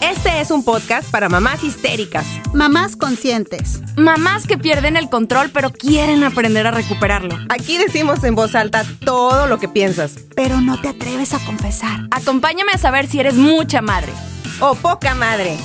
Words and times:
Este 0.00 0.40
es 0.40 0.50
un 0.50 0.64
podcast 0.64 1.10
para 1.10 1.28
mamás 1.28 1.62
histéricas, 1.62 2.26
Mamás 2.54 2.96
conscientes. 2.96 3.80
Mamás 3.96 4.46
que 4.46 4.56
pierden 4.56 4.96
el 4.96 5.10
control 5.10 5.50
pero 5.52 5.70
quieren 5.70 6.24
aprender 6.24 6.66
a 6.66 6.70
recuperarlo. 6.70 7.36
Aquí 7.50 7.76
decimos 7.76 8.24
en 8.24 8.34
voz 8.34 8.54
alta 8.54 8.84
todo 9.04 9.46
lo 9.46 9.58
que 9.58 9.68
piensas. 9.68 10.16
Pero 10.34 10.60
no 10.60 10.80
te 10.80 10.88
atreves 10.88 11.34
a 11.34 11.44
confesar. 11.44 12.00
Acompáñame 12.10 12.72
a 12.72 12.78
saber 12.78 13.06
si 13.08 13.20
eres 13.20 13.34
mucha 13.34 13.82
madre. 13.82 14.12
O 14.60 14.74
poca 14.74 15.14
madre. 15.14 15.58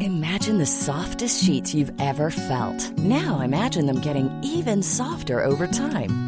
Imagine 0.00 0.58
the 0.58 0.66
softest 0.66 1.42
sheets 1.42 1.74
you've 1.74 1.92
ever 1.98 2.30
felt. 2.30 2.92
Now 2.98 3.40
imagine 3.40 3.86
them 3.86 4.00
getting 4.00 4.30
even 4.42 4.82
softer 4.82 5.42
over 5.42 5.66
time. 5.66 6.27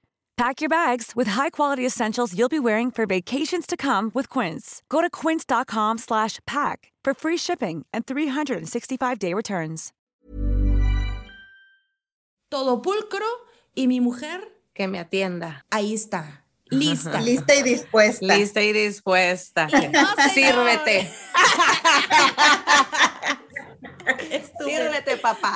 Pack 0.41 0.59
your 0.59 0.69
bags 0.69 1.11
with 1.15 1.27
high-quality 1.27 1.85
essentials 1.85 2.35
you'll 2.35 2.49
be 2.49 2.59
wearing 2.59 2.89
for 2.89 3.05
vacations 3.05 3.67
to 3.67 3.77
come 3.77 4.09
with 4.15 4.27
Quince. 4.27 4.81
Go 4.89 4.99
to 4.99 5.07
quince.com 5.07 5.99
slash 5.99 6.39
pack 6.47 6.91
for 7.03 7.13
free 7.13 7.37
shipping 7.37 7.85
and 7.93 8.07
365-day 8.07 9.35
returns. 9.35 9.91
todo 12.49 12.81
pulcro 12.81 13.27
y 13.75 13.85
mi 13.85 13.99
mujer 13.99 14.41
que 14.73 14.87
me 14.87 14.97
atienda. 14.97 15.63
ahí 15.69 15.93
está, 15.93 16.41
lista. 16.71 17.21
Lista 17.21 17.53
y 17.53 17.61
dispuesta. 17.61 18.25
Lista 18.25 18.61
y 18.63 18.73
dispuesta. 18.73 19.69
señor. 19.69 20.07
Sírvete. 20.33 21.07
Estúpido. 24.31 24.69
Sírvete, 24.69 25.17
papá. 25.17 25.55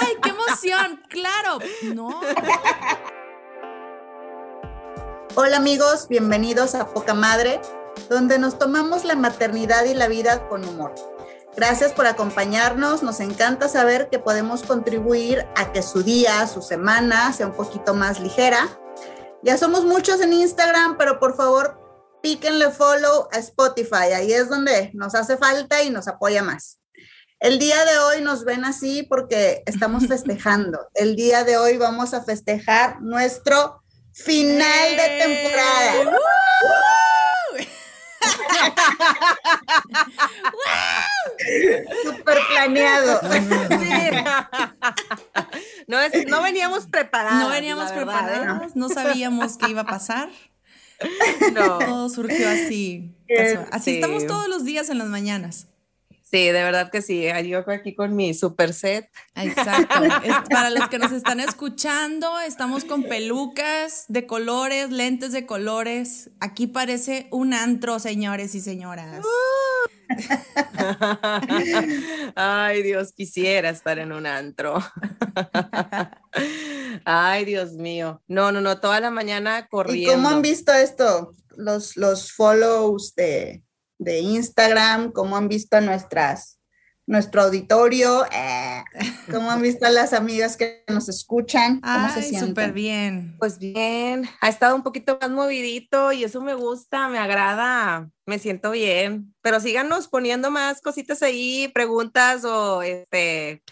¡Ay, 0.00 0.14
qué 0.22 0.28
emoción! 0.30 1.02
¡Claro! 1.08 1.58
No. 1.82 2.20
Hola 5.38 5.58
amigos, 5.58 6.08
bienvenidos 6.08 6.74
a 6.74 6.94
Poca 6.94 7.12
Madre, 7.12 7.60
donde 8.08 8.38
nos 8.38 8.58
tomamos 8.58 9.04
la 9.04 9.16
maternidad 9.16 9.84
y 9.84 9.92
la 9.92 10.08
vida 10.08 10.48
con 10.48 10.66
humor. 10.66 10.94
Gracias 11.54 11.92
por 11.92 12.06
acompañarnos, 12.06 13.02
nos 13.02 13.20
encanta 13.20 13.68
saber 13.68 14.08
que 14.08 14.18
podemos 14.18 14.62
contribuir 14.62 15.46
a 15.54 15.72
que 15.72 15.82
su 15.82 16.02
día, 16.02 16.46
su 16.46 16.62
semana 16.62 17.34
sea 17.34 17.48
un 17.48 17.52
poquito 17.52 17.92
más 17.92 18.18
ligera. 18.18 18.66
Ya 19.42 19.58
somos 19.58 19.84
muchos 19.84 20.22
en 20.22 20.32
Instagram, 20.32 20.96
pero 20.96 21.20
por 21.20 21.36
favor 21.36 21.78
píquenle 22.22 22.70
follow 22.70 23.28
a 23.30 23.36
Spotify, 23.36 24.14
ahí 24.14 24.32
es 24.32 24.48
donde 24.48 24.90
nos 24.94 25.14
hace 25.14 25.36
falta 25.36 25.82
y 25.82 25.90
nos 25.90 26.08
apoya 26.08 26.42
más. 26.42 26.78
El 27.40 27.58
día 27.58 27.84
de 27.84 27.98
hoy 27.98 28.22
nos 28.22 28.46
ven 28.46 28.64
así 28.64 29.02
porque 29.02 29.62
estamos 29.66 30.06
festejando. 30.08 30.88
El 30.94 31.14
día 31.14 31.44
de 31.44 31.58
hoy 31.58 31.76
vamos 31.76 32.14
a 32.14 32.24
festejar 32.24 33.02
nuestro 33.02 33.82
final 34.24 34.96
de 34.96 35.08
temporada. 35.22 36.16
Súper 42.04 42.38
planeado. 42.50 43.20
No, 45.86 46.00
es- 46.00 46.26
no 46.26 46.42
veníamos 46.42 46.86
preparados. 46.86 47.40
No 47.40 47.48
veníamos 47.50 47.90
¿eh? 47.90 47.94
preparados, 47.94 48.76
no 48.76 48.88
sabíamos 48.88 49.56
qué 49.56 49.70
iba 49.70 49.82
a 49.82 49.86
pasar. 49.86 50.28
No. 51.52 51.78
Todo 51.78 52.08
surgió 52.08 52.48
así. 52.48 53.14
Eh. 53.28 53.58
Así 53.70 53.90
sí. 53.90 53.94
estamos 53.96 54.26
todos 54.26 54.48
los 54.48 54.64
días 54.64 54.88
en 54.88 54.98
las 54.98 55.08
mañanas. 55.08 55.66
Sí, 56.28 56.46
de 56.46 56.54
verdad 56.64 56.90
que 56.90 57.02
sí. 57.02 57.24
Yo 57.44 57.60
aquí 57.70 57.94
con 57.94 58.16
mi 58.16 58.34
super 58.34 58.74
set. 58.74 59.08
Exacto. 59.36 60.02
Es- 60.24 60.48
para 60.50 60.70
los 60.70 60.88
que 60.88 60.98
nos 60.98 61.12
están 61.12 61.38
escuchando, 61.38 62.40
estamos 62.40 62.84
con 62.84 63.04
pelucas 63.04 64.06
de 64.08 64.26
colores, 64.26 64.90
lentes 64.90 65.30
de 65.32 65.46
colores. 65.46 66.30
Aquí 66.40 66.66
parece 66.66 67.28
un 67.30 67.54
antro, 67.54 68.00
señores 68.00 68.56
y 68.56 68.60
señoras. 68.60 69.24
Ay, 72.34 72.82
Dios, 72.82 73.12
quisiera 73.12 73.70
estar 73.70 73.98
en 73.98 74.12
un 74.12 74.26
antro. 74.26 74.78
Ay, 77.04 77.44
Dios 77.44 77.72
mío. 77.74 78.22
No, 78.26 78.52
no, 78.52 78.60
no, 78.60 78.80
toda 78.80 79.00
la 79.00 79.10
mañana 79.10 79.60
¿Y 79.60 79.68
corriendo. 79.68 80.12
cómo 80.14 80.28
han 80.30 80.42
visto 80.42 80.72
esto? 80.72 81.32
Los, 81.56 81.96
los 81.96 82.32
follows 82.32 83.14
de, 83.14 83.62
de 83.98 84.20
Instagram, 84.20 85.12
cómo 85.12 85.36
han 85.36 85.48
visto 85.48 85.80
nuestras, 85.80 86.58
nuestro 87.06 87.42
auditorio, 87.42 88.24
Eh, 88.32 88.82
cómo 89.32 89.50
han 89.50 89.62
visto 89.62 89.86
a 89.86 89.90
las 89.90 90.12
amigas 90.12 90.56
que 90.56 90.84
nos 90.88 91.08
escuchan, 91.08 91.80
cómo 91.80 92.08
se 92.10 92.20
Ay, 92.20 92.22
sienten. 92.24 92.48
súper 92.48 92.72
bien. 92.72 93.36
Pues 93.38 93.58
bien, 93.58 94.28
ha 94.40 94.48
estado 94.48 94.74
un 94.74 94.82
poquito 94.82 95.18
más 95.20 95.30
movidito 95.30 96.12
y 96.12 96.24
eso 96.24 96.40
me 96.40 96.54
gusta, 96.54 97.08
me 97.08 97.18
agrada, 97.18 98.08
me 98.26 98.38
siento 98.38 98.70
bien. 98.72 99.34
Pero 99.42 99.60
síganos 99.60 100.08
poniendo 100.08 100.50
más 100.50 100.80
cositas 100.80 101.22
ahí, 101.22 101.68
preguntas 101.74 102.44
o 102.44 102.82
este 102.82 103.62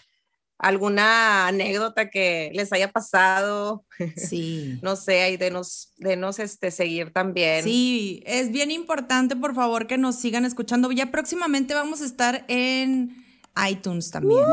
alguna 0.57 1.47
anécdota 1.47 2.09
que 2.09 2.51
les 2.53 2.71
haya 2.73 2.91
pasado, 2.91 3.85
Sí. 4.15 4.79
no 4.81 4.95
sé, 4.95 5.21
ahí 5.21 5.37
denos, 5.37 5.93
denos 5.97 6.39
este 6.39 6.71
seguir 6.71 7.11
también. 7.11 7.63
Sí, 7.63 8.23
es 8.25 8.51
bien 8.51 8.71
importante, 8.71 9.35
por 9.35 9.53
favor, 9.53 9.87
que 9.87 9.97
nos 9.97 10.15
sigan 10.15 10.45
escuchando. 10.45 10.91
Ya 10.91 11.11
próximamente 11.11 11.73
vamos 11.73 12.01
a 12.01 12.05
estar 12.05 12.45
en 12.47 13.23
iTunes 13.69 14.11
también. 14.11 14.43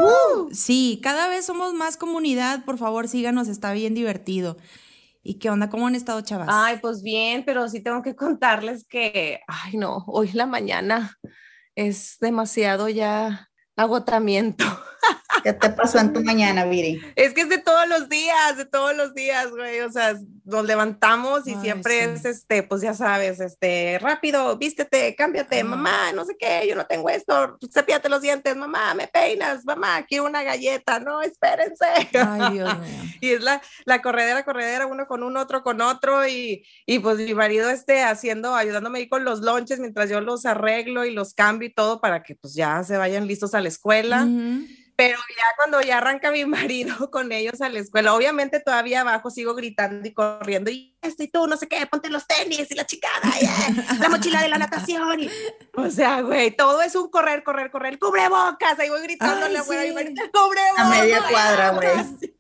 Sí, 0.53 1.01
cada 1.03 1.29
vez 1.29 1.45
somos 1.47 1.75
más 1.75 1.97
comunidad, 1.97 2.65
por 2.65 2.79
favor, 2.79 3.09
síganos, 3.09 3.49
está 3.49 3.73
bien 3.73 3.95
divertido. 3.95 4.57
¿Y 5.25 5.35
qué 5.35 5.51
onda? 5.51 5.71
¿Cómo 5.71 5.87
han 5.87 5.95
estado, 5.95 6.21
chavas? 6.21 6.49
Ay, 6.51 6.79
pues 6.83 7.03
bien, 7.03 7.45
pero 7.45 7.69
sí 7.69 7.81
tengo 7.81 8.03
que 8.03 8.17
contarles 8.17 8.85
que, 8.85 9.41
ay 9.47 9.77
no, 9.77 10.05
hoy 10.09 10.33
la 10.33 10.47
mañana 10.47 11.17
es 11.77 12.17
demasiado 12.21 12.89
ya 12.89 13.49
agotamiento. 13.77 14.65
¿Qué 15.43 15.53
te 15.53 15.71
pasó 15.71 15.99
en 15.99 16.13
tu 16.13 16.23
mañana, 16.23 16.65
Viri? 16.65 17.01
Es 17.17 17.35
que 17.35 17.43
es 17.43 17.49
de 17.49 17.59
todos 17.59 17.89
los 17.89 18.09
días, 18.09 18.57
de 18.57 18.65
todos 18.65 18.97
los 18.97 19.15
días, 19.15 19.51
güey. 19.51 19.81
O 19.81 19.91
sea, 19.91 20.17
nos 20.45 20.65
levantamos 20.65 21.47
y 21.47 21.55
Ay, 21.55 21.61
siempre 21.61 21.93
sí. 21.93 22.11
es 22.15 22.25
este, 22.25 22.63
pues 22.63 22.83
ya 22.83 22.95
sabes, 22.95 23.41
este, 23.41 23.99
rápido, 24.01 24.57
vístete, 24.57 25.15
cámbiate, 25.15 25.63
mamá, 25.63 26.13
no 26.13 26.25
sé 26.25 26.37
qué, 26.39 26.67
yo 26.69 26.75
no 26.75 26.87
tengo 26.87 27.09
esto, 27.11 27.59
cepíate 27.73 28.09
los 28.09 28.23
dientes, 28.23 28.57
mamá, 28.57 28.95
me 28.95 29.07
peinas, 29.07 29.65
mamá, 29.65 30.05
quiero 30.07 30.25
una 30.25 30.43
galleta, 30.43 30.99
no, 30.99 31.23
espérense. 31.23 31.85
Ay, 32.15 32.55
Dios 32.55 32.79
mío. 32.81 33.13
Y 33.21 33.31
es 33.31 33.43
la, 33.43 33.63
la 33.85 34.03
corredera, 34.03 34.45
corredera, 34.45 34.87
uno 34.87 35.07
con 35.07 35.23
uno, 35.23 35.41
otro 35.41 35.63
con 35.63 35.81
otro, 35.81 36.27
y, 36.27 36.67
y 36.87 36.99
pues 36.99 37.19
mi 37.19 37.35
marido 37.35 37.71
este 37.71 38.03
haciendo, 38.03 38.55
ayudándome 38.55 38.99
ahí 39.01 39.09
con 39.09 39.25
los 39.25 39.41
lonches 39.41 39.79
mientras 39.79 40.11
yo 40.11 40.21
los 40.21 40.45
arreglo 40.45 41.05
y 41.05 41.13
los 41.13 41.35
cambio 41.35 41.69
y 41.69 41.73
todo 41.73 42.01
para 42.01 42.23
que 42.23 42.35
pues 42.35 42.55
ya 42.55 42.83
se 42.83 42.97
vayan 42.97 43.27
listos 43.27 43.55
a 43.55 43.61
la 43.61 43.69
escuela. 43.69 44.25
Ujú. 44.25 44.67
Pero 44.97 45.19
ya 45.19 45.45
cuando 45.57 45.81
ya 45.81 45.99
arranca 45.99 46.31
mi 46.31 46.45
marido 46.45 47.11
con 47.11 47.33
ellos 47.33 47.61
a 47.61 47.69
la 47.69 47.81
escuela, 47.81 48.15
obviamente 48.15 48.61
todavía 48.61 49.01
abajo 49.01 49.31
sigo 49.31 49.55
gritando 49.55 50.07
y 50.07 50.13
corriendo 50.13 50.71
y 50.71 50.93
esto 51.03 51.25
y 51.25 51.29
tú, 51.29 51.49
no 51.49 51.57
sé 51.57 51.67
qué, 51.67 51.85
ponte 51.87 52.09
los 52.11 52.27
tenis 52.27 52.71
y 52.71 52.75
la 52.75 52.87
chicada, 52.87 53.29
eh, 53.41 53.49
la 53.99 54.09
mochila 54.09 54.41
de 54.41 54.49
la 54.49 54.59
natación. 54.59 55.21
Y, 55.21 55.31
o 55.75 55.91
sea, 55.91 56.21
güey, 56.21 56.55
todo 56.55 56.81
es 56.81 56.95
un 56.95 57.11
correr, 57.11 57.43
correr, 57.43 57.73
correr, 57.73 57.99
cubrebocas. 57.99 58.79
Ahí 58.79 58.89
voy 58.89 59.03
gritándole 59.03 59.59
a 59.59 59.63
mi 59.63 59.93
marido, 59.93 60.23
cubrebocas. 60.33 60.79
A 60.79 60.89
media 60.89 61.23
cuadra, 61.29 61.71
güey. 61.71 61.89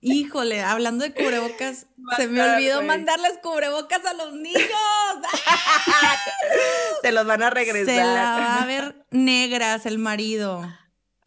Híjole, 0.00 0.62
hablando 0.62 1.04
de 1.04 1.12
cubrebocas, 1.12 1.86
se 2.16 2.28
me 2.28 2.40
olvidó 2.40 2.82
mandarles 2.82 3.38
cubrebocas 3.42 4.04
a 4.04 4.14
los 4.14 4.32
niños. 4.34 4.62
Se 7.02 7.12
los 7.12 7.26
van 7.26 7.42
a 7.42 7.50
regresar. 7.50 7.86
Se 7.86 7.96
la 7.96 8.38
va 8.38 8.62
a 8.62 8.66
ver 8.66 9.04
negras 9.10 9.86
el 9.86 9.98
marido. 9.98 10.62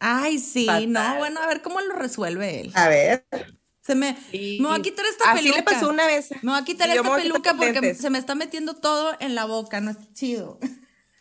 Ay, 0.08 0.38
sí, 0.38 0.68
no, 0.86 1.16
bueno, 1.16 1.40
a 1.40 1.48
ver 1.48 1.62
cómo 1.62 1.80
lo 1.80 1.96
resuelve 1.96 2.60
él. 2.60 2.72
A 2.76 2.88
ver. 2.88 3.26
Se 3.82 3.96
me, 3.96 4.16
me 4.32 4.68
voy 4.68 4.78
a 4.78 4.82
quitar 4.82 5.04
esta 5.04 5.32
Así 5.32 5.50
peluca. 5.50 5.58
le 5.58 5.62
pasó 5.64 5.90
una 5.90 6.06
vez. 6.06 6.30
Me 6.42 6.52
voy 6.52 6.60
a 6.60 6.64
quitar 6.64 6.88
esta 6.88 7.02
quitar 7.02 7.20
peluca 7.20 7.54
porque 7.54 7.72
lentes. 7.72 7.98
se 7.98 8.10
me 8.10 8.18
está 8.18 8.36
metiendo 8.36 8.76
todo 8.76 9.16
en 9.18 9.34
la 9.34 9.46
boca, 9.46 9.80
no 9.80 9.90
es 9.90 9.96
chido. 10.12 10.60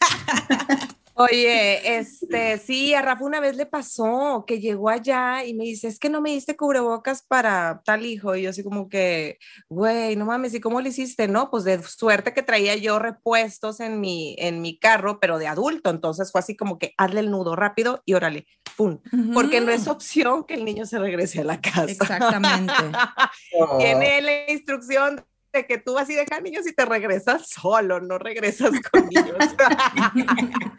Oye, 1.17 1.97
este, 1.97 2.59
sí, 2.59 2.93
a 2.93 3.01
Rafa 3.01 3.23
una 3.23 3.39
vez 3.39 3.55
le 3.55 3.65
pasó 3.65 4.43
que 4.45 4.59
llegó 4.59 4.89
allá 4.89 5.45
y 5.45 5.53
me 5.53 5.63
dice, 5.63 5.87
es 5.87 5.97
que 5.97 6.09
no 6.09 6.21
me 6.21 6.31
diste 6.31 6.55
cubrebocas 6.57 7.23
para 7.23 7.81
tal 7.85 8.05
hijo. 8.05 8.35
Y 8.35 8.43
yo 8.43 8.49
así 8.51 8.63
como 8.63 8.87
que, 8.89 9.39
güey, 9.69 10.15
no 10.15 10.25
mames, 10.25 10.53
¿y 10.53 10.59
cómo 10.59 10.81
le 10.81 10.89
hiciste? 10.89 11.27
No, 11.27 11.49
pues 11.49 11.63
de 11.63 11.81
suerte 11.81 12.33
que 12.33 12.43
traía 12.43 12.75
yo 12.75 12.99
repuestos 12.99 13.79
en 13.79 13.99
mi, 14.01 14.35
en 14.37 14.61
mi 14.61 14.77
carro, 14.77 15.19
pero 15.19 15.39
de 15.39 15.47
adulto. 15.47 15.89
Entonces 15.89 16.31
fue 16.31 16.39
así 16.39 16.55
como 16.55 16.77
que 16.77 16.93
hazle 16.97 17.21
el 17.21 17.31
nudo 17.31 17.55
rápido 17.55 18.03
y 18.05 18.13
órale, 18.13 18.45
pum. 18.75 18.99
Porque 19.33 19.61
no 19.61 19.71
es 19.71 19.87
opción 19.87 20.43
que 20.45 20.55
el 20.55 20.65
niño 20.65 20.85
se 20.85 20.99
regrese 20.99 21.41
a 21.41 21.43
la 21.43 21.61
casa. 21.61 21.85
Exactamente. 21.85 22.73
Tiene 23.79 24.21
la 24.21 24.51
instrucción 24.51 25.25
de 25.53 25.65
que 25.65 25.77
tú 25.77 25.93
vas 25.93 26.09
y 26.09 26.15
dejas 26.15 26.41
niños 26.41 26.67
y 26.67 26.73
te 26.73 26.85
regresas 26.85 27.49
solo, 27.49 28.01
no 28.01 28.17
regresas 28.17 28.71
con 28.91 29.05
niños. 29.09 29.37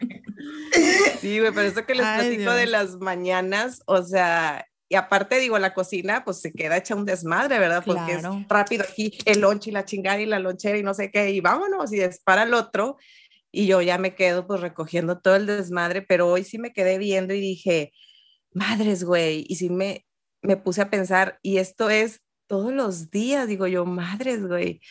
sí, 1.21 1.39
güey, 1.39 1.51
pero 1.51 1.61
eso 1.67 1.85
que 1.85 1.95
les 1.95 2.05
Ay, 2.05 2.27
platico 2.29 2.51
de 2.51 2.65
las 2.67 2.95
mañanas, 2.97 3.81
o 3.85 4.01
sea, 4.03 4.65
y 4.89 4.95
aparte 4.95 5.39
digo, 5.39 5.59
la 5.59 5.73
cocina 5.73 6.23
pues 6.23 6.39
se 6.39 6.53
queda 6.53 6.77
hecha 6.77 6.95
un 6.95 7.05
desmadre, 7.05 7.59
¿verdad? 7.59 7.83
Porque 7.85 8.17
Claro. 8.19 8.37
es 8.41 8.47
rápido 8.47 8.85
aquí 8.89 9.17
el 9.25 9.41
lonche 9.41 9.69
y 9.69 9.73
la 9.73 9.85
chingada 9.85 10.19
y 10.21 10.25
la 10.25 10.39
lonchera 10.39 10.77
y 10.77 10.83
no 10.83 10.93
sé 10.93 11.11
qué, 11.11 11.29
y 11.31 11.41
vámonos, 11.41 11.91
y 11.91 11.99
es 12.01 12.19
para 12.21 12.43
el 12.43 12.53
otro. 12.53 12.97
Y 13.51 13.67
yo 13.67 13.81
ya 13.81 13.97
me 13.97 14.15
quedo 14.15 14.45
pues 14.47 14.61
recogiendo 14.61 15.19
todo 15.19 15.35
el 15.35 15.45
desmadre, 15.45 16.01
pero 16.01 16.27
hoy 16.27 16.43
sí 16.43 16.57
me 16.57 16.73
quedé 16.73 16.97
viendo 16.97 17.33
y 17.33 17.39
dije, 17.39 17.93
madres, 18.51 19.03
güey, 19.03 19.45
y 19.47 19.55
sí 19.55 19.69
me, 19.69 20.05
me 20.41 20.57
puse 20.57 20.81
a 20.81 20.89
pensar, 20.89 21.39
y 21.41 21.57
esto 21.57 21.89
es 21.89 22.21
todos 22.47 22.73
los 22.73 23.09
días, 23.11 23.47
digo 23.47 23.67
yo, 23.67 23.85
madres, 23.85 24.45
güey. 24.45 24.81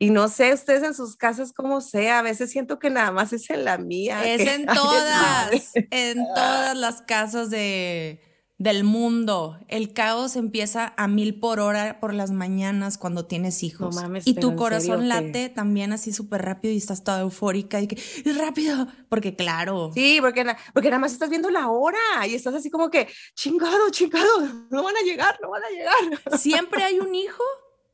Y 0.00 0.10
no 0.10 0.28
sé 0.28 0.52
ustedes 0.52 0.84
en 0.84 0.94
sus 0.94 1.16
casas 1.16 1.52
cómo 1.52 1.80
sea, 1.80 2.20
a 2.20 2.22
veces 2.22 2.52
siento 2.52 2.78
que 2.78 2.88
nada 2.88 3.10
más 3.10 3.32
es 3.32 3.50
en 3.50 3.64
la 3.64 3.78
mía. 3.78 4.24
Es 4.24 4.46
en 4.46 4.66
todas, 4.66 5.72
en 5.74 6.18
todas 6.34 6.76
las 6.76 7.02
casas 7.02 7.50
de, 7.50 8.20
del 8.58 8.82
mundo. 8.82 9.56
El 9.68 9.92
caos 9.92 10.34
empieza 10.34 10.92
a 10.96 11.06
mil 11.06 11.38
por 11.38 11.60
hora 11.60 12.00
por 12.00 12.12
las 12.12 12.32
mañanas 12.32 12.98
cuando 12.98 13.24
tienes 13.24 13.62
hijos. 13.62 13.94
No 13.94 14.02
mames, 14.02 14.26
y 14.26 14.34
tu 14.34 14.50
¿en 14.50 14.56
corazón 14.56 15.08
late 15.08 15.48
también 15.48 15.92
así 15.92 16.12
súper 16.12 16.42
rápido 16.42 16.74
y 16.74 16.76
estás 16.76 17.04
toda 17.04 17.20
eufórica 17.20 17.80
y 17.80 17.86
que 17.86 17.94
"Es 17.94 18.36
rápido, 18.36 18.88
porque 19.08 19.36
claro. 19.36 19.92
Sí, 19.94 20.18
porque, 20.20 20.44
porque 20.74 20.88
nada 20.90 20.98
más 20.98 21.12
estás 21.12 21.30
viendo 21.30 21.50
la 21.50 21.68
hora 21.68 21.98
y 22.28 22.34
estás 22.34 22.52
así 22.54 22.68
como 22.68 22.90
que, 22.90 23.06
chingado, 23.34 23.90
chingado, 23.90 24.26
no 24.70 24.82
van 24.82 24.96
a 24.96 25.02
llegar, 25.02 25.38
no 25.40 25.50
van 25.50 25.62
a 25.62 25.70
llegar. 25.70 26.20
Siempre 26.38 26.82
hay 26.82 26.98
un 26.98 27.14
hijo 27.14 27.42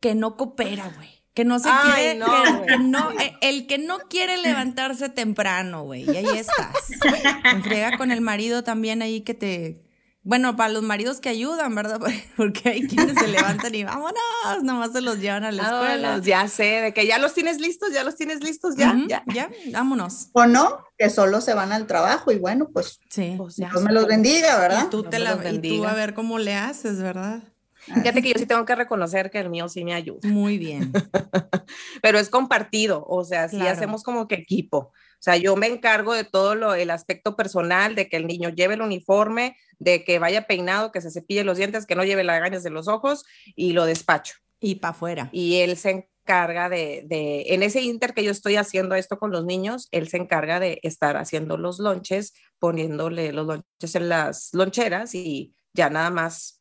que 0.01 0.15
no 0.15 0.37
coopera, 0.37 0.91
güey. 0.97 1.11
Que 1.35 1.45
no 1.45 1.59
se 1.59 1.69
Ay, 1.69 1.93
quiere, 1.95 2.19
no, 2.21 2.27
que- 2.27 2.67
que 2.67 2.79
no, 2.79 3.11
eh, 3.21 3.35
el 3.41 3.67
que 3.67 3.77
no 3.79 3.99
quiere 4.09 4.37
levantarse 4.39 5.09
temprano, 5.09 5.83
güey. 5.83 6.05
Y 6.09 6.17
ahí 6.17 6.39
estás. 6.39 6.73
En 7.53 7.63
friega 7.63 7.99
con 7.99 8.11
el 8.13 8.21
marido 8.23 8.63
también 8.65 9.03
ahí 9.03 9.21
que 9.23 9.35
te. 9.35 9.83
Bueno, 10.27 10.57
para 10.57 10.73
los 10.73 10.83
maridos 10.83 11.21
que 11.21 11.29
ayudan, 11.29 11.75
¿verdad? 11.75 12.01
Porque 12.37 12.71
hay 12.71 12.87
quienes 12.87 13.19
se 13.19 13.29
levantan 13.29 13.75
y 13.75 13.85
vámonos, 13.85 14.15
nomás 14.63 14.93
se 14.93 15.03
los 15.03 15.19
llevan 15.19 15.45
a 15.45 15.53
la 15.53 15.63
escuela. 15.65 16.09
Vámonos, 16.09 16.27
ya 16.27 16.49
sé, 16.49 16.65
de 16.81 16.95
que 16.95 17.07
ya 17.07 17.19
los 17.19 17.35
tienes 17.35 17.61
listos, 17.61 17.93
ya 17.93 18.05
los 18.05 18.17
tienes 18.17 18.43
listos, 18.43 18.75
ya, 18.77 18.95
Ujú, 18.95 19.07
ya. 19.07 19.23
ya, 19.27 19.51
vámonos. 19.71 20.29
O 20.33 20.47
no, 20.47 20.79
que 20.97 21.11
solo 21.11 21.43
se 21.43 21.53
van 21.53 21.73
al 21.73 21.87
trabajo 21.87 22.33
y 22.33 22.39
bueno, 22.39 22.71
pues 22.73 23.01
Sí. 23.11 23.35
Pues 23.37 23.57
ya. 23.57 23.69
Dios 23.69 23.83
me 23.83 23.93
los 23.93 24.07
bendiga, 24.07 24.59
¿verdad? 24.59 24.87
Y 24.87 24.91
tú, 24.91 25.03
te 25.05 25.19
la, 25.19 25.39
y 25.53 25.59
tú 25.61 25.85
a 25.85 25.93
ver 25.93 26.15
cómo 26.15 26.39
le 26.39 26.55
haces, 26.55 27.01
¿verdad? 27.03 27.43
Fíjate 27.87 28.23
que 28.23 28.31
yo 28.33 28.39
sí 28.39 28.47
tengo 28.47 28.65
que 28.65 28.75
reconocer 28.75 29.31
que 29.31 29.39
el 29.41 29.51
mío 29.51 29.69
sí 29.69 29.85
me 29.85 29.93
ayuda, 29.93 30.27
Muy 30.27 30.57
bien. 30.57 30.91
pero 32.03 32.19
es 32.19 32.31
compartido, 32.31 33.05
o 33.07 33.25
sea, 33.25 33.49
sí 33.51 33.57
Claro. 33.57 33.73
hacemos 33.73 34.03
como 34.03 34.27
que 34.27 34.37
equipo. 34.37 34.91
O 35.25 35.31
sea, 35.33 35.39
yo 35.39 35.57
me 35.57 35.69
encargo 35.69 36.13
de 36.13 36.25
todo 36.25 36.55
lo, 36.55 36.75
el 36.75 36.91
aspecto 36.91 37.35
personal, 37.35 37.95
de 37.95 38.11
que 38.11 38.19
el 38.19 38.27
niño 38.27 38.51
lleve 38.51 38.75
el 38.75 38.83
uniforme, 38.83 39.57
de 39.79 40.05
que 40.05 40.19
vaya 40.19 40.47
peinado, 40.47 40.93
que 40.93 41.01
se 41.01 41.11
cepille 41.11 41.45
los 41.45 41.57
dientes, 41.57 41.87
que 41.87 41.95
no 41.95 42.05
lleve 42.05 42.25
lagañas 42.25 42.63
de 42.63 42.69
los 42.69 42.89
ojos 42.89 43.25
y 43.57 43.73
lo 43.73 43.87
despacho. 43.87 44.35
Y 44.61 44.75
para 44.75 44.91
afuera. 44.91 45.31
y 45.33 45.61
él 45.61 45.79
se 45.79 46.09
encarga 46.27 46.69
de, 46.69 47.05
de, 47.07 47.55
en 47.55 47.63
ese 47.63 47.81
inter 47.81 48.13
que 48.13 48.23
yo 48.23 48.31
estoy 48.31 48.57
haciendo 48.57 48.97
esto 48.97 49.19
con 49.19 49.31
los 49.31 49.47
niños, 49.47 49.89
él 49.93 50.09
se 50.09 50.19
encarga 50.19 50.61
de 50.61 50.79
estar 50.83 51.17
haciendo 51.17 51.57
los 51.57 51.79
lonches, 51.79 52.35
poniéndole 52.59 53.33
los 53.33 53.47
lonches 53.47 53.95
en 53.95 54.11
las 54.11 54.51
loncheras 54.53 55.15
y 55.15 55.55
ya 55.73 55.89
nada 55.89 56.11
más 56.11 56.61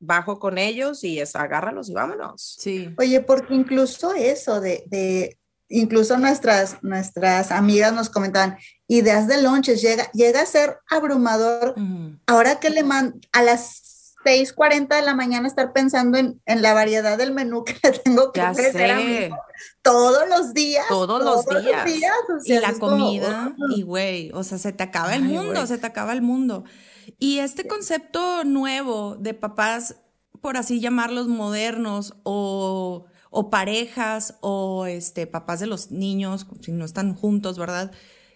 bajo 0.00 0.40
con 0.40 0.58
ellos 0.58 1.04
y 1.04 1.20
es 1.20 1.36
agárralos 1.36 1.88
y 1.88 1.94
vámonos. 1.94 2.56
Sí. 2.58 2.92
Oye, 2.98 3.20
porque 3.20 3.54
incluso 3.54 4.14
eso 4.14 4.60
de, 4.60 4.82
de 4.86 5.39
incluso 5.70 6.18
nuestras, 6.18 6.82
nuestras 6.82 7.50
amigas 7.50 7.92
nos 7.94 8.10
comentaban, 8.10 8.58
ideas 8.88 9.26
de 9.28 9.40
lunches, 9.40 9.80
llega, 9.80 10.10
llega 10.12 10.42
a 10.42 10.46
ser 10.46 10.78
abrumador. 10.90 11.74
Ahora 12.26 12.60
que 12.60 12.68
le 12.70 12.82
man 12.82 13.20
a 13.32 13.42
las 13.42 14.16
6:40 14.24 14.96
de 14.96 15.02
la 15.02 15.14
mañana 15.14 15.48
estar 15.48 15.72
pensando 15.72 16.18
en, 16.18 16.42
en 16.44 16.60
la 16.60 16.74
variedad 16.74 17.16
del 17.16 17.32
menú 17.32 17.64
que 17.64 17.74
le 17.82 17.98
tengo 18.00 18.32
que 18.32 18.40
hijo 18.40 19.36
todos 19.82 20.28
los 20.28 20.52
días. 20.52 20.84
Todos 20.88 21.22
los 21.22 21.46
días. 21.46 21.84
o 22.28 22.38
Y 22.44 22.58
la 22.58 22.72
como, 22.74 22.96
comida, 22.96 23.54
"Oh". 23.58 23.72
y 23.76 23.82
güey, 23.82 24.30
o 24.34 24.42
sea, 24.44 24.58
se 24.58 24.72
te 24.72 24.82
acaba 24.82 25.14
el 25.14 25.22
Ay, 25.22 25.28
mundo, 25.28 25.66
se 25.66 25.78
te 25.78 25.86
acaba 25.86 26.12
el 26.12 26.20
mundo. 26.22 26.64
Y 27.18 27.38
este 27.38 27.66
concepto 27.66 28.44
nuevo 28.44 29.16
de 29.16 29.34
papás, 29.34 29.96
por 30.40 30.56
así 30.56 30.80
llamarlos, 30.80 31.28
modernos 31.28 32.14
o, 32.24 33.06
o 33.30 33.48
parejas 33.48 34.36
o 34.40 34.86
este, 34.86 35.26
papás 35.26 35.60
de 35.60 35.66
los 35.66 35.90
niños, 35.90 36.46
si 36.60 36.72
no 36.72 36.84
están 36.84 37.14
juntos, 37.14 37.58
¿verdad? 37.58 37.92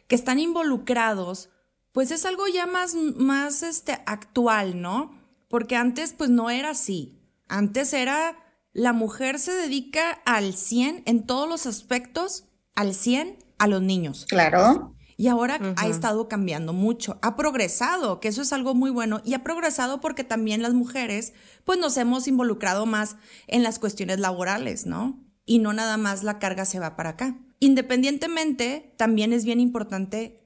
Que 0.06 0.14
están 0.14 0.38
involucrados, 0.38 1.50
pues 1.92 2.10
es 2.10 2.24
algo 2.24 2.46
ya 2.46 2.66
más, 2.66 2.94
más 2.94 3.62
este, 3.62 4.00
actual, 4.06 4.80
¿no? 4.80 5.20
Porque 5.48 5.76
antes 5.76 6.14
pues 6.16 6.30
no 6.30 6.50
era 6.50 6.70
así. 6.70 7.20
Antes 7.48 7.92
era 7.92 8.36
la 8.72 8.92
mujer 8.92 9.38
se 9.38 9.52
dedica 9.52 10.10
al 10.24 10.54
100 10.54 11.04
en 11.06 11.26
todos 11.26 11.48
los 11.48 11.66
aspectos, 11.66 12.44
al 12.74 12.94
100 12.94 13.38
a 13.58 13.68
los 13.68 13.82
niños. 13.82 14.26
Claro. 14.28 14.93
Y 15.16 15.28
ahora 15.28 15.58
ha 15.76 15.86
estado 15.88 16.28
cambiando 16.28 16.72
mucho. 16.72 17.18
Ha 17.22 17.36
progresado, 17.36 18.18
que 18.20 18.28
eso 18.28 18.42
es 18.42 18.52
algo 18.52 18.74
muy 18.74 18.90
bueno. 18.90 19.20
Y 19.24 19.34
ha 19.34 19.44
progresado 19.44 20.00
porque 20.00 20.24
también 20.24 20.60
las 20.62 20.74
mujeres, 20.74 21.32
pues 21.64 21.78
nos 21.78 21.96
hemos 21.96 22.26
involucrado 22.26 22.84
más 22.86 23.16
en 23.46 23.62
las 23.62 23.78
cuestiones 23.78 24.18
laborales, 24.18 24.86
¿no? 24.86 25.20
Y 25.46 25.58
no 25.60 25.72
nada 25.72 25.96
más 25.98 26.24
la 26.24 26.38
carga 26.38 26.64
se 26.64 26.80
va 26.80 26.96
para 26.96 27.10
acá. 27.10 27.36
Independientemente, 27.60 28.92
también 28.96 29.32
es 29.32 29.44
bien 29.44 29.60
importante 29.60 30.40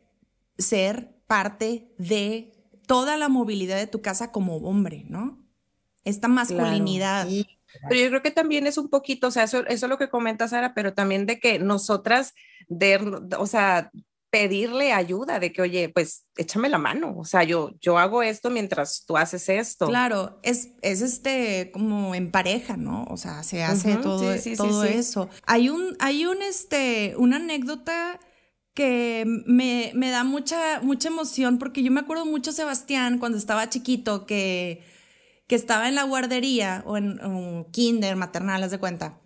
ser 0.59 1.17
parte 1.27 1.95
de 1.99 2.53
toda 2.87 3.17
la 3.17 3.29
movilidad 3.29 3.77
de 3.77 3.87
tu 3.87 4.03
casa 4.03 4.33
como 4.33 4.57
hombre, 4.59 5.05
¿no? 5.09 5.39
Esta 6.05 6.29
masculinidad. 6.29 7.29
Y- 7.29 7.47
Pero 7.89 8.01
yo 8.01 8.09
creo 8.09 8.23
que 8.23 8.31
también 8.31 8.67
es 8.67 8.79
un 8.79 8.89
poquito, 8.89 9.27
o 9.27 9.31
sea, 9.31 9.43
eso, 9.45 9.59
eso 9.67 9.87
es 9.87 9.91
lo 9.91 9.99
que 9.99 10.09
comenta 10.09 10.49
Sara, 10.49 10.73
pero 10.75 10.95
también 10.95 11.27
de 11.27 11.39
que 11.39 11.59
nosotras, 11.59 12.35
de, 12.69 12.97
o 13.39 13.47
sea, 13.47 13.91
pedirle 14.31 14.93
ayuda, 14.93 15.39
de 15.39 15.53
que, 15.53 15.63
oye, 15.63 15.89
pues 15.89 16.27
échame 16.37 16.69
la 16.69 16.79
mano, 16.79 17.15
o 17.17 17.25
sea, 17.25 17.45
yo, 17.45 17.73
yo 17.81 17.99
hago 17.99 18.23
esto 18.23 18.51
mientras 18.51 19.05
tú 19.07 19.17
haces 19.17 19.49
esto. 19.49 19.87
Claro, 19.87 20.39
es, 20.43 20.71
es 20.83 21.01
este 21.01 21.71
como 21.73 22.15
en 22.15 22.31
pareja, 22.31 22.77
¿no? 22.77 23.05
O 23.05 23.17
sea, 23.17 23.43
se 23.43 23.63
hace 23.63 23.97
todo, 23.97 24.35
sí, 24.35 24.39
sí, 24.41 24.51
sí, 24.51 24.57
todo 24.57 24.83
sí. 24.83 24.91
eso. 24.93 25.29
Hay 25.47 25.71
un, 25.71 25.97
hay 25.99 26.27
un 26.27 26.43
este, 26.43 27.15
una 27.17 27.37
anécdota 27.37 28.21
que 28.75 29.25
me, 29.47 29.93
me 29.95 30.11
da 30.11 30.25
mucha, 30.25 30.81
mucha 30.83 31.09
emoción, 31.09 31.59
porque 31.59 31.83
yo 31.83 31.91
me 31.91 32.01
acuerdo 32.01 32.27
mucho, 32.27 32.53
Sebastián, 32.53 33.19
cuando 33.19 33.39
estaba 33.39 33.69
chiquito, 33.71 34.27
que, 34.27 34.85
que 35.47 35.57
estaba 35.57 35.89
en 35.89 35.95
la 35.95 36.05
guardería 36.05 36.85
o 36.87 36.97
en 36.97 37.19
o 37.21 37.67
kinder, 37.73 38.15
maternal, 38.15 38.63
haz 38.63 38.71
de 38.71 38.79
cuenta. 38.79 39.21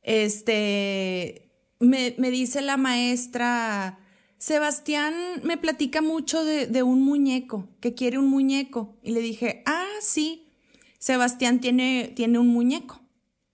Este, 0.00 1.50
me, 1.80 2.14
me 2.18 2.30
dice 2.30 2.62
la 2.62 2.76
maestra, 2.76 3.98
Sebastián 4.44 5.14
me 5.42 5.56
platica 5.56 6.02
mucho 6.02 6.44
de, 6.44 6.66
de 6.66 6.82
un 6.82 7.00
muñeco, 7.00 7.66
que 7.80 7.94
quiere 7.94 8.18
un 8.18 8.28
muñeco. 8.28 8.94
Y 9.02 9.12
le 9.12 9.20
dije, 9.20 9.62
ah, 9.64 9.88
sí, 10.02 10.52
Sebastián 10.98 11.62
tiene, 11.62 12.12
tiene 12.14 12.38
un 12.38 12.48
muñeco. 12.48 13.00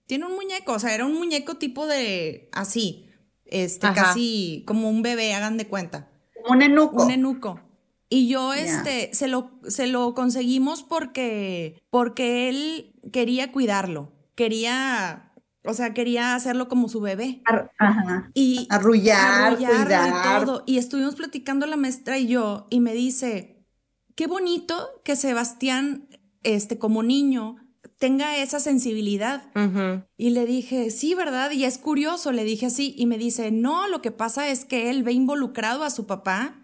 Tiene 0.05 0.25
un 0.25 0.35
muñeco, 0.35 0.73
o 0.73 0.79
sea, 0.79 0.93
era 0.93 1.05
un 1.05 1.13
muñeco 1.13 1.55
tipo 1.55 1.87
de 1.87 2.49
así, 2.51 3.09
este, 3.45 3.87
Ajá. 3.87 4.03
casi 4.03 4.65
como 4.67 4.89
un 4.89 5.01
bebé, 5.01 5.33
hagan 5.33 5.55
de 5.55 5.65
cuenta. 5.65 6.09
Un 6.49 6.61
enuco. 6.61 7.05
Un 7.05 7.11
enuco. 7.11 7.61
Y 8.09 8.27
yo, 8.27 8.53
este, 8.53 9.11
se 9.13 9.29
lo, 9.29 9.49
se 9.65 9.87
lo 9.87 10.13
conseguimos 10.13 10.83
porque, 10.83 11.81
porque 11.89 12.49
él 12.49 12.99
quería 13.13 13.53
cuidarlo. 13.53 14.11
Quería, 14.35 15.30
o 15.63 15.73
sea, 15.73 15.93
quería 15.93 16.35
hacerlo 16.35 16.67
como 16.67 16.89
su 16.89 17.01
bebé. 17.01 17.41
Ar- 17.45 17.71
Ajá. 17.77 18.31
Y 18.33 18.67
Arrullar, 18.69 19.55
cuidar. 19.57 20.09
y 20.39 20.45
todo. 20.45 20.63
Y 20.65 20.77
estuvimos 20.77 21.15
platicando 21.15 21.65
la 21.67 21.77
maestra 21.77 22.17
y 22.17 22.27
yo, 22.27 22.67
y 22.69 22.79
me 22.79 22.93
dice, 22.93 23.63
qué 24.15 24.27
bonito 24.27 24.89
que 25.03 25.15
Sebastián, 25.15 26.07
este, 26.43 26.77
como 26.79 27.03
niño, 27.03 27.57
tenga 27.97 28.37
esa 28.37 28.59
sensibilidad. 28.59 29.43
Y 30.17 30.31
le 30.31 30.47
dije, 30.47 30.89
sí, 30.89 31.13
¿verdad? 31.13 31.51
Y 31.51 31.65
es 31.65 31.77
curioso, 31.77 32.31
le 32.31 32.43
dije 32.43 32.65
así. 32.65 32.95
Y 32.97 33.05
me 33.05 33.19
dice, 33.19 33.51
no, 33.51 33.87
lo 33.87 34.01
que 34.01 34.09
pasa 34.11 34.49
es 34.49 34.65
que 34.65 34.89
él 34.89 35.03
ve 35.03 35.11
involucrado 35.13 35.83
a 35.83 35.91
su 35.91 36.07
papá 36.07 36.55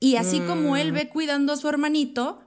y 0.00 0.16
así 0.16 0.40
como 0.40 0.76
él 0.76 0.90
Mm. 0.90 0.94
ve 0.94 1.08
cuidando 1.08 1.52
a 1.52 1.56
su 1.56 1.68
hermanito, 1.68 2.42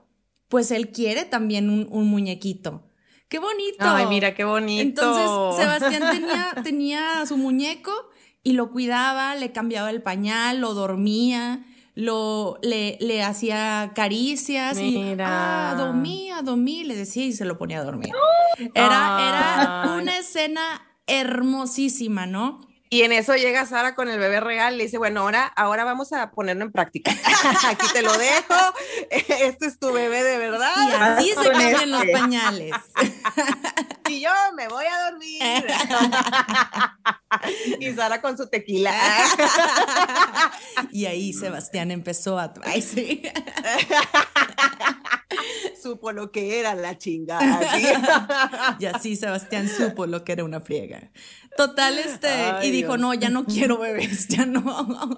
pues 0.48 0.70
él 0.70 0.90
quiere 0.90 1.24
también 1.24 1.70
un, 1.70 1.88
un 1.90 2.08
muñequito. 2.08 2.82
¡Qué 3.30 3.38
bonito! 3.38 3.76
Ay, 3.78 4.06
mira 4.06 4.34
qué 4.34 4.42
bonito. 4.42 4.82
Entonces, 4.82 5.64
Sebastián 5.64 6.02
tenía, 6.10 6.52
tenía 6.64 7.26
su 7.26 7.36
muñeco 7.36 7.92
y 8.42 8.54
lo 8.54 8.72
cuidaba, 8.72 9.36
le 9.36 9.52
cambiaba 9.52 9.88
el 9.90 10.02
pañal, 10.02 10.60
lo 10.60 10.74
dormía, 10.74 11.64
lo, 11.94 12.58
le, 12.60 12.98
le 13.00 13.22
hacía 13.22 13.92
caricias 13.94 14.80
y 14.80 15.14
ah, 15.20 15.76
dormía, 15.78 16.42
dormí, 16.42 16.82
le 16.82 16.96
decía 16.96 17.24
y 17.24 17.32
se 17.32 17.44
lo 17.44 17.56
ponía 17.56 17.78
a 17.78 17.84
dormir. 17.84 18.12
Era, 18.74 19.28
era 19.28 19.96
una 20.00 20.18
escena 20.18 20.82
hermosísima, 21.06 22.26
¿no? 22.26 22.58
Y 22.92 23.02
en 23.02 23.12
eso 23.12 23.36
llega 23.36 23.64
Sara 23.66 23.94
con 23.94 24.10
el 24.10 24.18
bebé 24.18 24.40
regal 24.40 24.74
y 24.74 24.78
le 24.78 24.84
dice, 24.84 24.98
bueno, 24.98 25.20
ahora, 25.20 25.46
ahora 25.46 25.84
vamos 25.84 26.12
a 26.12 26.32
ponerlo 26.32 26.64
en 26.64 26.72
práctica. 26.72 27.12
Aquí 27.68 27.86
te 27.92 28.02
lo 28.02 28.12
dejo. 28.18 28.54
Este 29.10 29.66
es 29.66 29.78
tu 29.78 29.92
bebé 29.92 30.24
de 30.24 30.38
verdad. 30.38 30.74
Y 30.76 30.92
así 30.92 31.28
se 31.28 31.50
cambian 31.50 31.90
los 31.90 32.02
este. 32.02 32.12
pañales. 32.12 32.72
Y 34.08 34.22
yo 34.22 34.30
me 34.56 34.66
voy 34.66 34.84
a 34.86 35.08
dormir. 35.08 35.40
y 37.78 37.94
Sara 37.94 38.20
con 38.20 38.36
su 38.36 38.48
tequila. 38.48 38.92
Y 40.90 41.06
ahí 41.06 41.32
Sebastián 41.32 41.92
empezó 41.92 42.36
a... 42.36 42.52
Ay, 42.64 42.82
sí. 42.82 43.22
Supo 45.82 46.12
lo 46.12 46.30
que 46.30 46.58
era 46.60 46.74
la 46.74 46.98
chingada. 46.98 47.76
¿sí? 47.76 47.86
Y 48.80 48.86
así 48.86 49.16
Sebastián 49.16 49.68
supo 49.68 50.06
lo 50.06 50.24
que 50.24 50.32
era 50.32 50.44
una 50.44 50.60
friega. 50.60 51.10
Total, 51.56 51.98
este, 51.98 52.28
Ay, 52.28 52.68
y 52.68 52.70
dijo, 52.70 52.96
Dios. 52.96 53.00
no, 53.00 53.12
ya 53.14 53.28
no 53.28 53.44
quiero 53.44 53.78
bebés, 53.78 54.28
ya 54.28 54.46
no. 54.46 54.62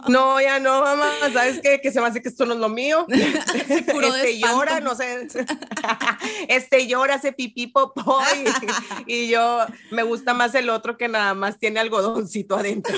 No, 0.09 0.41
ya 0.41 0.59
no, 0.59 0.81
mamá. 0.81 1.09
¿Sabes 1.33 1.61
qué? 1.63 1.81
Que 1.81 1.93
se 1.93 2.01
me 2.01 2.07
hace 2.07 2.23
que 2.23 2.29
esto 2.31 2.47
no 2.47 2.55
es 2.55 2.59
lo 2.59 2.69
mío. 2.69 3.07
Se 3.69 3.85
curó 3.85 4.13
de 4.13 4.31
este 4.31 4.39
llora, 4.41 4.81
no 4.81 4.95
sé. 4.95 5.29
Este 6.49 6.87
llora, 6.87 7.17
hace 7.17 7.33
pipí 7.33 7.69
popó. 7.69 8.19
Y, 9.07 9.13
y 9.13 9.29
yo 9.29 9.59
me 9.91 10.03
gusta 10.03 10.33
más 10.35 10.55
el 10.55 10.71
otro 10.71 10.97
que 10.97 11.07
nada 11.07 11.35
más 11.35 11.59
tiene 11.59 11.81
algodoncito 11.81 12.57
adentro. 12.57 12.97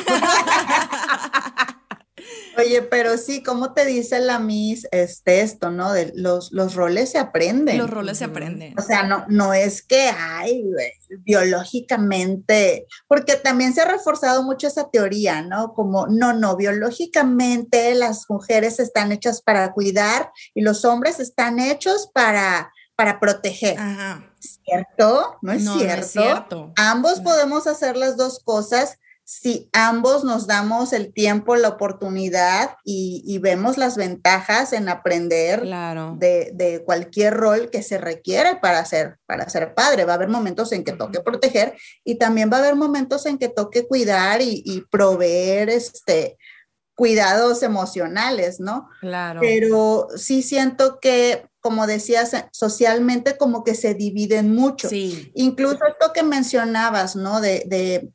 Oye, 2.65 2.83
pero 2.83 3.19
sí, 3.19 3.43
¿cómo 3.43 3.75
te 3.75 3.85
dice 3.85 4.19
la 4.21 4.39
Miss 4.39 4.87
este, 4.91 5.41
esto, 5.43 5.71
no? 5.71 5.93
De 5.93 6.13
los, 6.15 6.51
los 6.53 6.75
roles 6.75 7.11
se 7.11 7.19
aprenden. 7.19 7.79
Los 7.79 7.91
roles 7.91 8.19
se 8.19 8.25
aprenden. 8.25 8.75
O 8.79 8.83
sea, 8.83 9.03
no, 9.03 9.25
no 9.29 9.53
es 9.53 9.83
que 9.83 10.09
hay 10.09 10.63
güey, 10.63 10.93
biológicamente, 11.25 12.87
porque 13.07 13.37
también 13.37 13.75
se 13.75 13.83
ha 13.83 13.85
reforzado 13.87 14.43
mucho 14.43 14.67
esa 14.67 14.91
teoría, 14.91 15.43
¿no? 15.43 15.75
Como, 15.75 16.07
no, 16.07 16.33
no, 16.33 16.57
biológicamente 16.57 17.95
las 17.95 18.25
mujeres 18.29 18.81
están 18.81 19.13
hechas 19.13 19.43
para 19.43 19.73
cuidar 19.73 20.33
y 20.55 20.63
los 20.63 20.85
hombres 20.85 21.21
están 21.21 21.59
hechos 21.61 22.11
para, 22.13 22.73
para 22.97 23.21
proteger. 23.21 23.79
Ajá. 23.79 24.31
¿Cierto? 24.39 25.39
No 25.43 25.53
es 25.53 25.63
No, 25.63 25.75
no 25.75 25.81
cierto. 25.81 26.01
es 26.01 26.11
cierto. 26.13 26.73
Ambos 26.77 27.21
podemos 27.21 27.67
hacer 27.67 27.97
las 27.97 28.17
dos 28.17 28.41
cosas 28.45 28.99
si 29.27 29.71
ambos 29.73 30.23
nos 30.23 30.47
damos 30.47 30.93
el 30.93 31.13
tiempo, 31.13 31.57
la 31.57 31.69
oportunidad 31.69 32.77
y, 32.85 33.23
y 33.27 33.39
vemos 33.39 33.79
las 33.79 33.97
ventajas 33.97 34.75
en 34.75 34.89
aprender 34.91 35.63
Claro. 35.63 36.15
de, 36.19 36.51
de 36.55 36.85
cualquier 36.85 37.35
rol 37.35 37.71
que 37.71 37.83
se 37.83 37.97
requiere 37.97 38.57
para 38.57 38.85
ser, 38.85 39.17
para 39.27 39.49
ser 39.49 39.75
padre. 39.75 40.05
Va 40.05 40.13
a 40.13 40.17
haber 40.17 40.29
momentos 40.29 40.73
en 40.73 40.85
que 40.85 40.93
toque 40.93 41.21
proteger 41.21 41.75
y 42.05 42.17
también 42.17 42.51
va 42.53 42.59
a 42.59 42.61
haber 42.61 42.77
momentos 42.77 43.25
en 43.25 43.39
que 43.39 43.49
toque 43.49 43.87
cuidar 43.87 44.43
y, 44.43 44.63
y 44.67 44.83
proveer 44.91 45.71
este, 45.71 46.37
cuidados 46.95 47.63
emocionales, 47.63 48.61
¿no? 48.61 48.89
Claro. 49.01 49.41
Pero 49.41 50.09
sí 50.17 50.43
siento 50.43 51.01
que, 51.01 51.47
como 51.61 51.87
decías, 51.87 52.33
socialmente 52.53 53.37
como 53.37 53.65
que 53.65 53.75
se 53.75 53.95
dividen 53.95 54.55
mucho. 54.55 54.89
Sí. 54.89 55.33
Incluso 55.35 55.79
esto 55.87 56.13
que 56.13 56.23
mencionabas, 56.23 57.17
¿no? 57.17 57.41
De, 57.41 57.65
de, 57.67 58.11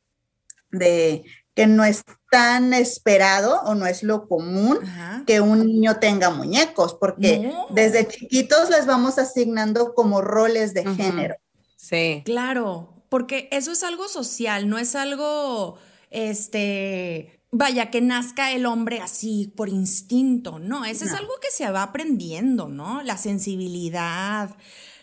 de 0.72 1.24
que 1.56 1.68
no 1.68 1.84
es 1.84 2.04
tan 2.32 2.74
esperado 2.74 3.62
o 3.64 3.76
no 3.76 3.86
es 3.86 4.02
lo 4.04 4.28
común 4.28 4.80
Ajá. 4.84 5.24
que 5.28 5.42
un 5.42 5.66
niño 5.66 5.98
tenga 6.00 6.30
muñecos, 6.30 6.94
porque 6.94 7.40
No. 7.40 7.68
desde 7.72 8.08
chiquitos 8.08 8.70
les 8.70 8.86
vamos 8.86 9.18
asignando 9.18 9.94
como 9.94 10.22
roles 10.22 10.74
de 10.74 10.86
género. 10.96 11.36
Sí. 11.76 12.22
Claro, 12.24 13.04
porque 13.10 13.50
eso 13.52 13.72
es 13.72 13.84
algo 13.84 14.08
social, 14.08 14.70
no 14.70 14.78
es 14.78 14.96
algo, 14.96 15.78
este, 16.12 17.42
vaya, 17.52 17.90
que 17.90 18.02
nazca 18.02 18.52
el 18.52 18.66
hombre 18.66 19.02
así 19.02 19.52
por 19.58 19.68
instinto, 19.70 20.60
no, 20.60 20.86
eso 20.86 21.04
es 21.06 21.14
algo 21.14 21.34
que 21.42 21.50
se 21.52 21.70
va 21.72 21.84
aprendiendo, 21.84 22.70
¿no? 22.70 23.02
La 23.02 23.18
sensibilidad, 23.18 24.56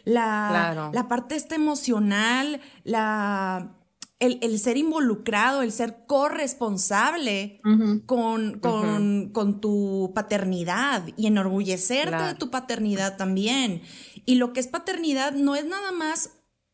la, 0.05 0.47
Claro. 0.51 0.91
la 0.95 1.09
parte 1.09 1.35
esta 1.35 1.57
emocional, 1.57 2.61
la, 2.85 3.76
el, 4.19 4.39
el 4.43 4.59
ser 4.59 4.77
involucrado, 4.79 5.63
el 5.63 5.73
ser 5.73 6.05
corresponsable 6.07 7.61
con, 8.07 8.59
con, 8.61 9.31
con 9.33 9.61
tu 9.61 10.13
paternidad 10.15 11.05
y 11.17 11.27
enorgullecerte 11.27 12.09
Claro. 12.09 12.27
de 12.29 12.35
tu 12.35 12.51
paternidad 12.51 13.17
también. 13.17 13.83
Y 14.25 14.37
lo 14.37 14.53
que 14.53 14.61
es 14.61 14.69
paternidad 14.69 15.33
no 15.33 15.55
es 15.55 15.67
nada 15.67 15.93
más 15.93 16.31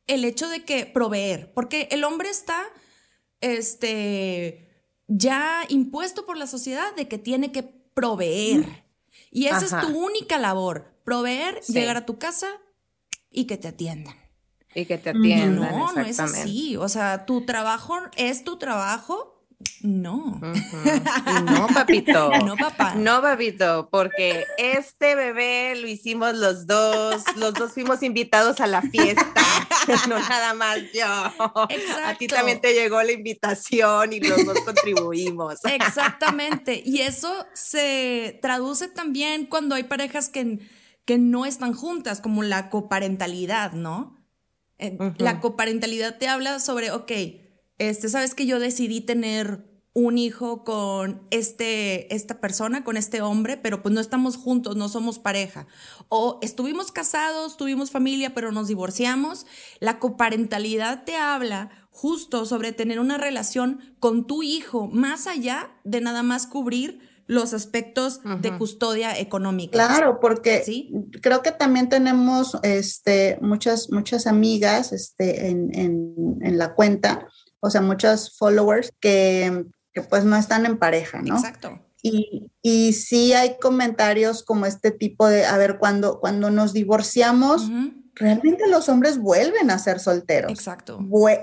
el 0.07 0.25
hecho 0.25 0.49
de 0.49 0.65
que 0.65 0.87
proveer, 0.87 1.53
porque 1.53 1.89
el 1.91 2.05
hombre 2.05 2.31
está 2.31 2.63
este, 3.41 4.69
ya 5.09 5.65
impuesto 5.69 6.25
por 6.27 6.37
la 6.37 6.47
sociedad 6.47 6.95
de 6.97 7.09
que 7.09 7.19
tiene 7.19 7.53
que 7.53 7.63
proveer. 7.63 8.85
Y 9.31 9.47
esa 9.47 9.57
Ajá. 9.59 9.81
es 9.81 9.87
tu 9.87 9.99
única 9.99 10.39
labor, 10.39 10.95
proveer, 11.05 11.59
Sí. 11.63 11.73
llegar 11.73 11.97
a 11.97 12.07
tu 12.07 12.19
casa 12.19 12.49
y 13.31 13.47
que 13.47 13.57
te 13.57 13.69
atiendan. 13.69 14.15
Y 14.75 14.87
que 14.87 14.99
te 14.99 15.11
atiendan. 15.11 15.71
No, 15.71 15.93
no 15.93 16.01
es 16.01 16.19
así. 16.21 16.77
O 16.77 16.89
sea, 16.89 17.27
tu 17.27 17.45
trabajo 17.45 17.97
es 18.17 18.45
tu 18.45 18.57
trabajo. 18.57 19.33
No. 19.83 20.41
No, 21.45 21.67
papito. 21.69 22.31
No, 22.45 22.57
papá. 22.57 22.95
No, 22.95 23.21
papito, 23.23 23.89
porque 23.91 24.45
este 24.59 25.15
bebé 25.15 25.75
lo 25.77 25.87
hicimos 25.87 26.35
los 26.35 26.67
dos, 26.67 27.23
los 27.37 27.55
dos 27.55 27.73
fuimos 27.73 28.03
invitados 28.03 28.61
a 28.61 28.67
la 28.67 28.83
fiesta, 28.83 29.35
no 30.09 30.19
nada 30.19 30.55
más 30.55 30.79
yo. 30.93 31.07
A 31.07 32.15
ti 32.19 32.27
también 32.27 32.61
te 32.61 32.75
llegó 32.75 33.03
la 33.03 33.13
invitación 33.13 34.13
y 34.13 34.21
los 34.21 34.45
dos 34.45 34.61
contribuimos. 34.61 35.65
Exactamente. 35.65 36.83
Y 36.85 37.01
eso 37.01 37.47
se 37.55 38.39
traduce 38.43 38.89
también 38.89 39.47
cuando 39.47 39.75
hay 39.75 39.85
parejas 39.85 40.29
que, 40.29 40.59
que 41.05 41.19
no 41.19 41.47
están 41.47 41.75
juntas, 41.75 42.21
como 42.21 42.43
la 42.43 42.71
coparentalidad, 42.71 43.73
¿no? 43.73 44.22
Eh. 44.83 44.99
La 45.19 45.41
coparentalidad 45.41 46.19
te 46.19 46.29
habla 46.29 46.59
sobre, 46.59 46.91
ok, 46.91 47.13
este, 47.79 48.09
sabes 48.09 48.35
que 48.35 48.47
yo 48.47 48.59
decidí 48.59 49.01
tener 49.01 49.73
un 49.95 50.17
hijo 50.17 50.65
con 50.65 51.27
este, 51.31 52.15
esta 52.15 52.41
persona, 52.41 52.83
con 52.83 52.97
este 52.97 53.21
hombre, 53.21 53.57
pero 53.59 53.83
pues 53.83 53.95
no 53.95 54.01
estamos 54.01 54.37
juntos, 54.37 54.77
no 54.77 54.89
somos 54.89 55.19
pareja. 55.19 55.67
O 56.09 56.39
estuvimos 56.43 56.91
casados, 56.93 57.57
tuvimos 57.57 57.91
familia, 57.91 58.35
pero 58.35 58.53
nos 58.53 58.69
divorciamos. 58.69 59.47
La 59.81 59.99
coparentalidad 59.99 61.05
te 61.05 61.17
habla 61.17 61.71
justo 61.91 62.47
sobre 62.47 62.73
tener 62.73 63.01
una 63.01 63.19
relación 63.19 63.95
con 64.01 64.27
tu 64.27 64.43
hijo, 64.43 64.89
más 64.89 65.27
allá 65.27 65.71
de 65.85 66.01
nada 66.01 66.23
más 66.23 66.47
cubrir 66.47 67.12
los 67.27 67.55
aspectos 67.55 68.21
de 68.41 68.57
custodia 68.59 69.19
económica. 69.19 69.73
Claro, 69.73 70.19
porque 70.21 70.63
Sí. 70.65 70.93
creo 71.23 71.43
que 71.43 71.53
también 71.53 71.89
tenemos 71.89 72.59
este, 72.63 73.39
muchas, 73.41 73.91
muchas 73.91 74.27
amigas 74.27 74.93
este, 74.93 75.49
en, 75.49 75.71
en- 75.79 76.39
en 76.43 76.59
la 76.59 76.75
cuenta, 76.75 77.27
o 77.61 77.71
sea, 77.71 77.81
muchas 77.81 78.37
followers 78.37 78.93
que, 79.01 79.65
que 79.93 80.03
pues 80.03 80.25
no 80.25 80.37
están 80.37 80.67
en 80.67 80.79
pareja, 80.79 81.23
¿no? 81.23 81.37
Exacto. 81.37 81.79
Y, 82.03 82.51
y 82.63 82.93
sí 82.95 83.33
hay 83.33 83.57
comentarios 83.61 84.43
como 84.43 84.67
este 84.67 84.91
tipo 84.91 85.29
de, 85.29 85.47
a 85.47 85.57
ver, 85.57 85.79
cuando, 85.79 86.19
cuando 86.19 86.51
nos 86.51 86.73
divorciamos. 86.73 87.71
Realmente 88.15 88.67
los 88.69 88.89
hombres 88.89 89.19
vuelven 89.19 89.71
a 89.71 89.79
ser 89.79 89.99
solteros. 90.01 90.51
Exacto. 90.53 90.99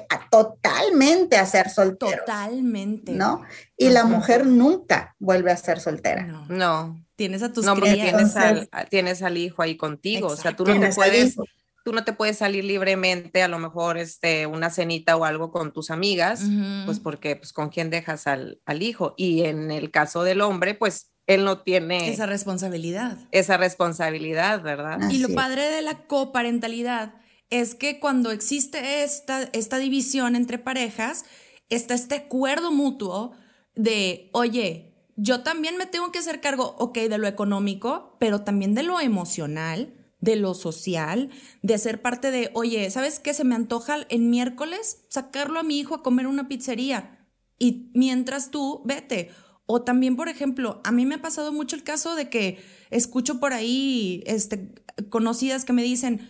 A- 0.09 0.29
totalmente 0.29 1.37
a 1.37 1.45
ser 1.45 1.69
solteros. 1.69 2.25
Totalmente. 2.25 3.11
¿No? 3.11 3.41
Y 3.77 3.89
la 3.89 4.03
mujer 4.05 4.45
nunca 4.45 5.15
vuelve 5.19 5.51
a 5.51 5.57
ser 5.57 5.79
soltera. 5.79 6.23
No. 6.23 6.45
No, 6.49 7.05
Tienes 7.15 7.43
a 7.43 7.51
tus 7.51 7.65
no, 7.65 7.75
porque 7.75 7.91
crías. 7.91 8.07
tienes 8.09 8.35
al, 8.35 8.69
tienes 8.89 9.21
al 9.23 9.37
hijo 9.37 9.61
ahí 9.61 9.75
contigo. 9.75 10.27
O 10.27 10.35
sea, 10.37 10.55
tú 10.55 10.63
no 10.65 10.79
te 10.79 10.93
puedes, 10.93 11.35
tú 11.83 11.91
no 11.91 12.05
te 12.05 12.13
puedes 12.13 12.37
salir 12.37 12.63
libremente, 12.63 13.43
a 13.43 13.47
lo 13.49 13.59
mejor 13.59 13.97
este, 13.97 14.45
una 14.47 14.69
cenita 14.69 15.17
o 15.17 15.25
algo 15.25 15.51
con 15.51 15.73
tus 15.73 15.91
amigas, 15.91 16.41
pues 16.85 16.99
porque, 17.01 17.35
pues, 17.35 17.51
¿con 17.51 17.69
quién 17.69 17.89
dejas 17.89 18.25
al, 18.27 18.61
al 18.65 18.81
hijo? 18.83 19.15
Y 19.17 19.43
en 19.43 19.69
el 19.71 19.91
caso 19.91 20.23
del 20.23 20.39
hombre, 20.41 20.75
pues, 20.75 21.11
él 21.29 21.45
no 21.45 21.59
tiene 21.59 21.97
Esa 21.97 22.13
esa, 22.13 22.25
responsabilidad. 22.25 23.17
responsabilidad, 23.31 24.63
¿verdad? 24.63 24.97
Así 25.03 25.17
Y 25.17 25.19
lo 25.19 25.29
padre 25.29 25.69
de 25.69 25.83
la 25.83 26.07
coparentalidad 26.07 27.13
es 27.51 27.75
que 27.75 27.99
cuando 27.99 28.31
existe 28.31 29.03
esta, 29.03 29.43
esta 29.53 29.77
división 29.77 30.35
entre 30.35 30.57
parejas, 30.57 31.25
está 31.69 31.93
este 31.93 32.15
acuerdo 32.15 32.71
mutuo 32.71 33.33
de, 33.75 34.31
oye, 34.33 34.95
yo 35.17 35.41
también 35.41 35.77
me 35.77 35.85
tengo 35.85 36.11
que 36.11 36.17
hacer 36.17 36.41
cargo, 36.41 36.75
ok, 36.79 36.97
de 36.97 37.17
lo 37.19 37.27
económico, 37.27 38.17
pero 38.19 38.41
también 38.41 38.73
de 38.73 38.81
lo 38.81 38.99
emocional, 38.99 39.93
de 40.21 40.35
lo 40.35 40.55
social, 40.55 41.29
de 41.61 41.77
ser 41.77 42.01
parte 42.01 42.31
de, 42.31 42.49
oye, 42.55 42.89
¿sabes 42.89 43.19
qué? 43.19 43.35
Se 43.35 43.43
me 43.43 43.53
antoja 43.53 43.97
en 44.09 44.31
miércoles 44.31 45.05
sacarlo 45.09 45.59
a 45.59 45.63
mi 45.63 45.77
hijo 45.77 45.93
a 45.93 46.01
comer 46.01 46.25
una 46.25 46.47
pizzería. 46.47 47.27
Y 47.59 47.91
mientras 47.93 48.49
tú, 48.49 48.81
vete. 48.83 49.29
O 49.71 49.83
también, 49.83 50.15
por 50.15 50.29
ejemplo, 50.29 50.81
a 50.83 50.91
mí 50.91 51.05
me 51.05 51.13
ha 51.15 51.21
pasado 51.21 51.53
mucho 51.53 51.75
el 51.75 51.83
caso 51.83 52.15
de 52.15 52.27
que 52.27 52.57
escucho 52.89 53.39
por 53.39 53.53
ahí 53.53 54.23
este, 54.25 54.73
conocidas 55.09 55.63
que 55.63 55.73
me 55.73 55.83
dicen, 55.83 56.27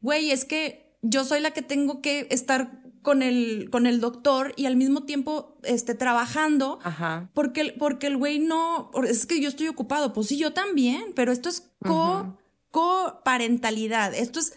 güey, 0.00 0.30
es 0.30 0.44
que 0.44 0.96
yo 1.02 1.24
soy 1.24 1.40
la 1.40 1.50
que 1.50 1.62
tengo 1.62 2.00
que 2.00 2.28
estar 2.30 2.80
con 3.02 3.22
el, 3.22 3.68
con 3.70 3.86
el 3.86 4.00
doctor 4.00 4.52
y 4.56 4.66
al 4.66 4.76
mismo 4.76 5.02
tiempo 5.02 5.58
este, 5.64 5.96
trabajando. 5.96 6.78
Ajá. 6.84 7.30
Porque, 7.34 7.62
el- 7.62 7.74
porque 7.74 8.06
el 8.06 8.16
güey 8.16 8.38
no, 8.38 8.92
es 9.08 9.26
que 9.26 9.40
yo 9.40 9.48
estoy 9.48 9.66
ocupado. 9.66 10.12
Pues 10.12 10.28
sí, 10.28 10.36
yo 10.38 10.52
también, 10.52 11.02
pero 11.16 11.32
esto 11.32 11.48
es 11.48 11.68
co, 11.84 12.38
coparentalidad. 12.70 14.14
Esto 14.14 14.38
es 14.38 14.52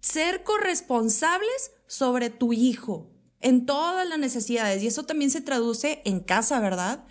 ser 0.00 0.42
corresponsables 0.42 1.72
sobre 1.86 2.28
tu 2.28 2.52
hijo 2.52 3.10
en 3.40 3.66
todas 3.66 4.08
las 4.08 4.18
necesidades. 4.18 4.82
Y 4.82 4.86
eso 4.88 5.04
también 5.04 5.30
se 5.30 5.40
traduce 5.40 6.02
en 6.04 6.20
casa, 6.20 6.60
¿verdad? 6.60 7.04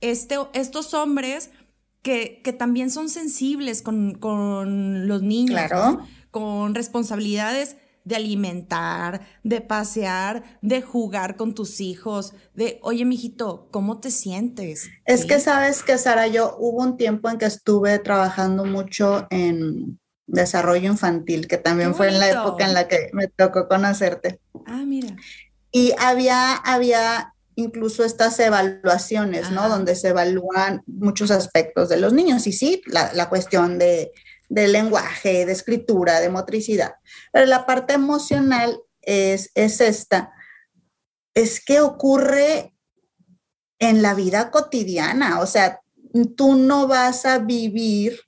Este, 0.00 0.36
estos 0.54 0.94
hombres 0.94 1.50
que, 2.02 2.40
que 2.42 2.52
también 2.52 2.90
son 2.90 3.08
sensibles 3.08 3.82
con, 3.82 4.14
con 4.14 5.06
los 5.08 5.22
niños, 5.22 5.68
Claro. 5.68 5.92
¿no? 5.92 6.06
con 6.30 6.74
responsabilidades 6.74 7.76
de 8.04 8.16
alimentar, 8.16 9.20
de 9.44 9.60
pasear, 9.60 10.42
de 10.62 10.82
jugar 10.82 11.36
con 11.36 11.54
tus 11.54 11.80
hijos, 11.80 12.34
de, 12.54 12.80
oye, 12.82 13.04
mijito, 13.04 13.68
¿cómo 13.70 14.00
te 14.00 14.10
sientes? 14.10 14.90
Es 15.04 15.20
¿Sí? 15.20 15.26
que 15.26 15.38
sabes 15.40 15.82
que, 15.84 15.98
Sara, 15.98 16.26
yo 16.26 16.56
hubo 16.58 16.82
un 16.82 16.96
tiempo 16.96 17.28
en 17.30 17.38
que 17.38 17.44
estuve 17.46 17.98
trabajando 18.00 18.64
mucho 18.64 19.26
en 19.30 20.00
desarrollo 20.26 20.88
infantil, 20.90 21.46
que 21.46 21.58
también 21.58 21.94
fue 21.94 22.08
en 22.08 22.18
la 22.18 22.30
época 22.30 22.64
en 22.64 22.74
la 22.74 22.88
que 22.88 23.10
me 23.12 23.28
tocó 23.28 23.68
conocerte. 23.68 24.40
Ah, 24.64 24.84
mira. 24.86 25.16
Y 25.72 25.94
había, 25.98 26.54
había 26.54 27.34
incluso 27.54 28.04
estas 28.04 28.38
evaluaciones, 28.38 29.50
¿no? 29.50 29.68
Donde 29.68 29.94
se 29.94 30.08
evalúan 30.08 30.82
muchos 30.86 31.30
aspectos 31.30 31.88
de 31.88 31.96
los 31.96 32.12
niños. 32.12 32.46
Y 32.46 32.52
sí, 32.52 32.82
la, 32.86 33.12
la 33.14 33.28
cuestión 33.28 33.78
de, 33.78 34.12
de 34.48 34.68
lenguaje, 34.68 35.46
de 35.46 35.52
escritura, 35.52 36.20
de 36.20 36.28
motricidad. 36.28 36.94
Pero 37.32 37.46
la 37.46 37.64
parte 37.64 37.94
emocional 37.94 38.78
es, 39.00 39.50
es 39.54 39.80
esta. 39.80 40.30
Es 41.34 41.64
que 41.64 41.80
ocurre 41.80 42.74
en 43.78 44.02
la 44.02 44.14
vida 44.14 44.50
cotidiana. 44.50 45.40
O 45.40 45.46
sea, 45.46 45.80
tú 46.36 46.54
no 46.54 46.86
vas 46.86 47.24
a 47.24 47.38
vivir 47.38 48.20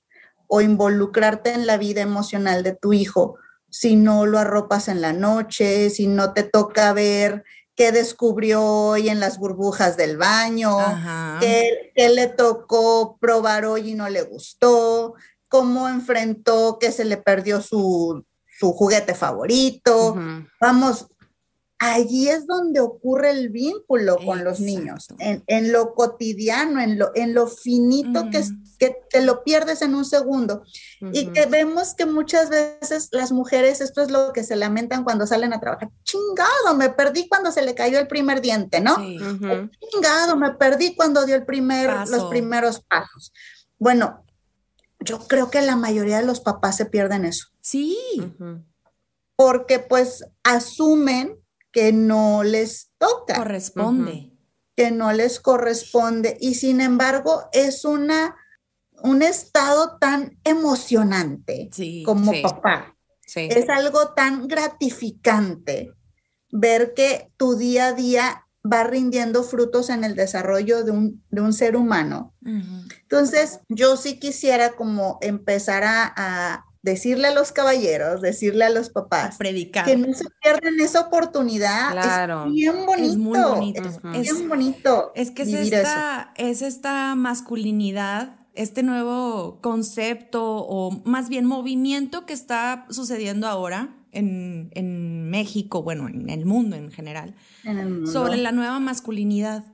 o 0.47 0.61
involucrarte 0.61 1.53
en 1.53 1.67
la 1.67 1.77
vida 1.77 2.01
emocional 2.01 2.63
de 2.63 2.75
tu 2.75 2.93
hijo 2.93 3.37
si 3.77 3.97
no 3.97 4.25
lo 4.25 4.39
arropas 4.39 4.87
en 4.87 5.01
la 5.01 5.11
noche, 5.11 5.89
si 5.89 6.07
no 6.07 6.31
te 6.31 6.43
toca 6.43 6.93
ver 6.93 7.43
qué 7.75 7.91
descubrió 7.91 8.63
hoy 8.63 9.09
en 9.09 9.19
las 9.19 9.37
burbujas 9.37 9.97
del 9.97 10.15
baño, 10.15 10.77
qué, 11.41 11.91
qué 11.93 12.07
le 12.07 12.27
tocó 12.27 13.17
probar 13.19 13.65
hoy 13.65 13.91
y 13.91 13.93
no 13.95 14.07
le 14.07 14.21
gustó, 14.21 15.15
cómo 15.49 15.89
enfrentó 15.89 16.79
que 16.79 16.93
se 16.93 17.03
le 17.03 17.17
perdió 17.17 17.61
su, 17.61 18.23
su 18.47 18.71
juguete 18.71 19.13
favorito. 19.13 20.15
Vamos, 20.61 21.07
allí 21.77 22.29
es 22.29 22.47
donde 22.47 22.79
ocurre 22.79 23.31
el 23.31 23.49
vínculo 23.49 24.15
con 24.23 24.45
los 24.45 24.61
niños, 24.61 25.07
en, 25.19 25.43
en 25.47 25.73
lo 25.73 25.93
cotidiano, 25.95 26.79
en 26.79 26.97
lo, 26.97 27.11
en 27.13 27.33
lo 27.33 27.47
finito 27.47 28.29
que, 28.29 28.37
es-. 28.37 28.53
Que 28.75 28.97
te 29.09 29.21
lo 29.21 29.43
pierdes 29.43 29.81
en 29.81 29.95
un 29.95 30.05
segundo. 30.05 30.63
Y 31.13 31.25
Ujú. 31.25 31.33
que 31.33 31.45
vemos 31.45 31.93
que 31.95 32.05
muchas 32.05 32.49
veces 32.49 33.09
las 33.11 33.31
mujeres, 33.31 33.81
esto 33.81 34.01
es 34.01 34.11
lo 34.11 34.33
que 34.33 34.43
se 34.43 34.55
lamentan 34.55 35.03
cuando 35.03 35.25
salen 35.27 35.53
a 35.53 35.59
trabajar, 35.59 35.89
chingado, 36.03 36.75
me 36.77 36.89
perdí 36.89 37.27
cuando 37.27 37.51
se 37.51 37.61
le 37.61 37.75
cayó 37.75 37.99
el 37.99 38.07
primer 38.07 38.41
diente, 38.41 38.81
¿no? 38.81 38.95
Sí. 38.97 39.17
Ujú. 39.21 39.69
Chingado, 39.91 40.35
me 40.35 40.51
perdí 40.55 40.95
cuando 40.95 41.25
dio 41.25 41.35
el 41.35 41.45
primer, 41.45 41.89
los 41.91 42.09
Paso. 42.09 42.29
primeros 42.29 42.81
pasos. 42.81 43.33
Bueno, 43.77 44.23
yo 44.99 45.19
creo 45.27 45.49
que 45.51 45.61
la 45.61 45.75
mayoría 45.75 46.19
de 46.19 46.25
los 46.25 46.39
papás 46.41 46.77
se 46.77 46.85
pierden 46.85 47.25
eso, 47.25 47.47
Sí. 47.61 47.97
Ujú. 48.19 48.63
porque 49.35 49.79
pues 49.79 50.23
asumen 50.43 51.37
que 51.71 51.91
no 51.91 52.43
les 52.43 52.91
toca. 52.97 53.35
corresponde. 53.35 54.31
que 54.77 54.91
no 54.91 55.13
les 55.13 55.39
corresponde 55.39 56.37
y 56.41 56.55
sin 56.55 56.81
embargo 56.81 57.47
es 57.53 57.85
una 57.85 58.35
un 59.05 59.21
estado 59.21 59.97
tan 59.99 60.37
emocionante 60.43 61.69
Sí. 61.71 62.03
como 62.05 62.31
sí. 62.33 62.41
papá. 62.41 62.95
Sí. 63.25 63.47
Es 63.51 63.69
algo 63.69 64.09
tan 64.15 64.47
gratificante 64.47 65.93
ver 66.51 66.93
que 66.93 67.31
tu 67.37 67.55
día 67.55 67.87
a 67.87 67.93
día 67.93 68.41
va 68.71 68.83
rindiendo 68.83 69.43
frutos 69.43 69.89
en 69.89 70.03
el 70.03 70.15
desarrollo 70.15 70.83
de 70.83 70.91
un, 70.91 71.23
de 71.29 71.41
un 71.41 71.53
ser 71.53 71.75
humano. 71.75 72.33
Entonces, 72.43 73.59
yo 73.69 73.95
sí 73.97 74.19
quisiera 74.19 74.73
como 74.73 75.17
empezar 75.21 75.83
a, 75.83 76.13
a 76.15 76.65
decirle 76.81 77.27
a 77.27 77.33
los 77.33 77.51
caballeros, 77.51 78.21
decirle 78.21 78.63
a 78.65 78.69
los 78.69 78.89
papás, 78.89 79.37
predicar. 79.37 79.85
que 79.85 79.97
no 79.97 80.13
se 80.13 80.25
pierdan 80.41 80.79
esa 80.79 81.01
oportunidad. 81.01 81.91
Claro. 81.91 82.45
Es 82.45 82.53
bien 82.53 82.85
bonito. 82.85 83.11
Es 83.11 83.17
muy 83.17 83.39
bonito. 83.39 83.81
Es 83.87 84.01
bien 84.01 84.15
Es- 84.25 84.47
bonito. 84.47 85.11
Es 85.15 85.31
que 85.31 85.43
es 85.43 85.49
eso. 85.49 85.75
esta, 85.75 86.33
es 86.35 86.61
esta 86.63 87.13
masculinidad, 87.15 88.35
este 88.55 88.83
nuevo 88.83 89.59
concepto 89.61 90.43
o 90.43 91.01
más 91.05 91.29
bien 91.29 91.45
movimiento 91.45 92.25
que 92.25 92.33
está 92.33 92.85
sucediendo 92.89 93.47
ahora 93.47 93.95
en, 94.11 94.71
en 94.73 95.29
México, 95.29 95.83
bueno, 95.83 96.07
en 96.07 96.29
el 96.29 96.45
mundo 96.45 96.75
en 96.75 96.91
general, 96.91 97.35
en 97.63 97.77
el 97.77 97.89
mundo. 97.89 98.11
sobre 98.11 98.37
la 98.37 98.51
nueva 98.51 98.79
masculinidad. 98.79 99.65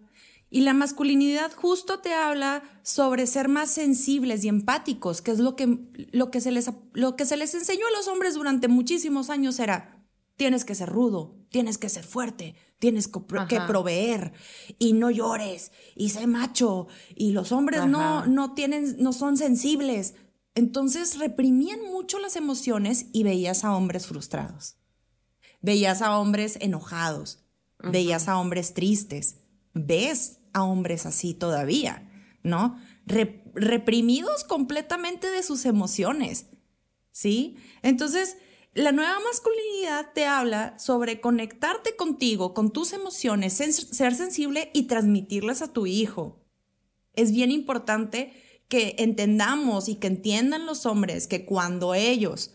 Y 0.54 0.62
la 0.62 0.74
masculinidad 0.74 1.54
justo 1.54 2.00
te 2.00 2.14
habla 2.14 2.62
sobre 2.84 3.26
ser 3.26 3.48
más 3.48 3.70
sensibles 3.70 4.44
y 4.44 4.50
empáticos, 4.50 5.22
que 5.22 5.32
es 5.32 5.40
lo 5.40 5.56
que, 5.56 5.80
lo 6.12 6.30
que, 6.30 6.42
se, 6.42 6.52
les, 6.52 6.70
lo 6.92 7.16
que 7.16 7.26
se 7.26 7.38
les 7.38 7.54
enseñó 7.56 7.88
a 7.88 7.98
los 7.98 8.10
hombres 8.10 8.34
durante 8.34 8.68
muchísimos 8.68 9.30
años 9.30 9.60
era, 9.60 10.04
tienes 10.36 10.66
que 10.66 10.76
ser 10.76 10.90
rudo, 10.90 11.38
tienes 11.50 11.78
que 11.78 11.88
ser 11.88 12.04
fuerte, 12.04 12.56
tienes 12.82 13.08
que, 13.08 13.20
Ajá. 13.38 13.68
proveer 13.68 14.34
y 14.80 14.94
no 14.94 15.12
llores 15.12 15.72
y 15.96 16.10
sé 16.10 16.26
macho 16.26 16.88
y 17.16 17.32
los 17.32 17.52
hombres 17.52 17.86
no, 17.86 18.00
Ajá. 18.20 18.28
no 18.28 18.54
tienen, 18.56 18.98
no 18.98 19.14
son 19.14 19.38
sensibles. 19.38 20.16
Entonces 20.56 21.20
reprimían 21.20 21.80
mucho 21.84 22.18
las 22.18 22.36
emociones 22.36 23.06
y 23.14 23.22
veías 23.24 23.64
a 23.64 23.76
hombres 23.78 24.08
frustrados. 24.08 24.78
Veías 25.62 26.02
a 26.02 26.18
hombres 26.18 26.58
enojados, 26.60 27.44
veías 27.84 28.28
a 28.28 28.40
hombres 28.40 28.74
tristes, 28.74 29.36
ves 29.76 30.40
a 30.54 30.64
hombres 30.64 31.06
así 31.06 31.36
todavía, 31.36 32.10
¿no? 32.42 32.80
Re- 33.06 33.44
reprimidos 33.54 34.44
completamente 34.44 35.30
de 35.30 35.44
sus 35.44 35.66
emociones, 35.66 36.48
¿sí? 37.12 37.58
Entonces, 37.84 38.38
la 38.74 38.92
nueva 38.92 39.20
masculinidad 39.20 40.14
te 40.14 40.26
habla 40.26 40.78
sobre 40.80 41.20
conectarte 41.20 41.96
contigo, 41.96 42.54
con 42.54 42.72
tus 42.72 42.94
emociones, 42.94 43.54
ser 43.54 44.16
sensible 44.16 44.72
y 44.74 44.84
transmitirlas 44.84 45.62
a 45.62 45.74
tu 45.74 45.86
hijo. 45.88 46.40
Es 47.14 47.32
bien 47.32 47.52
importante 47.52 48.34
que 48.70 48.96
entendamos 49.00 49.90
y 49.90 49.96
que 49.96 50.08
entiendan 50.08 50.66
los 50.66 50.86
hombres 50.86 51.28
que 51.28 51.46
cuando 51.46 51.94
ellos 51.94 52.52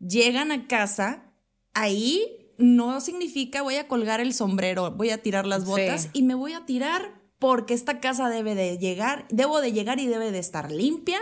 llegan 0.00 0.50
a 0.50 0.66
casa, 0.66 1.32
ahí 1.72 2.52
no 2.58 3.00
significa 3.00 3.62
voy 3.62 3.76
a 3.76 3.86
colgar 3.86 4.20
el 4.20 4.34
sombrero, 4.34 4.90
voy 4.90 5.10
a 5.10 5.22
tirar 5.22 5.46
las 5.46 5.62
Sí. 5.62 5.68
botas 5.68 6.08
y 6.12 6.22
me 6.22 6.34
voy 6.34 6.54
a 6.54 6.66
tirar 6.66 7.20
porque 7.38 7.74
esta 7.74 8.00
casa 8.00 8.28
debe 8.28 8.54
de 8.56 8.78
llegar, 8.78 9.26
debo 9.30 9.60
de 9.60 9.72
llegar 9.72 10.00
y 10.00 10.06
debe 10.06 10.32
de 10.32 10.38
estar 10.38 10.72
limpia, 10.72 11.20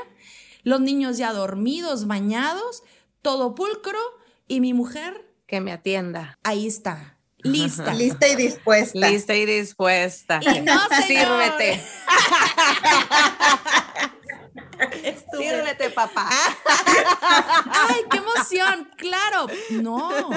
los 0.63 0.81
niños 0.81 1.19
ya 1.19 1.33
dormidos, 1.35 2.07
bañados, 2.07 2.83
todo 3.25 3.57
pulcro 3.57 3.99
y 4.47 4.61
mi 4.61 4.73
mujer 4.75 5.27
Que 5.47 5.61
me 5.61 5.73
atienda. 5.73 6.39
ahí 6.45 6.67
está, 6.69 7.19
lista. 7.39 7.93
Lista 7.95 8.29
y 8.29 8.37
dispuesta. 8.37 9.11
Lista 9.11 9.35
y 9.35 9.47
dispuesta. 9.47 10.41
Y 10.43 10.61
no. 10.61 10.79
Sírvete. 11.09 11.83
Sírvete, 15.37 15.91
papá. 15.91 16.29
Ay, 17.89 18.03
qué 18.11 18.19
emoción, 18.19 18.91
claro. 18.97 19.47
No. 19.71 20.31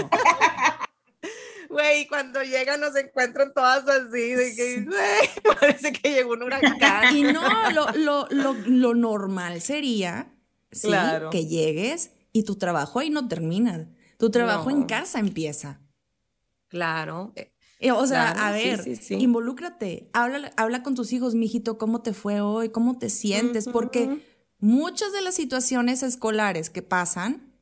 Güey, 1.70 2.08
cuando 2.08 2.42
llegan 2.44 2.80
nos 2.80 2.96
encuentran 2.96 3.54
todas 3.54 3.88
así, 3.88 4.32
de 4.32 4.56
que, 4.56 4.84
güey, 4.84 5.56
parece 5.60 5.92
que 5.92 6.12
llegó 6.12 6.34
un 6.34 6.44
huracán. 6.44 7.16
Y 7.16 7.24
no, 7.24 7.72
lo, 7.72 7.92
lo, 7.92 8.28
lo, 8.30 8.54
lo 8.54 8.94
normal 8.96 9.62
sería 9.62 10.32
¿sí? 10.72 10.88
Claro. 10.88 11.30
que 11.30 11.46
llegues 11.46 12.12
y 12.38 12.44
tu 12.44 12.56
trabajo 12.56 13.00
ahí 13.00 13.10
no 13.10 13.28
termina. 13.28 13.90
Tu 14.18 14.30
trabajo 14.30 14.70
en 14.70 14.84
casa 14.84 15.20
empieza. 15.20 15.82
Claro. 16.70 17.34
eh, 17.36 17.92
O 17.92 18.06
sea, 18.08 18.34
Claro, 18.34 18.40
a 18.48 18.52
ver, 18.52 18.84
sí, 18.84 18.96
sí. 18.96 19.16
involúcrate, 19.16 20.10
habla, 20.14 20.52
habla 20.58 20.84
con 20.84 20.96
tus 20.96 21.14
hijos, 21.14 21.36
mijito, 21.36 21.78
¿cómo 21.78 22.02
te 22.02 22.14
fue 22.14 22.42
hoy? 22.42 22.70
¿Cómo 22.70 22.98
te 22.98 23.10
sientes? 23.10 23.68
Porque 23.68 24.22
muchas 24.60 25.12
de 25.14 25.22
las 25.22 25.36
situaciones 25.36 26.04
escolares 26.04 26.70
que 26.70 26.82
pasan 26.82 27.54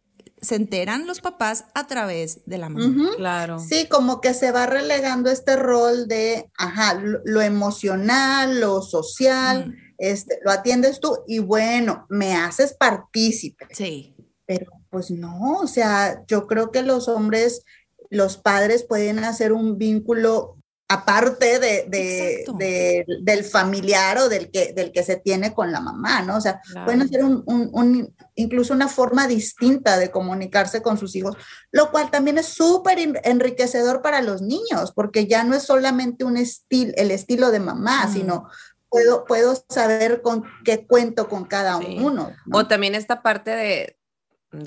se 0.41 0.55
enteran 0.55 1.07
los 1.07 1.21
papás 1.21 1.65
a 1.73 1.88
través 1.88 2.45
de 2.45 2.57
la 2.57 2.69
mamá. 2.69 3.11
Claro. 3.15 3.59
Sí, 3.59 3.88
como 3.88 4.21
que 4.21 4.33
se 4.33 4.51
va 4.51 4.65
relegando 4.65 5.29
este 5.29 5.55
rol 5.55 6.07
de, 6.07 6.51
ajá, 6.57 6.93
lo, 6.95 7.19
lo 7.25 7.41
emocional, 7.41 8.59
lo 8.59 8.81
social, 8.81 9.69
Mm, 9.69 9.73
este, 9.97 10.39
lo 10.43 10.51
atiendes 10.51 10.99
tú 10.99 11.17
y 11.27 11.39
bueno, 11.39 12.05
me 12.09 12.35
haces 12.35 12.73
partícipe. 12.77 13.67
sí. 13.71 14.14
Pero 14.45 14.71
pues 14.89 15.12
no, 15.12 15.58
o 15.60 15.67
sea, 15.67 16.23
yo 16.27 16.47
creo 16.47 16.71
que 16.71 16.84
los 16.84 17.08
hombres, 17.08 17.63
los 18.10 18.38
padres 18.38 18.84
pueden 18.84 19.19
hacer 19.19 19.51
un 19.53 19.77
vínculo 19.77 20.58
aparte 20.88 21.58
de, 21.60 21.86
de- 21.88 22.34
Exacto. 22.41 22.53
de- 22.60 23.05
del 23.23 23.43
familiar 23.43 24.19
o 24.19 24.29
del 24.29 24.51
que, 24.51 24.71
del 24.73 24.91
que 24.91 25.01
se 25.01 25.15
tiene 25.17 25.51
con 25.51 25.71
la 25.71 25.79
mamá, 25.81 26.21
¿no? 26.21 26.38
O 26.38 26.41
sea, 26.41 26.62
Claro. 26.62 26.86
pueden 26.86 27.01
hacer 27.01 27.23
un, 27.23 27.41
un- 27.47 27.69
un- 27.73 28.15
incluso 28.36 28.71
una 28.71 28.88
forma 28.88 29.27
distinta 29.27 29.97
de 29.97 30.12
comunicarse 30.12 30.84
con 30.84 30.99
sus 30.99 31.15
hijos, 31.15 31.36
lo 31.71 31.89
cual 31.89 32.12
también 32.12 32.38
es 32.38 32.45
súper 32.45 32.99
en- 32.99 33.19
enriquecedor 33.23 34.03
para 34.03 34.21
los 34.21 34.43
niños, 34.43 34.91
porque 34.95 35.25
ya 35.25 35.43
no 35.43 35.55
es 35.55 35.63
solamente 35.63 36.23
un 36.23 36.38
estilo, 36.38 36.93
el 36.97 37.10
estilo 37.10 37.49
de 37.49 37.60
mamá, 37.62 38.05
Mm. 38.05 38.13
sino 38.13 38.47
puedo, 38.88 39.25
puedo 39.25 39.55
saber 39.67 40.21
con 40.21 40.43
qué 40.63 40.86
cuento 40.86 41.27
con 41.27 41.45
cada 41.45 41.79
Sí. 41.79 41.97
uno. 41.99 42.31
¿no? 42.45 42.60
O 42.60 42.67
también 42.67 42.93
esta 42.93 43.23
parte 43.23 43.49
de 43.51 43.97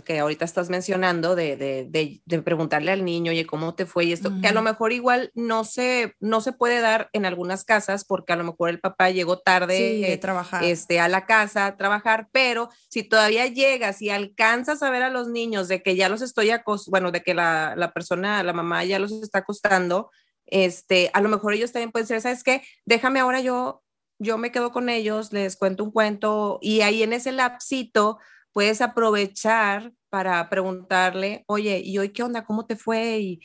que 0.04 0.18
ahorita 0.18 0.44
estás 0.44 0.68
mencionando 0.68 1.34
de, 1.34 1.56
de, 1.56 1.86
de- 1.88 2.20
de 2.26 2.42
preguntarle 2.42 2.90
al 2.92 3.04
niño, 3.04 3.30
oye, 3.32 3.46
¿cómo 3.46 3.74
te 3.74 3.86
fue? 3.86 4.04
Y 4.04 4.12
esto, 4.12 4.32
que 4.40 4.48
a 4.48 4.52
lo 4.52 4.60
mejor 4.60 4.92
igual 4.92 5.30
no 5.34 5.64
se, 5.64 6.14
no 6.20 6.40
se 6.42 6.52
puede 6.52 6.80
dar 6.80 7.08
en 7.14 7.24
algunas 7.24 7.64
casas 7.64 8.04
porque 8.04 8.32
a 8.32 8.36
lo 8.36 8.44
mejor 8.44 8.68
el 8.68 8.80
papá 8.80 9.08
llegó 9.10 9.38
tarde 9.38 9.76
Sí, 9.76 10.04
eh, 10.04 10.18
trabajar. 10.18 10.62
este, 10.64 11.00
a 11.00 11.08
la 11.08 11.24
casa 11.24 11.66
a 11.66 11.76
trabajar, 11.78 12.28
pero 12.32 12.68
si 12.90 13.02
todavía 13.02 13.46
llegas 13.46 14.02
y 14.02 14.10
alcanzas 14.10 14.82
a 14.82 14.90
ver 14.90 15.02
a 15.02 15.10
los 15.10 15.28
niños 15.28 15.68
de 15.68 15.82
que 15.82 15.96
ya 15.96 16.08
los 16.10 16.20
estoy 16.20 16.50
acos 16.50 16.86
bueno, 16.88 17.10
de 17.10 17.22
que 17.22 17.32
la, 17.32 17.74
la 17.76 17.92
persona, 17.92 18.42
la 18.42 18.52
mamá 18.52 18.84
ya 18.84 18.98
los 18.98 19.12
está 19.12 19.38
acostando, 19.38 20.10
este, 20.46 21.10
a 21.14 21.20
lo 21.20 21.28
mejor 21.28 21.54
ellos 21.54 21.72
también 21.72 21.92
pueden 21.92 22.06
ser, 22.08 22.20
¿sabes 22.20 22.42
qué? 22.42 22.62
Déjame 22.84 23.20
ahora 23.20 23.40
yo, 23.40 23.82
yo 24.18 24.36
me 24.38 24.50
quedo 24.52 24.70
con 24.72 24.88
ellos, 24.88 25.32
les 25.32 25.56
cuento 25.56 25.84
un 25.84 25.92
cuento 25.92 26.58
y 26.60 26.80
ahí 26.82 27.02
en 27.02 27.12
ese 27.12 27.32
lapsito 27.32 28.18
puedes 28.58 28.80
aprovechar 28.80 29.92
para 30.10 30.50
preguntarle, 30.50 31.44
oye, 31.46 31.78
¿y 31.78 31.96
hoy 31.98 32.08
qué 32.08 32.24
onda? 32.24 32.44
¿Cómo 32.44 32.66
te 32.66 32.74
fue? 32.74 33.20
¿Y 33.20 33.40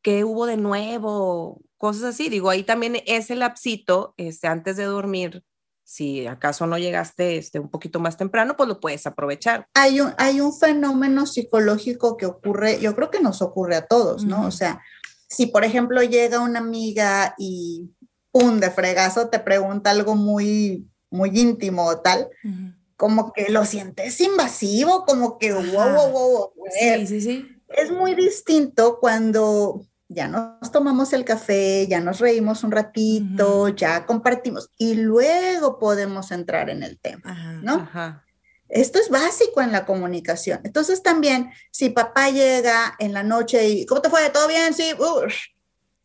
qué 0.00 0.22
hubo 0.22 0.46
de 0.46 0.56
nuevo? 0.56 1.60
Cosas 1.76 2.04
así. 2.04 2.28
Digo, 2.28 2.50
ahí 2.50 2.62
también 2.62 3.02
ese 3.04 3.34
lapsito, 3.34 4.14
este, 4.16 4.46
antes 4.46 4.76
de 4.76 4.84
dormir, 4.84 5.42
si 5.82 6.28
acaso 6.28 6.68
no 6.68 6.78
llegaste 6.78 7.36
este, 7.36 7.58
un 7.58 7.68
poquito 7.68 7.98
más 7.98 8.16
temprano, 8.16 8.56
pues 8.56 8.68
lo 8.68 8.78
puedes 8.78 9.04
aprovechar. 9.08 9.66
hay 9.74 10.00
un, 10.00 10.14
hay 10.18 10.40
un 10.40 10.56
fenómeno 10.56 11.26
psicológico 11.26 12.16
que 12.16 12.26
ocurre, 12.26 12.78
yo 12.80 12.94
creo 12.94 13.10
que 13.10 13.20
nos 13.20 13.42
ocurre 13.42 13.74
a 13.74 13.86
todos, 13.88 14.24
¿no? 14.24 14.38
Ujú. 14.38 14.46
O 14.46 14.50
sea, 14.52 14.80
si 15.28 15.46
por 15.46 15.64
ejemplo 15.64 16.00
llega 16.04 16.38
una 16.38 16.60
amiga 16.60 17.34
y 17.38 17.90
pum, 18.30 18.60
de 18.60 18.70
fregazo 18.70 19.30
te 19.30 19.40
pregunta 19.40 19.90
algo 19.90 20.14
muy, 20.14 20.88
muy 21.10 21.30
íntimo 21.40 21.86
o 21.86 21.98
tal, 21.98 22.28
Ujú. 22.44 22.83
Como 22.96 23.32
que 23.32 23.50
lo 23.50 23.64
sientes 23.64 24.20
invasivo, 24.20 25.04
como 25.04 25.38
que 25.38 25.52
wow, 25.52 25.62
wow, 25.64 26.10
wow, 26.10 26.10
wow. 26.10 26.52
Sí, 26.78 27.06
sí, 27.06 27.20
sí. 27.20 27.48
Es 27.68 27.90
muy 27.90 28.14
distinto 28.14 28.98
cuando 29.00 29.84
ya 30.08 30.28
nos 30.28 30.70
tomamos 30.70 31.12
el 31.12 31.24
café, 31.24 31.86
ya 31.88 32.00
nos 32.00 32.20
reímos 32.20 32.62
un 32.62 32.70
ratito, 32.70 33.68
ya 33.68 34.06
compartimos 34.06 34.70
y 34.78 34.94
luego 34.94 35.78
podemos 35.78 36.30
entrar 36.30 36.70
en 36.70 36.82
el 36.82 36.98
tema, 36.98 37.22
Ajá. 37.24 37.52
¿no? 37.62 37.74
Ajá. 37.74 38.24
Esto 38.68 38.98
es 38.98 39.08
básico 39.08 39.60
en 39.60 39.72
la 39.72 39.86
comunicación. 39.86 40.60
Entonces 40.64 41.02
también, 41.02 41.50
si 41.70 41.90
papá 41.90 42.30
llega 42.30 42.94
en 42.98 43.12
la 43.12 43.22
noche 43.22 43.68
y, 43.68 43.86
¿cómo 43.86 44.00
te 44.00 44.10
fue? 44.10 44.30
¿Todo 44.30 44.48
bien? 44.48 44.74
Sí. 44.74 44.92
Ush. 44.98 45.53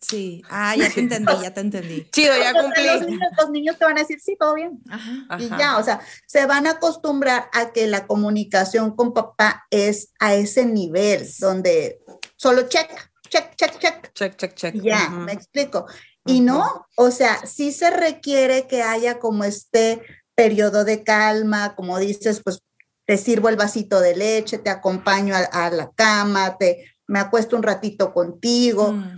Sí. 0.02 0.42
Ah, 0.50 0.76
ya 0.76 0.90
te 0.90 1.02
entendí, 1.02 1.34
ya 1.42 1.54
te 1.54 1.62
entendí. 1.62 2.08
Chido, 2.12 2.34
ya 2.38 2.54
Los 2.54 2.64
cumplí. 2.64 2.84
niños, 2.84 3.30
los 3.38 3.50
niños 3.50 3.78
te 3.78 3.86
van 3.86 3.98
a 3.98 4.02
decir, 4.02 4.20
sí, 4.22 4.36
todo 4.40 4.54
bien. 4.56 4.80
Ajá. 4.90 5.12
Y 5.40 5.46
Ajá. 5.48 5.58
ya, 5.60 5.78
o 5.78 5.84
sea, 5.84 6.00
se 6.26 6.46
van 6.46 6.68
a 6.68 6.72
acostumbrar 6.72 7.50
a 7.54 7.72
que 7.72 7.88
la 7.88 8.08
comunicación 8.08 8.96
con 8.96 9.14
papá 9.14 9.66
es 9.70 10.14
a 10.20 10.36
ese 10.36 10.66
nivel, 10.66 11.28
donde 11.40 12.00
solo 12.38 12.68
check, 12.70 12.90
check, 13.30 13.56
check, 13.56 13.78
check. 13.80 14.14
Check, 14.14 14.36
check, 14.38 14.56
check. 14.56 14.76
Y 14.76 14.82
ya, 14.84 15.08
Ujú. 15.10 15.20
me 15.22 15.34
explico. 15.34 15.86
Y 16.26 16.42
no, 16.42 16.86
o 16.96 17.12
sea, 17.12 17.46
sí 17.46 17.72
se 17.72 17.90
requiere 17.90 18.68
que 18.68 18.84
haya 18.84 19.20
como 19.20 19.44
este 19.46 20.02
periodo 20.36 20.86
de 20.86 21.04
calma, 21.04 21.76
como 21.76 21.98
dices, 21.98 22.42
pues 22.44 22.60
te 23.06 23.18
sirvo 23.18 23.50
el 23.50 23.56
vasito 23.56 24.00
de 24.00 24.16
leche, 24.16 24.60
te 24.60 24.70
acompaño 24.70 25.36
a, 25.36 25.40
a 25.40 25.70
la 25.72 25.90
cama, 25.96 26.56
te 26.58 26.86
me 27.08 27.20
acuesto 27.20 27.56
un 27.56 27.64
ratito 27.64 28.14
contigo. 28.14 28.92
Mm, 28.94 29.18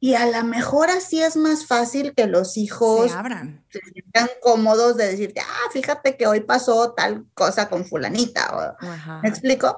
Y 0.00 0.14
a 0.14 0.26
lo 0.30 0.44
mejor 0.44 0.90
así 0.90 1.20
es 1.20 1.36
más 1.36 1.66
fácil 1.66 2.14
que 2.14 2.26
los 2.26 2.56
hijos 2.56 3.10
Se 3.10 3.16
abran. 3.16 3.64
se 3.70 3.80
sientan 3.92 4.28
cómodos 4.40 4.96
de 4.96 5.08
decirte, 5.08 5.40
ah, 5.40 5.70
fíjate 5.72 6.16
que 6.16 6.26
hoy 6.26 6.40
pasó 6.40 6.92
tal 6.94 7.26
cosa 7.34 7.68
con 7.68 7.84
fulanita. 7.84 8.76
o- 8.80 8.84
Ajá. 8.86 9.20
¿Me 9.22 9.28
explico? 9.28 9.76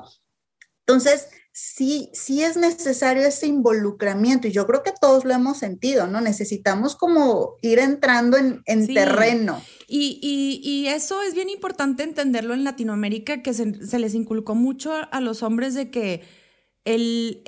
Entonces, 0.87 1.28
sí, 1.52 2.11
sí 2.12 2.42
es 2.42 2.56
necesario 2.56 3.22
ese 3.26 3.46
involucramiento 3.46 4.46
y 4.48 4.52
yo 4.52 4.66
creo 4.66 4.83
que 4.83 4.92
todos 5.00 5.24
lo 5.24 5.33
hemos 5.33 5.59
sentido, 5.59 6.06
¿no? 6.06 6.20
Necesitamos 6.20 6.96
como 6.96 7.54
ir 7.62 7.78
entrando 7.78 8.37
en, 8.37 8.62
en 8.66 8.87
Sí. 8.87 8.94
terreno. 8.94 9.62
Y, 9.88 10.18
y- 10.22 10.61
y 10.68 10.88
eso 10.88 11.22
es 11.22 11.35
bien 11.35 11.48
importante 11.48 12.02
entenderlo 12.02 12.52
en 12.54 12.64
Latinoamérica, 12.64 13.42
que 13.42 13.54
se, 13.54 13.87
se 13.87 13.98
les 13.98 14.14
inculcó 14.14 14.54
mucho 14.54 14.92
a 15.11 15.20
los 15.20 15.42
hombres 15.42 15.74
de 15.74 15.90
que 15.90 16.22
el, 16.85 17.42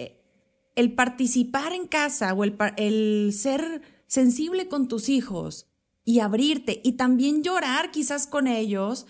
el 0.75 0.95
participar 0.95 1.73
en 1.73 1.87
casa 1.87 2.33
o 2.35 2.45
el, 2.45 2.55
par- 2.55 2.75
el 2.77 3.33
ser 3.37 3.83
sensible 4.07 4.69
con 4.69 4.89
tus 4.89 5.09
hijos 5.09 5.67
y 6.05 6.21
abrirte 6.21 6.81
y 6.85 6.93
también 6.93 7.43
llorar 7.43 7.91
quizás 7.91 8.27
con 8.27 8.47
ellos, 8.47 9.07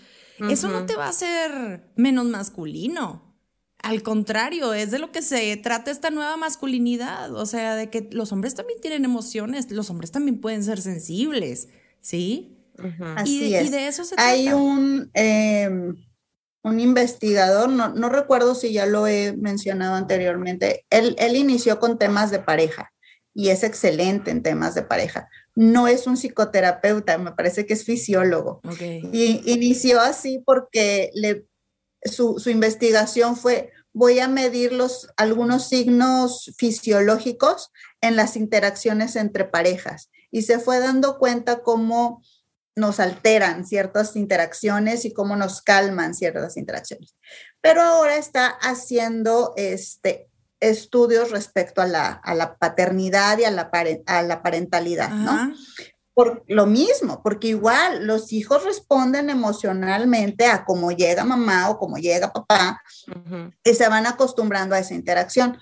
eso 0.49 0.67
no 0.67 0.85
te 0.85 0.95
va 0.95 1.05
a 1.05 1.09
hacer 1.09 1.91
menos 1.95 2.25
masculino. 2.25 3.33
Al 3.79 4.01
contrario, 4.01 4.73
es 4.73 4.91
de 4.91 4.99
lo 4.99 5.11
que 5.11 5.21
se 5.21 5.57
trata 5.57 5.91
esta 5.91 6.09
nueva 6.09 6.37
masculinidad, 6.37 7.33
o 7.35 7.45
sea, 7.45 7.75
de 7.75 7.89
que 7.89 8.07
los 8.11 8.31
hombres 8.31 8.55
también 8.55 8.79
tienen 8.79 9.03
emociones, 9.05 9.69
los 9.71 9.89
hombres 9.89 10.11
también 10.11 10.39
pueden 10.39 10.63
ser 10.63 10.79
sensibles, 10.81 11.67
¿sí? 11.99 12.59
Así 13.15 13.43
y, 13.43 13.49
de, 13.51 13.59
es. 13.59 13.67
y 13.67 13.69
de 13.71 13.87
eso 13.87 14.03
se 14.05 14.15
Hay 14.17 14.45
trata. 14.45 14.57
un, 14.57 15.11
eh, 15.13 15.69
un 16.63 16.79
investigador, 16.79 17.69
no, 17.69 17.89
no 17.89 18.09
recuerdo 18.09 18.55
si 18.55 18.71
ya 18.71 18.85
lo 18.85 19.05
he 19.05 19.33
mencionado 19.33 19.95
anteriormente, 19.95 20.85
él, 20.89 21.15
él 21.19 21.35
inició 21.35 21.79
con 21.79 21.99
temas 21.99 22.31
de 22.31 22.39
pareja 22.39 22.93
y 23.33 23.49
es 23.49 23.63
excelente 23.63 24.31
en 24.31 24.43
temas 24.43 24.75
de 24.75 24.83
pareja. 24.83 25.27
No 25.55 25.87
es 25.87 26.07
un 26.07 26.17
psicoterapeuta, 26.17 27.17
me 27.17 27.33
parece 27.33 27.65
que 27.65 27.73
es 27.73 27.83
fisiólogo. 27.83 28.61
Y 28.79 29.51
inició 29.51 29.99
así 29.99 30.41
porque 30.45 31.11
le, 31.13 31.45
su, 32.03 32.39
su 32.39 32.49
investigación 32.49 33.35
fue, 33.35 33.71
voy 33.91 34.19
a 34.19 34.27
medir 34.27 34.71
los, 34.71 35.09
algunos 35.17 35.67
signos 35.67 36.53
fisiológicos 36.57 37.71
en 38.01 38.15
las 38.15 38.35
interacciones 38.35 39.15
entre 39.15 39.45
parejas. 39.45 40.09
Y 40.31 40.43
se 40.43 40.59
fue 40.59 40.79
dando 40.79 41.19
cuenta 41.19 41.61
cómo 41.61 42.23
nos 42.75 42.99
alteran 42.99 43.65
ciertas 43.65 44.15
interacciones 44.15 45.05
y 45.05 45.13
cómo 45.13 45.35
nos 45.35 45.61
calman 45.61 46.13
ciertas 46.15 46.57
interacciones. 46.57 47.15
Pero 47.61 47.81
ahora 47.81 48.15
está 48.17 48.47
haciendo 48.47 49.53
este, 49.57 50.27
estudios 50.59 51.31
respecto 51.31 51.81
a 51.81 51.87
la, 51.87 52.07
a 52.11 52.33
la 52.33 52.55
paternidad 52.57 53.37
y 53.37 53.43
a 53.45 53.51
la, 53.51 53.69
pare- 53.69 54.03
a 54.07 54.21
la 54.23 54.41
parentalidad, 54.41 55.09
¿no? 55.09 55.53
Por 56.15 56.43
lo 56.47 56.67
mismo, 56.67 57.23
porque 57.23 57.47
igual 57.47 58.05
los 58.05 58.33
hijos 58.33 58.63
responden 58.63 59.31
emocionalmente 59.31 60.45
a 60.45 60.63
cómo 60.63 60.91
llega 60.91 61.23
mamá 61.23 61.69
o 61.71 61.79
cómo 61.79 61.97
llega 61.97 62.31
papá 62.31 62.79
y 63.63 63.73
se 63.73 63.87
van 63.89 64.05
acostumbrando 64.05 64.75
a 64.75 64.79
esa 64.79 64.93
interacción. 64.93 65.57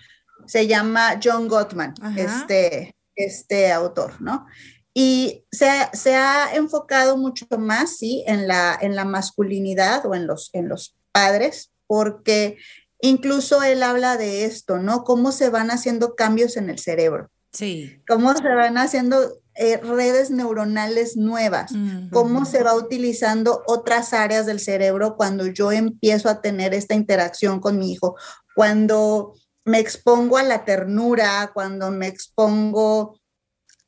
Se 0.47 0.67
llama 0.67 1.19
John 1.23 1.47
Gottman, 1.47 1.93
este, 2.17 2.95
este 3.15 3.71
autor, 3.71 4.21
¿no? 4.21 4.45
Y 4.93 5.45
se, 5.51 5.69
se, 5.93 6.15
ha 6.15 6.53
enfocado 6.53 7.17
mucho 7.17 7.45
más, 7.57 7.97
sí, 7.97 8.23
en 8.27 8.47
la, 8.47 8.77
en 8.81 8.95
la 8.95 9.05
masculinidad 9.05 10.05
o 10.05 10.15
en 10.15 10.27
los, 10.27 10.49
en 10.53 10.67
los 10.67 10.95
padres, 11.11 11.71
porque 11.87 12.57
incluso 12.99 13.63
él 13.63 13.83
habla 13.83 14.17
de 14.17 14.45
esto, 14.45 14.79
¿no? 14.79 15.03
Cómo 15.03 15.31
se 15.31 15.49
van 15.49 15.71
haciendo 15.71 16.15
cambios 16.15 16.57
en 16.57 16.69
el 16.69 16.79
cerebro. 16.79 17.29
Sí. 17.53 18.01
Cómo 18.07 18.33
se 18.33 18.47
van 18.47 18.77
haciendo 18.77 19.41
eh, 19.55 19.77
redes 19.77 20.31
neuronales 20.31 21.17
nuevas, 21.17 21.73
cómo 22.09 22.45
se 22.45 22.63
va 22.63 22.73
utilizando 22.73 23.63
otras 23.67 24.13
áreas 24.13 24.45
del 24.45 24.61
cerebro 24.61 25.17
cuando 25.17 25.45
yo 25.45 25.73
empiezo 25.73 26.29
a 26.29 26.41
tener 26.41 26.73
esta 26.73 26.95
interacción 26.95 27.59
con 27.59 27.77
mi 27.77 27.91
hijo, 27.91 28.15
cuando 28.55 29.33
me 29.65 29.79
expongo 29.79 30.37
a 30.37 30.43
la 30.43 30.63
ternura, 30.63 31.51
cuando 31.53 31.91
me 31.91 32.07
expongo 32.07 33.19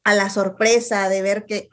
a 0.03 0.15
la 0.15 0.29
sorpresa 0.29 1.07
de 1.09 1.21
ver 1.21 1.45
qué, 1.45 1.69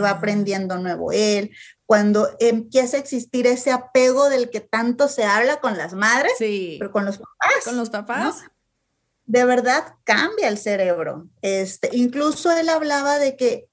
va 0.00 0.10
ah. 0.10 0.12
aprendiendo 0.12 0.78
nuevo 0.78 1.12
él, 1.12 1.50
cuando 1.86 2.28
empieza 2.38 2.96
a 2.96 3.00
existir 3.00 3.46
ese 3.46 3.70
apego 3.70 4.28
del 4.28 4.50
que 4.50 4.60
tanto 4.60 5.08
se 5.08 5.24
habla 5.24 5.60
con 5.60 5.76
las 5.76 5.94
madres, 5.94 6.32
pero 6.38 6.90
con 6.92 7.04
los 7.04 7.18
papás. 7.18 7.64
Con 7.64 7.76
los 7.76 7.90
papás. 7.90 8.44
De 9.26 9.44
verdad 9.44 9.94
cambia 10.04 10.48
el 10.48 10.58
cerebro. 10.58 11.28
Este, 11.42 11.90
incluso 11.92 12.50
él 12.50 12.68
hablaba 12.68 13.18
de 13.18 13.36
que 13.36 13.68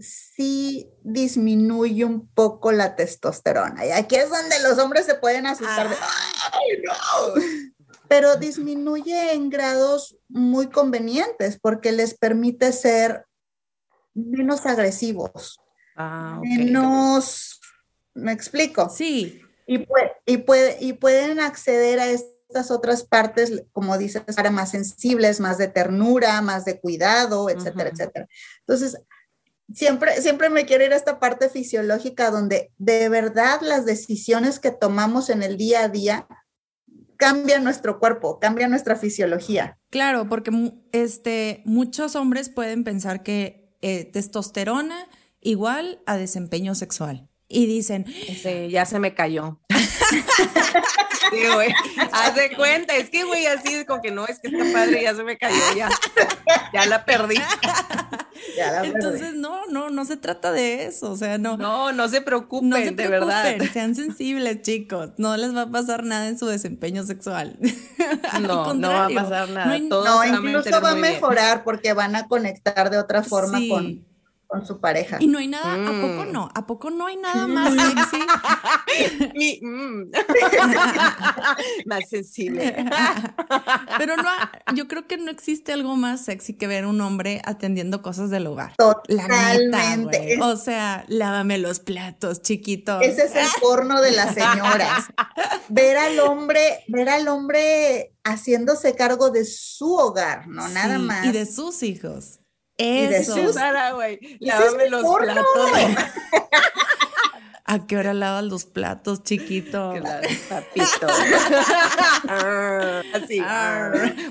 sí 0.00 0.88
disminuye 1.02 2.04
un 2.04 2.28
poco 2.28 2.72
la 2.72 2.96
testosterona. 2.96 3.86
Y 3.86 3.90
aquí 3.90 4.16
es 4.16 4.30
donde 4.30 4.60
los 4.60 4.78
hombres 4.78 5.06
se 5.06 5.14
pueden 5.14 5.46
asustar 5.46 5.88
de, 5.88 5.96
ah. 6.00 6.50
¡ay, 6.52 6.82
no! 6.84 7.42
Pero 8.08 8.36
disminuye 8.36 9.32
en 9.32 9.50
grados 9.50 10.16
muy 10.28 10.68
convenientes 10.68 11.58
porque 11.60 11.92
les 11.92 12.14
permite 12.14 12.72
ser 12.72 13.26
menos 14.18 14.66
agresivos, 14.66 15.60
ah, 15.96 16.40
menos, 16.42 17.60
¿me 18.14 18.32
explico? 18.32 18.88
Sí. 18.88 19.42
Y, 19.66 19.78
puede, 19.78 20.12
y, 20.26 20.36
puede, 20.38 20.76
y 20.80 20.92
pueden 20.94 21.40
acceder 21.40 22.00
a 22.00 22.06
estas 22.06 22.70
otras 22.70 23.04
partes, 23.04 23.64
como 23.72 23.98
dices, 23.98 24.22
para 24.34 24.50
más 24.50 24.70
sensibles, 24.70 25.40
más 25.40 25.58
de 25.58 25.68
ternura, 25.68 26.40
más 26.40 26.64
de 26.64 26.80
cuidado, 26.80 27.50
etcétera, 27.50 27.90
etcétera. 27.90 28.26
Entonces, 28.60 28.98
siempre, 29.72 30.20
siempre 30.22 30.48
me 30.48 30.64
quiero 30.64 30.84
ir 30.84 30.92
a 30.92 30.96
esta 30.96 31.20
parte 31.20 31.48
fisiológica 31.48 32.30
donde 32.30 32.72
de 32.78 33.08
verdad 33.08 33.60
las 33.62 33.84
decisiones 33.84 34.58
que 34.58 34.70
tomamos 34.70 35.28
en 35.30 35.42
el 35.42 35.56
día 35.56 35.84
a 35.84 35.88
día 35.88 36.26
cambian 37.16 37.64
nuestro 37.64 37.98
cuerpo, 37.98 38.38
cambian 38.38 38.70
nuestra 38.70 38.96
fisiología. 38.96 39.78
Claro, 39.90 40.28
porque 40.28 40.72
este, 40.92 41.62
muchos 41.66 42.16
hombres 42.16 42.48
pueden 42.48 42.84
pensar 42.84 43.22
que 43.22 43.67
eh, 43.82 44.04
testosterona 44.04 45.08
igual 45.40 46.00
a 46.06 46.16
desempeño 46.16 46.74
sexual. 46.74 47.28
Y 47.48 47.66
dicen, 47.66 48.04
ya 48.70 48.84
se 48.84 48.98
me 48.98 49.14
cayó. 49.14 49.60
sí, 51.30 51.46
güey. 51.54 51.72
Haz 52.12 52.34
de 52.34 52.54
cuenta, 52.54 52.96
es 52.96 53.10
que, 53.10 53.24
güey, 53.24 53.46
así 53.46 53.84
como 53.84 54.02
que 54.02 54.10
no, 54.10 54.26
es 54.26 54.38
que 54.38 54.48
está 54.48 54.64
padre, 54.72 55.02
ya 55.02 55.14
se 55.14 55.24
me 55.24 55.36
cayó, 55.36 55.56
ya, 55.76 55.88
ya 56.72 56.86
la 56.86 57.04
perdí. 57.04 57.36
Entonces, 58.84 59.34
no, 59.34 59.66
no, 59.66 59.90
no 59.90 60.04
se 60.04 60.16
trata 60.16 60.52
de 60.52 60.86
eso, 60.86 61.10
o 61.10 61.16
sea, 61.16 61.38
no. 61.38 61.56
No, 61.56 61.92
no 61.92 62.08
se 62.08 62.20
preocupen, 62.20 62.68
no 62.68 62.76
se 62.76 62.90
de 62.90 63.08
verdad. 63.08 63.56
Sean 63.72 63.94
sensibles, 63.94 64.62
chicos, 64.62 65.10
no 65.16 65.36
les 65.36 65.54
va 65.54 65.62
a 65.62 65.70
pasar 65.70 66.04
nada 66.04 66.28
en 66.28 66.38
su 66.38 66.46
desempeño 66.46 67.04
sexual. 67.04 67.58
No, 68.40 68.72
no 68.72 68.90
va 68.90 69.06
a 69.06 69.10
pasar 69.10 69.48
nada. 69.50 69.78
No, 69.78 70.24
incluso 70.24 70.80
va 70.80 70.92
a 70.92 70.94
mejorar 70.94 71.64
porque 71.64 71.92
van 71.92 72.14
a 72.16 72.28
conectar 72.28 72.90
de 72.90 72.98
otra 72.98 73.22
forma 73.22 73.58
con 73.68 74.06
con 74.48 74.66
su 74.66 74.80
pareja. 74.80 75.18
Y 75.20 75.26
no 75.26 75.38
hay 75.38 75.46
nada, 75.46 75.74
¿a 75.74 76.00
poco 76.00 76.24
mm. 76.24 76.32
no? 76.32 76.48
¿A 76.54 76.66
poco 76.66 76.90
no 76.90 77.06
hay 77.06 77.16
nada 77.16 77.46
más 77.46 77.74
sexy? 77.74 78.18
Mm. 79.60 80.10
más 81.86 82.08
sensible. 82.08 82.74
Pero 83.98 84.16
no, 84.16 84.30
yo 84.74 84.88
creo 84.88 85.06
que 85.06 85.16
no 85.18 85.30
existe 85.30 85.72
algo 85.72 85.96
más 85.96 86.24
sexy 86.24 86.54
que 86.54 86.66
ver 86.66 86.86
un 86.86 87.00
hombre 87.00 87.40
atendiendo 87.44 88.02
cosas 88.02 88.30
del 88.30 88.46
hogar. 88.46 88.74
Totalmente. 88.76 90.36
La 90.36 90.46
o 90.46 90.56
sea, 90.56 91.04
lávame 91.08 91.58
los 91.58 91.80
platos, 91.80 92.42
chiquito. 92.42 93.00
Ese 93.00 93.24
es 93.24 93.34
el 93.34 93.48
porno 93.60 94.00
de 94.00 94.12
las 94.12 94.34
señoras. 94.34 95.04
ver 95.68 95.98
al 95.98 96.18
hombre, 96.20 96.84
ver 96.88 97.08
al 97.08 97.28
hombre 97.28 98.14
haciéndose 98.24 98.94
cargo 98.94 99.30
de 99.30 99.44
su 99.44 99.94
hogar, 99.94 100.48
no 100.48 100.66
nada 100.68 100.98
más. 100.98 101.26
Y 101.26 101.32
de 101.32 101.46
sus 101.46 101.82
hijos. 101.82 102.40
Eso. 102.78 103.38
Y 103.38 103.42
de 103.42 103.52
Sara, 103.52 103.92
güey. 103.92 104.18
Lávame 104.40 104.88
los 104.88 105.04
platos. 105.18 105.44
¿A 107.70 107.86
qué 107.86 107.98
hora 107.98 108.14
lavas 108.14 108.44
los 108.44 108.64
platos, 108.64 109.22
chiquito? 109.24 109.92
papito. 110.48 111.06
Así, 113.14 113.42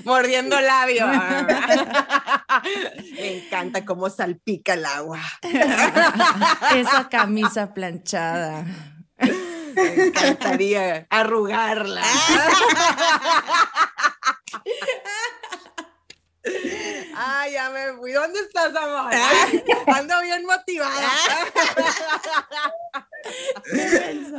mordiendo 0.04 0.60
labio. 0.60 1.06
Me 3.12 3.36
encanta 3.36 3.84
cómo 3.84 4.10
salpica 4.10 4.74
el 4.74 4.84
agua. 4.84 5.20
Esa 6.74 7.08
camisa 7.08 7.72
planchada. 7.74 8.64
Me 9.76 10.06
encantaría 10.06 11.06
arrugarla. 11.08 12.02
Ay, 17.20 17.52
ya 17.52 17.68
me 17.70 17.94
fui. 17.94 18.12
¿Dónde 18.12 18.38
estás, 18.38 18.74
amor? 18.76 19.12
Ando 19.88 20.20
bien 20.22 20.46
motivada. 20.46 21.10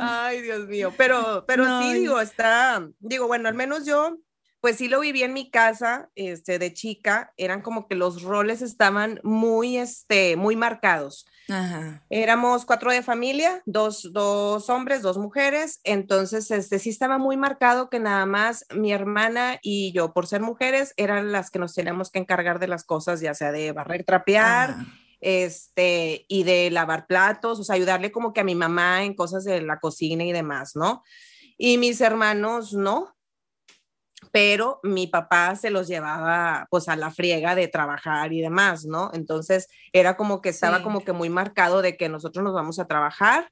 Ay, 0.00 0.40
Dios 0.40 0.66
mío. 0.66 0.92
Pero, 0.96 1.44
pero 1.46 1.82
sí, 1.82 1.94
digo, 1.94 2.18
está, 2.20 2.88
digo, 2.98 3.26
bueno, 3.26 3.50
al 3.50 3.54
menos 3.54 3.84
yo, 3.84 4.16
pues 4.60 4.76
sí 4.76 4.88
lo 4.88 5.00
viví 5.00 5.22
en 5.22 5.34
mi 5.34 5.50
casa, 5.50 6.08
este, 6.14 6.58
de 6.58 6.72
chica, 6.72 7.34
eran 7.36 7.60
como 7.60 7.86
que 7.86 7.96
los 7.96 8.22
roles 8.22 8.62
estaban 8.62 9.20
muy, 9.22 9.76
este, 9.76 10.36
muy 10.36 10.56
marcados. 10.56 11.26
Éramos 12.10 12.64
cuatro 12.64 12.92
de 12.92 13.02
familia, 13.02 13.62
dos, 13.66 14.12
dos 14.12 14.70
hombres, 14.70 15.02
dos 15.02 15.18
mujeres, 15.18 15.80
entonces 15.84 16.50
este, 16.50 16.78
sí 16.78 16.90
estaba 16.90 17.18
muy 17.18 17.36
marcado 17.36 17.90
que 17.90 17.98
nada 17.98 18.26
más 18.26 18.66
mi 18.74 18.92
hermana 18.92 19.58
y 19.62 19.92
yo, 19.92 20.12
por 20.12 20.26
ser 20.26 20.40
mujeres, 20.40 20.94
eran 20.96 21.32
las 21.32 21.50
que 21.50 21.58
nos 21.58 21.74
teníamos 21.74 22.10
que 22.10 22.18
encargar 22.18 22.58
de 22.58 22.68
las 22.68 22.84
cosas, 22.84 23.20
ya 23.20 23.34
sea 23.34 23.52
de 23.52 23.72
barrer, 23.72 24.04
trapear. 24.04 24.76
Este, 25.22 26.24
y 26.28 26.44
de 26.44 26.70
lavar 26.70 27.06
platos, 27.06 27.60
o 27.60 27.62
sea, 27.62 27.74
ayudarle 27.74 28.10
como 28.10 28.32
que 28.32 28.40
a 28.40 28.44
mi 28.44 28.54
mamá 28.54 29.04
en 29.04 29.12
cosas 29.12 29.44
de 29.44 29.60
la 29.60 29.78
cocina 29.78 30.24
y 30.24 30.32
demás, 30.32 30.76
¿no? 30.76 31.02
Y 31.58 31.76
mis 31.76 32.00
hermanos 32.00 32.72
no, 32.72 33.14
pero 34.32 34.80
mi 34.82 35.06
papá 35.06 35.56
se 35.56 35.70
los 35.70 35.88
llevaba 35.88 36.66
pues 36.70 36.88
a 36.88 36.96
la 36.96 37.10
friega 37.10 37.54
de 37.54 37.68
trabajar 37.68 38.32
y 38.32 38.40
demás, 38.40 38.84
¿no? 38.84 39.10
Entonces 39.12 39.68
era 39.92 40.16
como 40.16 40.40
que 40.40 40.50
estaba 40.50 40.82
como 40.82 41.04
que 41.04 41.12
muy 41.12 41.28
marcado 41.28 41.82
de 41.82 41.96
que 41.96 42.08
nosotros 42.08 42.44
nos 42.44 42.54
vamos 42.54 42.78
a 42.78 42.86
trabajar, 42.86 43.50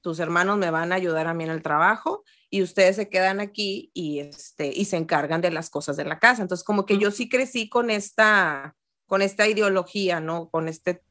tus 0.00 0.18
hermanos 0.18 0.58
me 0.58 0.70
van 0.70 0.92
a 0.92 0.96
ayudar 0.96 1.26
a 1.26 1.34
mí 1.34 1.44
en 1.44 1.50
el 1.50 1.62
trabajo 1.62 2.24
y 2.50 2.62
ustedes 2.62 2.96
se 2.96 3.08
quedan 3.08 3.40
aquí 3.40 3.90
y 3.94 4.20
este 4.20 4.68
y 4.74 4.84
se 4.84 4.96
encargan 4.96 5.40
de 5.40 5.50
las 5.50 5.70
cosas 5.70 5.96
de 5.96 6.04
la 6.04 6.18
casa. 6.18 6.42
Entonces 6.42 6.64
como 6.64 6.86
que 6.86 6.98
yo 6.98 7.10
sí 7.10 7.28
crecí 7.28 7.68
con 7.68 7.90
esta 7.90 8.76
con 9.06 9.22
esta 9.22 9.46
ideología, 9.46 10.20
¿no? 10.20 10.48
Con 10.48 10.68
este 10.68 11.02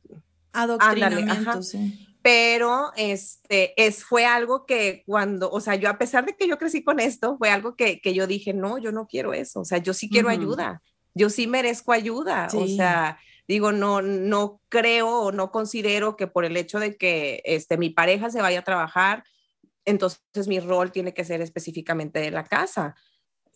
adoctrinamiento, 0.51 1.61
sí 1.63 2.12
pero 2.23 2.93
este 2.95 3.73
es 3.75 4.05
fue 4.05 4.25
algo 4.25 4.65
que 4.65 5.03
cuando, 5.05 5.51
o 5.51 5.59
sea, 5.59 5.75
yo 5.75 5.89
a 5.89 5.97
pesar 5.97 6.25
de 6.25 6.37
que 6.37 6.47
yo 6.47 6.57
crecí 6.57 6.81
con 6.81 7.01
esto, 7.01 7.37
fue 7.37 7.49
algo 7.49 7.75
que, 7.75 7.99
que 7.99 8.13
yo 8.13 8.27
dije, 8.27 8.53
no, 8.53 8.77
yo 8.77 8.93
no 8.93 9.07
quiero 9.07 9.33
eso, 9.33 9.59
o 9.59 9.65
sea, 9.65 9.79
yo 9.79 9.93
sí 9.93 10.09
quiero 10.09 10.29
ayuda, 10.29 10.81
yo 11.13 11.29
sí 11.29 11.47
merezco 11.47 11.91
ayuda, 11.91 12.47
o 12.55 12.65
sea, 12.65 13.19
digo, 13.45 13.73
no, 13.73 14.01
no 14.01 14.61
creo 14.69 15.09
o 15.09 15.31
no 15.33 15.51
considero 15.51 16.15
que 16.15 16.27
por 16.27 16.45
el 16.45 16.55
hecho 16.55 16.79
de 16.79 16.95
que 16.95 17.41
este, 17.43 17.77
mi 17.77 17.89
pareja 17.89 18.29
se 18.29 18.41
vaya 18.41 18.59
a 18.59 18.63
trabajar, 18.63 19.25
entonces 19.83 20.47
mi 20.47 20.61
rol 20.61 20.93
tiene 20.93 21.13
que 21.13 21.25
ser 21.25 21.41
específicamente 21.41 22.19
de 22.19 22.31
la 22.31 22.45
casa 22.45 22.95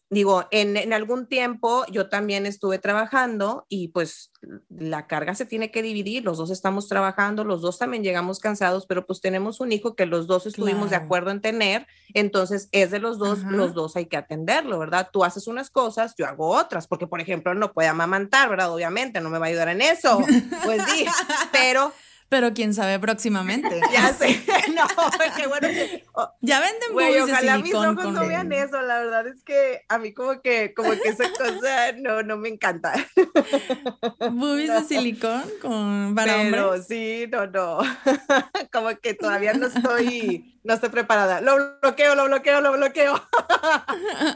digo, 0.10 0.46
en, 0.52 0.94
algún 0.94 1.28
tiempo 1.28 1.86
yo 1.92 2.08
también 2.08 2.46
estuve 2.46 2.80
trabajando 2.80 3.66
y 3.68 3.90
pues 3.90 4.32
la 4.70 5.06
carga 5.08 5.36
se 5.36 5.46
tiene 5.46 5.70
que 5.70 5.82
dividir, 5.82 6.24
los 6.24 6.38
dos 6.38 6.50
estamos 6.50 6.88
trabajando, 6.88 7.44
los 7.44 7.62
dos 7.62 7.78
también 7.78 8.04
llegamos 8.04 8.40
cansados, 8.40 8.86
pero 8.86 9.06
pues 9.06 9.20
tenemos 9.20 9.60
un 9.60 9.72
hijo 9.72 9.96
que 9.96 10.06
los 10.06 10.28
dos 10.28 10.46
estuvimos 10.46 10.90
de 10.92 10.96
acuerdo 10.96 11.32
en 11.32 11.42
tener, 11.42 11.88
entonces 12.14 12.70
es 12.72 12.92
de 12.92 13.00
los 13.00 13.18
dos, 13.18 13.44
los 13.44 13.74
dos 13.74 13.96
hay 13.98 14.06
que 14.06 14.18
atenderlo, 14.18 14.80
¿verdad? 14.80 15.10
Tú 15.12 15.26
haces 15.26 15.48
unas 15.48 15.70
cosas, 15.70 16.16
yo 16.18 16.26
hago 16.26 16.48
otras, 16.50 16.88
porque 16.88 17.08
por 17.08 17.20
ejemplo 17.20 17.54
no 17.54 17.74
puede 17.74 17.90
amamantar, 17.90 18.50
¿verdad? 18.50 18.74
Obviamente 18.74 19.20
no 19.20 19.30
me 19.30 19.40
va 19.40 19.48
a 19.48 19.50
ayudar 19.50 19.70
en 19.70 19.82
eso, 19.82 20.20
pues 20.64 20.82
sí, 20.90 21.06
pero 21.52 21.92
Pero 22.30 22.54
quién 22.54 22.74
sabe 22.74 23.00
próximamente. 23.00 23.82
Ya 23.92 24.14
sé. 24.14 24.42
No, 24.78 24.86
qué 25.36 25.48
bueno 25.48 25.68
que. 25.70 26.06
oh, 26.14 26.30
Ya 26.42 26.60
venden 26.60 26.92
Güey, 26.94 27.08
boobies 27.08 27.26
de 27.26 27.32
ojalá 27.32 27.58
mis 27.58 27.74
ojos 27.74 27.96
con... 27.96 28.14
no 28.14 28.28
vean 28.28 28.52
eso. 28.52 28.80
La 28.82 29.00
verdad 29.00 29.28
es 29.28 29.44
que 29.44 29.82
a 29.88 29.98
mí 29.98 30.14
como 30.14 30.42
que, 30.42 30.74
como 30.76 30.92
que 30.92 31.10
esa 31.10 31.32
cosa 31.32 31.94
no, 31.98 32.22
no 32.22 32.38
me 32.38 32.50
encanta. 32.50 32.94
Boobies 34.32 34.72
de 34.72 34.84
silicón 34.84 35.44
con 35.62 36.14
para 36.16 36.36
Pero 36.36 36.66
hombres. 36.72 36.88
sí, 36.88 37.26
no, 37.32 37.48
no. 37.48 37.80
Como 38.72 38.90
que 39.02 39.14
todavía 39.16 39.54
no 39.54 39.68
estoy, 39.68 40.60
no 40.64 40.74
estoy 40.76 40.90
preparada. 40.90 41.42
Lo 41.42 41.80
bloqueo, 41.82 42.14
lo 42.14 42.26
bloqueo, 42.26 42.62
lo 42.62 42.74
bloqueo. 42.74 43.16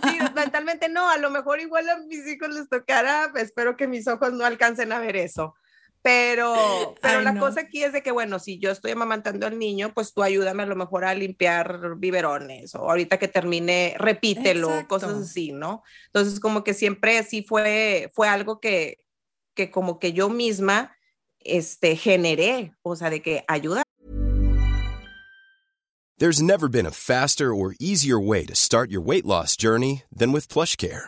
Sí, 0.07 0.17
mentalmente 0.33 0.89
no, 0.89 1.07
a 1.09 1.17
lo 1.17 1.29
mejor 1.29 1.59
igual 1.59 1.87
a 1.89 1.97
mis 1.97 2.25
hijos 2.27 2.49
les 2.49 2.67
tocará, 2.69 3.31
espero 3.35 3.77
que 3.77 3.87
mis 3.87 4.07
ojos 4.07 4.33
no 4.33 4.45
alcancen 4.45 4.91
a 4.91 4.99
ver 4.99 5.17
eso. 5.17 5.55
Pero, 6.03 6.95
pero 7.01 7.19
Ay, 7.19 7.23
la 7.23 7.33
no. 7.33 7.39
cosa 7.39 7.61
aquí 7.61 7.83
es 7.83 7.93
de 7.93 8.01
que, 8.01 8.11
bueno, 8.11 8.39
si 8.39 8.57
yo 8.57 8.71
estoy 8.71 8.91
amamantando 8.91 9.45
al 9.45 9.59
niño, 9.59 9.93
pues 9.93 10.13
tú 10.13 10.23
ayúdame 10.23 10.63
a 10.63 10.65
lo 10.65 10.75
mejor 10.75 11.05
a 11.05 11.13
limpiar 11.13 11.97
biberones 11.97 12.73
o 12.73 12.89
ahorita 12.89 13.19
que 13.19 13.27
termine, 13.27 13.95
repítelo, 13.99 14.69
Exacto. 14.69 14.87
cosas 14.87 15.13
así, 15.13 15.51
¿no? 15.51 15.83
Entonces, 16.07 16.39
como 16.39 16.63
que 16.63 16.73
siempre 16.73 17.21
sí 17.23 17.43
fue, 17.47 18.09
fue 18.15 18.27
algo 18.27 18.59
que, 18.59 18.97
que 19.53 19.69
como 19.69 19.99
que 19.99 20.13
yo 20.13 20.29
misma 20.29 20.95
este, 21.39 21.95
generé, 21.95 22.73
o 22.81 22.95
sea, 22.95 23.09
de 23.09 23.21
que 23.21 23.43
ayuda. 23.47 23.83
There's 26.17 26.41
never 26.41 26.67
been 26.67 26.85
a 26.85 26.91
faster 26.91 27.53
or 27.53 27.73
easier 27.79 28.19
way 28.19 28.45
to 28.45 28.55
start 28.55 28.91
your 28.91 29.01
weight 29.01 29.25
loss 29.25 29.55
journey 29.55 30.03
than 30.15 30.31
with 30.31 30.47
PlushCare. 30.47 31.07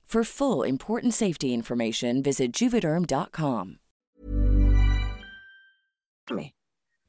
For 0.11 0.25
full 0.25 0.65
important 0.65 1.13
safety 1.13 1.53
information, 1.53 2.21
visit 2.21 2.51
juvederm.com. 2.53 3.77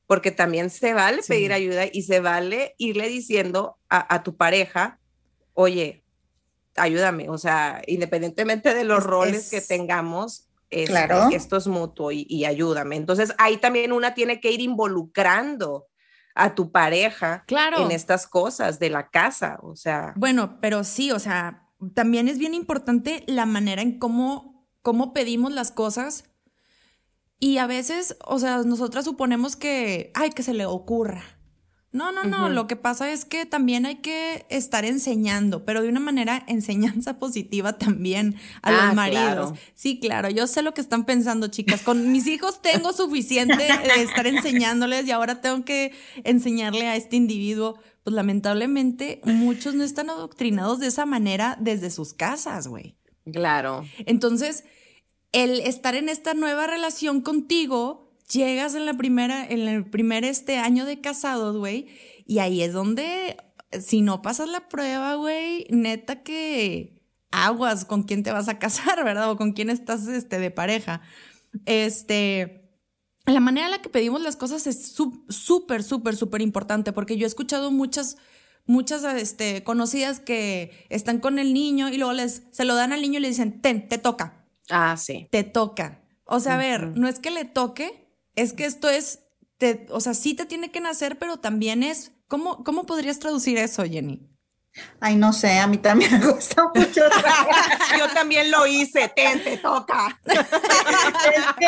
Porque 0.07 0.31
también 0.31 0.71
se 0.71 0.95
vale 0.95 1.23
Sí. 1.23 1.33
pedir 1.33 1.53
ayuda 1.53 1.87
y 1.91 2.03
se 2.03 2.21
vale 2.21 2.77
irle 2.79 3.09
diciendo 3.09 3.79
a, 3.89 4.15
a 4.15 4.23
tu 4.23 4.37
pareja, 4.37 5.01
oye, 5.55 6.05
ayúdame, 6.77 7.29
o 7.29 7.39
sea, 7.39 7.83
independientemente 7.89 8.73
de 8.73 8.85
los 8.85 8.99
Es- 9.01 9.05
roles 9.05 9.37
es- 9.47 9.51
que 9.51 9.61
tengamos, 9.63 10.49
este, 10.71 10.87
Claro. 10.93 11.29
esto 11.33 11.57
es 11.57 11.67
mutuo 11.67 12.13
y, 12.13 12.25
y 12.29 12.45
ayúdame. 12.45 12.95
Entonces 12.95 13.35
ahí 13.39 13.57
también 13.57 13.91
una 13.93 14.15
tiene 14.15 14.41
que 14.41 14.53
ir 14.53 14.61
involucrando 14.61 15.87
a 16.37 16.55
tu 16.55 16.71
pareja 16.71 17.43
Claro. 17.49 17.79
en 17.85 17.91
estas 17.91 18.29
cosas 18.29 18.79
de 18.79 18.91
la 18.91 19.09
casa, 19.09 19.59
o 19.63 19.75
sea, 19.75 20.13
Bueno, 20.15 20.61
pero 20.61 20.85
sí, 20.85 21.11
o 21.11 21.19
sea, 21.19 21.69
también 21.95 22.29
es 22.29 22.39
bien 22.39 22.55
importante 22.55 23.25
la 23.27 23.47
manera 23.47 23.83
en 23.83 23.99
cómo, 23.99 24.69
cómo 24.83 25.13
pedimos 25.13 25.53
las 25.53 25.71
cosas. 25.73 26.25
Y 27.39 27.59
a 27.59 27.67
veces, 27.67 28.17
o 28.25 28.39
sea, 28.39 28.59
nosotras 28.63 29.05
suponemos 29.05 29.57
que, 29.57 30.13
ay, 30.15 30.31
que 30.31 30.43
se 30.43 30.55
le 30.55 30.65
ocurra. 30.67 31.25
No, 31.91 32.11
no, 32.11 32.25
no, 32.25 32.49
lo 32.49 32.67
que 32.67 32.77
pasa 32.77 33.13
es 33.13 33.27
que 33.27 33.45
también 33.45 33.85
hay 33.85 33.97
que 33.97 34.47
estar 34.49 34.87
enseñando, 34.87 35.67
pero 35.67 35.83
de 35.83 35.91
una 35.91 36.01
manera 36.01 36.43
enseñanza 36.49 37.19
positiva 37.19 37.77
también 37.77 38.37
a 38.63 38.71
Ah, 38.71 38.87
los 38.87 38.95
maridos. 38.95 39.23
claro. 39.23 39.53
Sí, 39.75 40.01
claro, 40.01 40.31
yo 40.31 40.47
sé 40.47 40.63
lo 40.63 40.73
que 40.73 40.81
están 40.81 41.05
pensando, 41.05 41.49
chicas. 41.49 41.83
Con 41.83 42.11
mis 42.11 42.27
hijos 42.29 42.63
tengo 42.63 42.95
suficiente 42.95 43.57
de 43.57 44.03
estar 44.03 44.27
enseñándoles 44.29 45.07
y 45.07 45.11
ahora 45.11 45.43
tengo 45.43 45.67
que 45.67 45.93
enseñarle 46.25 46.87
a 46.89 46.97
este 46.97 47.17
individuo. 47.17 47.77
Pues 48.05 48.15
lamentablemente 48.15 49.21
muchos 49.25 49.75
no 49.75 49.85
están 49.85 50.11
adoctrinados 50.11 50.81
de 50.81 50.89
esa 50.89 51.07
manera 51.07 51.57
desde 51.61 51.91
sus 51.91 52.15
casas, 52.15 52.69
güey. 52.69 52.97
claro. 53.31 53.85
Entonces, 54.07 54.65
el 55.33 55.61
estar 55.61 55.95
en 55.95 56.09
esta 56.09 56.35
nueva 56.35 56.67
relación 56.67 57.21
contigo, 57.21 58.13
llegas 58.31 58.75
en 58.75 58.87
la 58.87 58.95
primera, 58.95 59.47
en 59.47 59.61
el 59.69 59.89
primer 59.89 60.25
este 60.25 60.59
año 60.59 60.85
de 60.85 61.01
casados, 61.01 61.57
güey, 61.57 61.89
y 62.27 62.39
ahí 62.39 62.63
es 62.63 62.73
donde, 62.73 63.37
si 63.81 64.03
no 64.03 64.23
pasas 64.23 64.49
la 64.49 64.69
prueba, 64.69 65.15
güey, 65.15 65.67
neta 65.71 66.23
que 66.23 67.03
aguas 67.31 67.85
con 67.85 68.05
quién 68.05 68.23
te 68.23 68.31
vas 68.31 68.49
a 68.49 68.59
casar, 68.59 69.03
¿verdad? 69.05 69.31
O 69.31 69.37
con 69.37 69.53
quién 69.53 69.71
estás 69.71 70.07
este, 70.07 70.39
de 70.39 70.51
pareja. 70.51 71.01
Este, 71.67 72.62
la 73.27 73.41
manera 73.41 73.67
en 73.67 73.71
la 73.73 73.83
que 73.83 73.89
pedimos 73.89 74.21
las 74.21 74.37
cosas 74.37 74.67
es 74.67 74.93
sú- 74.93 75.25
súper, 75.29 75.83
súper, 75.83 76.17
súper 76.17 76.43
importante, 76.43 76.93
porque 76.93 77.17
yo 77.17 77.25
he 77.25 77.29
escuchado 77.29 77.71
muchas, 77.71 78.17
muchas 78.67 79.05
este, 79.05 79.63
conocidas 79.63 80.21
que 80.21 80.87
están 80.91 81.19
con 81.21 81.39
el 81.39 81.55
niño 81.55 81.89
y 81.89 81.99
luego 81.99 82.13
les, 82.13 82.43
se 82.51 82.65
lo 82.65 82.75
dan 82.75 82.93
al 82.93 83.01
niño 83.03 83.19
y 83.19 83.23
le 83.23 83.29
dicen, 83.29 83.61
ten, 83.61 83.89
te 83.89 83.99
toca, 83.99 84.47
Ah, 84.71 84.97
sí. 84.97 85.29
te 85.31 85.45
toca. 85.45 86.03
O 86.25 86.41
sea, 86.41 86.55
a 86.55 86.59
ver, 86.59 86.97
no 86.97 87.09
es 87.09 87.19
que 87.19 87.31
le 87.31 87.45
toque, 87.45 88.09
es 88.35 88.53
que 88.53 88.65
esto 88.65 88.89
es, 88.89 89.21
te, 89.59 89.87
o 89.91 90.01
sea, 90.01 90.15
sí 90.15 90.35
te 90.35 90.47
tiene 90.47 90.71
que 90.71 90.81
nacer, 90.81 91.19
pero 91.19 91.37
también 91.39 91.83
es, 91.83 92.13
¿cómo, 92.29 92.65
cómo 92.65 92.87
podrías 92.87 93.19
traducir 93.19 93.59
eso, 93.59 93.85
Jenny? 93.85 94.29
Ay, 95.01 95.17
no 95.17 95.33
sé, 95.33 95.59
a 95.59 95.67
mí 95.67 95.79
también 95.79 96.13
me 96.21 96.27
gusta 96.33 96.65
mucho. 96.75 97.03
Yo 97.99 98.09
también 98.15 98.51
lo 98.51 98.67
hice, 98.67 99.11
ten, 99.15 99.43
te 99.43 99.59
toca. 99.59 100.21
es, 100.25 101.47
que, 101.59 101.67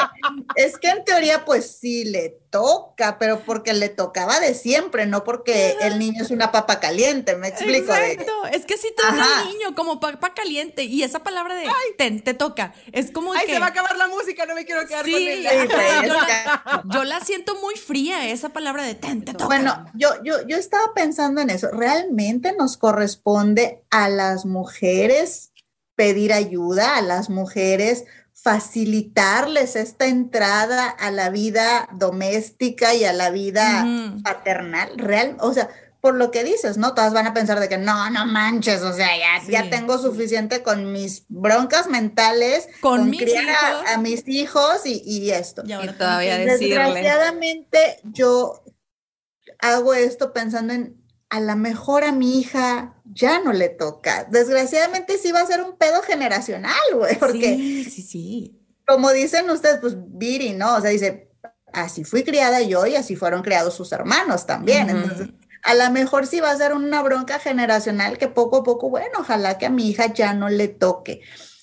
es 0.56 0.78
que 0.78 0.88
en 0.88 1.04
teoría, 1.04 1.44
pues 1.44 1.78
sí 1.78 2.04
le 2.04 2.38
toca, 2.54 3.18
pero 3.18 3.40
porque 3.40 3.72
le 3.72 3.88
tocaba 3.88 4.38
de 4.38 4.54
siempre, 4.54 5.06
no 5.06 5.24
porque 5.24 5.76
el 5.80 5.98
niño 5.98 6.22
es 6.22 6.30
una 6.30 6.52
papa 6.52 6.78
caliente, 6.78 7.34
me 7.34 7.48
explico. 7.48 7.92
de- 7.92 8.12
Exacto, 8.12 8.46
es 8.52 8.64
que 8.64 8.76
traen 8.96 9.20
Ajá. 9.20 9.40
al 9.40 9.48
niño 9.48 9.74
como 9.74 9.98
papa 9.98 10.34
caliente 10.34 10.84
y 10.84 11.02
esa 11.02 11.24
palabra 11.24 11.56
de 11.56 11.66
ten, 11.98 12.22
te 12.22 12.32
toca, 12.32 12.72
es 12.92 13.10
como 13.10 13.32
Ay, 13.32 13.46
que... 13.46 13.54
se 13.54 13.58
va 13.58 13.66
a 13.66 13.70
acabar 13.70 13.96
la 13.96 14.06
música, 14.06 14.46
no 14.46 14.54
me 14.54 14.64
quiero 14.64 14.86
quedar 14.86 15.04
Sí, 15.04 15.10
con 15.10 15.20
él. 15.22 15.48
Sí, 15.50 15.68
yo, 16.06 16.14
la, 16.14 16.82
yo 16.94 17.04
la 17.04 17.20
siento 17.24 17.56
muy 17.60 17.74
fría, 17.74 18.28
esa 18.28 18.50
palabra 18.50 18.84
de 18.84 18.94
ten, 18.94 19.24
te 19.24 19.32
toca. 19.32 19.46
Bueno, 19.46 19.84
yo, 19.94 20.10
yo, 20.22 20.46
yo 20.46 20.56
estaba 20.56 20.94
pensando 20.94 21.40
en 21.40 21.50
eso. 21.50 21.68
¿Realmente 21.72 22.54
nos 22.56 22.76
corresponde 22.76 23.82
a 23.90 24.08
las 24.08 24.46
mujeres 24.46 25.50
pedir 25.96 26.32
ayuda, 26.32 26.96
a 26.98 27.02
las 27.02 27.30
mujeres 27.30 28.04
facilitarles 28.44 29.74
esta 29.74 30.06
entrada 30.06 30.88
a 30.90 31.10
la 31.10 31.30
vida 31.30 31.88
doméstica 31.92 32.94
y 32.94 33.04
a 33.04 33.14
la 33.14 33.30
vida 33.30 33.86
paternal? 34.22 34.90
Real, 34.96 35.36
o 35.40 35.52
sea, 35.54 35.70
por 36.02 36.14
lo 36.14 36.30
que 36.30 36.44
dices, 36.44 36.76
¿no? 36.76 36.92
Todas 36.92 37.14
van 37.14 37.26
a 37.26 37.32
pensar 37.32 37.58
de 37.58 37.70
que 37.70 37.78
no, 37.78 38.10
no 38.10 38.26
manches, 38.26 38.82
o 38.82 38.92
sea, 38.92 39.08
ya, 39.16 39.42
Sí. 39.44 39.52
ya 39.52 39.70
tengo 39.70 39.96
suficiente 39.96 40.62
con 40.62 40.92
mis 40.92 41.24
broncas 41.28 41.88
mentales, 41.88 42.68
Con 42.82 43.08
mis 43.08 43.22
criar 43.22 43.44
a- 43.48 43.70
hijos. 43.70 43.90
a, 43.94 43.98
mis 43.98 44.28
hijos 44.28 44.84
y, 44.84 45.02
y 45.06 45.30
esto. 45.30 45.62
Y 45.64 45.72
ahora 45.72 45.92
Y 45.92 45.94
todavía 45.94 46.36
decirle. 46.36 46.76
Desgraciadamente, 46.76 48.00
yo 48.04 48.62
hago 49.60 49.94
esto 49.94 50.34
pensando 50.34 50.74
en 50.74 51.02
a 51.34 51.40
lo 51.40 51.56
mejor 51.56 52.04
a 52.04 52.12
mi 52.12 52.38
hija 52.38 52.94
ya 53.04 53.40
no 53.40 53.52
le 53.52 53.68
toca. 53.68 54.22
Desgraciadamente 54.30 55.18
sí 55.18 55.32
va 55.32 55.40
a 55.40 55.46
ser 55.46 55.62
un 55.62 55.76
pedo 55.76 56.00
generacional, 56.02 56.78
güey, 56.94 57.18
porque 57.18 57.56
Sí, 57.56 57.84
sí, 57.90 58.02
sí. 58.02 58.60
como 58.86 59.10
dicen 59.10 59.50
ustedes, 59.50 59.78
pues 59.80 59.96
Viri, 59.98 60.52
¿no? 60.52 60.76
O 60.76 60.80
sea, 60.80 60.90
dice, 60.90 61.32
así 61.72 62.04
fui 62.04 62.22
criada 62.22 62.62
yo 62.62 62.86
y 62.86 62.94
así 62.94 63.16
fueron 63.16 63.42
criados 63.42 63.74
sus 63.74 63.90
hermanos 63.90 64.46
también. 64.46 64.90
Entonces, 64.90 65.30
a 65.64 65.74
lo 65.74 65.90
mejor 65.90 66.28
sí 66.28 66.38
va 66.38 66.52
a 66.52 66.56
ser 66.56 66.72
una 66.72 67.02
bronca 67.02 67.40
generacional 67.40 68.16
que 68.16 68.28
poco 68.28 68.58
a 68.58 68.62
poco, 68.62 68.88
bueno, 68.88 69.18
ojalá 69.18 69.58
que 69.58 69.66
a 69.66 69.70
mi 69.70 69.88
hija 69.90 70.12
ya 70.14 70.34
no 70.34 70.48
le 70.50 70.68
toque. 70.68 71.20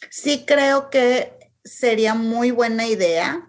Sí 0.09 0.43
creo 0.45 0.89
que 0.89 1.32
sería 1.63 2.13
muy 2.13 2.51
buena 2.51 2.88
idea 2.88 3.47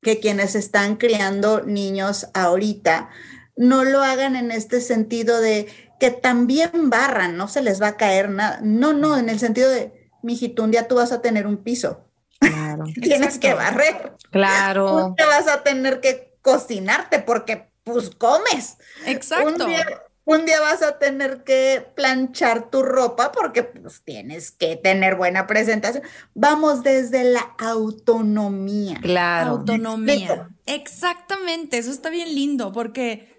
que 0.00 0.20
quienes 0.20 0.54
están 0.54 0.94
criando 0.94 1.62
niños 1.62 2.28
ahorita 2.34 3.08
no 3.56 3.84
lo 3.84 4.02
hagan 4.02 4.36
en 4.36 4.50
este 4.50 4.80
sentido 4.80 5.40
de 5.40 5.66
que 5.98 6.10
también 6.10 6.90
barran, 6.90 7.36
no 7.36 7.48
se 7.48 7.62
les 7.62 7.80
va 7.80 7.88
a 7.88 7.96
caer 7.96 8.30
nada. 8.30 8.60
No, 8.62 8.92
no, 8.92 9.16
en 9.16 9.28
el 9.28 9.38
sentido 9.38 9.70
de, 9.70 10.10
mijito, 10.22 10.62
un 10.62 10.70
día 10.70 10.88
tú 10.88 10.96
vas 10.96 11.12
a 11.12 11.22
tener 11.22 11.46
un 11.46 11.58
piso. 11.58 12.04
Claro. 12.38 12.84
Tienes 13.02 13.38
que 13.38 13.54
barrer. 13.54 14.14
Claro. 14.30 15.06
Un 15.06 15.14
día 15.14 15.26
vas 15.26 15.48
a 15.48 15.62
tener 15.62 16.00
que 16.00 16.36
cocinarte 16.42 17.20
porque 17.20 17.68
pues 17.82 18.10
comes. 18.10 18.76
Exacto. 19.06 19.64
Un 19.64 19.70
día, 19.70 19.86
un 20.26 20.44
día 20.44 20.60
vas 20.60 20.82
a 20.82 20.98
tener 20.98 21.44
que 21.44 21.86
planchar 21.94 22.68
tu 22.68 22.82
ropa 22.82 23.30
porque 23.30 23.62
pues 23.62 24.02
tienes 24.02 24.50
que 24.50 24.74
tener 24.74 25.14
buena 25.14 25.46
presentación. 25.46 26.02
Vamos 26.34 26.82
desde 26.82 27.22
la 27.22 27.54
autonomía. 27.58 28.98
Claro. 29.00 29.52
Autonomía. 29.52 30.48
Exactamente, 30.66 31.78
eso 31.78 31.92
está 31.92 32.10
bien 32.10 32.34
lindo 32.34 32.72
porque, 32.72 33.35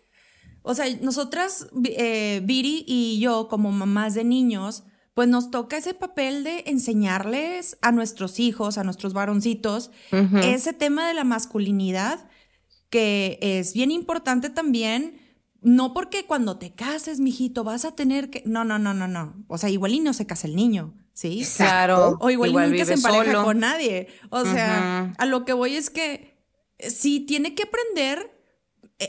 o 0.68 0.76
sea, 0.76 0.86
nosotras, 1.02 1.68
eh, 1.86 2.42
Viri 2.44 2.84
y 2.86 3.20
yo, 3.20 3.48
como 3.48 3.72
mamás 3.72 4.14
de 4.14 4.26
niños, 4.26 4.84
pues 5.14 5.30
nos 5.30 5.50
toca 5.50 5.78
ese 5.78 5.94
papel 5.94 6.44
de 6.44 6.66
enseñarles 6.68 7.78
a 7.82 7.94
nuestros 7.94 8.40
hijos, 8.40 8.78
a 8.78 8.84
nuestros 8.84 9.14
varoncitos, 9.14 9.92
ese 10.44 10.74
tema 10.74 11.08
de 11.08 11.14
la 11.14 11.24
masculinidad, 11.24 12.30
que 12.90 13.40
es 13.42 13.74
bien 13.74 13.92
importante 13.92 14.50
también. 14.50 15.22
No 15.62 15.94
porque 15.94 16.26
cuando 16.26 16.60
te 16.60 16.76
cases, 16.76 17.20
mijito, 17.20 17.64
vas 17.64 17.84
a 17.86 17.96
tener 17.96 18.30
que. 18.30 18.44
No, 18.46 18.64
no, 18.64 18.78
no, 18.78 18.94
no, 18.94 19.08
no. 19.08 19.44
O 19.48 19.58
sea, 19.58 19.70
igual 19.70 19.94
y 19.94 20.02
no 20.02 20.14
se 20.14 20.28
casa 20.28 20.48
el 20.48 20.56
niño, 20.56 20.94
¿sí? 21.14 21.44
Claro. 21.56 22.18
O 22.20 22.30
igual, 22.30 22.52
y 22.52 22.54
nunca 22.54 22.86
se 22.86 22.94
empareja 22.94 23.26
solo. 23.26 23.44
con 23.44 23.60
nadie. 23.60 24.08
O 24.30 24.44
sea, 24.44 25.14
a 25.18 25.26
lo 25.26 25.46
que 25.46 25.54
voy 25.54 25.76
es 25.76 25.90
que 25.90 26.38
eh, 26.78 26.92
sí 26.92 27.22
tiene 27.22 27.56
que 27.56 27.64
aprender 27.64 28.37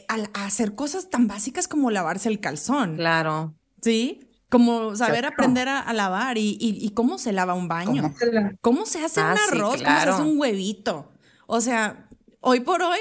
a, 0.09 0.41
a 0.41 0.47
hacer 0.47 0.75
cosas 0.75 1.11
tan 1.11 1.27
básicas 1.29 1.69
como 1.69 1.91
lavarse 1.91 2.29
el 2.29 2.41
calzón. 2.41 2.97
Claro. 2.97 3.55
¿Sí? 3.83 4.21
Como 4.51 4.97
saber 4.97 5.21
Claro. 5.21 5.35
aprender 5.35 5.69
a, 5.69 5.81
a 5.81 5.93
lavar 5.93 6.39
y, 6.39 6.57
y- 6.61 6.79
y 6.85 6.91
cómo 6.91 7.19
se 7.19 7.33
lava 7.33 7.55
un 7.55 7.69
baño. 7.69 8.03
¿Cómo 8.03 8.17
se 8.19 8.33
la- 8.33 8.55
¿Cómo 8.61 8.87
se 8.87 9.05
hace 9.05 9.21
Ah, 9.21 9.33
un 9.33 9.37
sí, 9.39 9.43
arroz? 9.57 9.83
¿Cómo 9.83 10.01
se 10.01 10.09
hace 10.09 10.23
un 10.23 10.39
huevito? 10.39 11.11
O 11.47 11.61
sea, 11.61 12.09
hoy 12.41 12.61
por 12.61 12.83
hoy, 12.83 12.99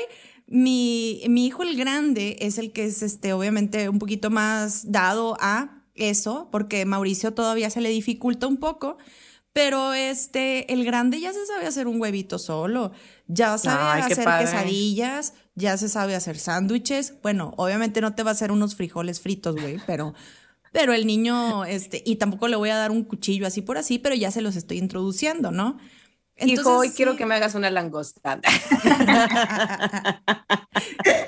mi, 0.47 1.21
mi 1.29 1.45
hijo 1.47 1.63
el 1.63 1.75
grande 1.77 2.37
es 2.39 2.57
el 2.57 2.71
que 2.71 2.85
es, 2.85 3.01
este, 3.01 3.33
obviamente, 3.33 3.89
un 3.89 3.99
poquito 3.99 4.29
más 4.29 4.91
dado 4.91 5.37
a 5.39 5.83
eso, 5.95 6.47
porque 6.51 6.85
Mauricio 6.85 7.33
todavía 7.33 7.69
se 7.69 7.81
le 7.81 7.89
dificulta 7.89 8.47
un 8.47 8.57
poco. 8.57 8.97
Pero 9.53 9.93
este, 9.95 10.71
el 10.71 10.85
grande 10.85 11.19
ya 11.19 11.33
se 11.33 11.43
sabe 11.47 11.65
hacer 11.65 11.87
un 11.87 11.99
huevito 11.99 12.37
solo, 12.37 12.91
ya 13.27 13.57
sabe 13.57 14.03
Ay, 14.03 14.11
hacer 14.11 14.23
padre. 14.23 14.45
quesadillas, 14.45 15.33
ya 15.57 15.75
se 15.75 15.89
sabe 15.89 16.15
hacer 16.15 16.37
sándwiches. 16.37 17.15
Bueno, 17.23 17.53
obviamente 17.57 17.99
no 17.99 18.13
te 18.13 18.21
va 18.23 18.29
a 18.29 18.33
hacer 18.33 18.51
unos 18.51 18.75
frijoles 18.75 19.19
fritos, 19.19 19.55
güey, 19.55 19.79
pero, 19.87 20.13
pero 20.71 20.93
el 20.93 21.07
niño, 21.07 21.65
este, 21.65 22.03
y 22.05 22.17
tampoco 22.17 22.47
le 22.47 22.55
voy 22.55 22.69
a 22.69 22.77
dar 22.77 22.91
un 22.91 23.03
cuchillo 23.03 23.47
así 23.47 23.61
por 23.61 23.77
así, 23.77 23.97
pero 23.97 24.13
ya 24.13 24.29
se 24.29 24.41
los 24.41 24.55
estoy 24.55 24.77
introduciendo, 24.77 25.51
¿no? 25.51 25.79
Hijo, 26.39 26.77
hoy 26.77 26.89
sí. 26.89 26.95
quiero 26.95 27.15
que 27.17 27.25
me 27.25 27.33
hagas 27.33 27.55
una 27.55 27.71
langosta. 27.71 28.39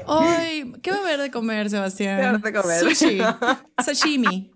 Ay, 0.07 0.73
¿qué 0.84 0.91
va 0.91 0.97
a 0.97 0.99
haber 0.99 1.19
de 1.21 1.32
comer, 1.32 1.71
Sebastián? 1.71 2.17
¿Qué 2.17 2.21
va 2.21 2.27
a 2.27 2.36
haber 2.36 2.53
de 2.53 2.61
comer? 2.61 2.80
Sushi. 2.82 3.17
Sashimi. 3.84 4.51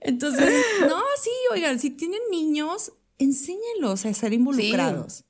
Entonces, 0.00 0.64
no, 0.88 1.02
sí, 1.22 1.30
oigan, 1.52 1.78
si 1.78 1.90
tienen 1.90 2.22
niños, 2.30 2.92
enséñenlos 3.18 4.06
a 4.06 4.14
ser 4.14 4.32
involucrados. 4.32 5.16
Sí, 5.16 5.25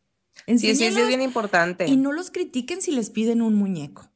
sí, 0.46 0.58
sí, 0.58 0.68
es 0.70 0.80
Enséñenlos 0.80 1.08
bien 1.08 1.22
importante. 1.22 1.86
Y 1.86 1.96
no 1.96 2.12
los 2.12 2.30
critiquen 2.30 2.82
si 2.82 2.92
les 2.92 3.10
piden 3.10 3.42
un 3.42 3.54
muñeco. 3.54 4.10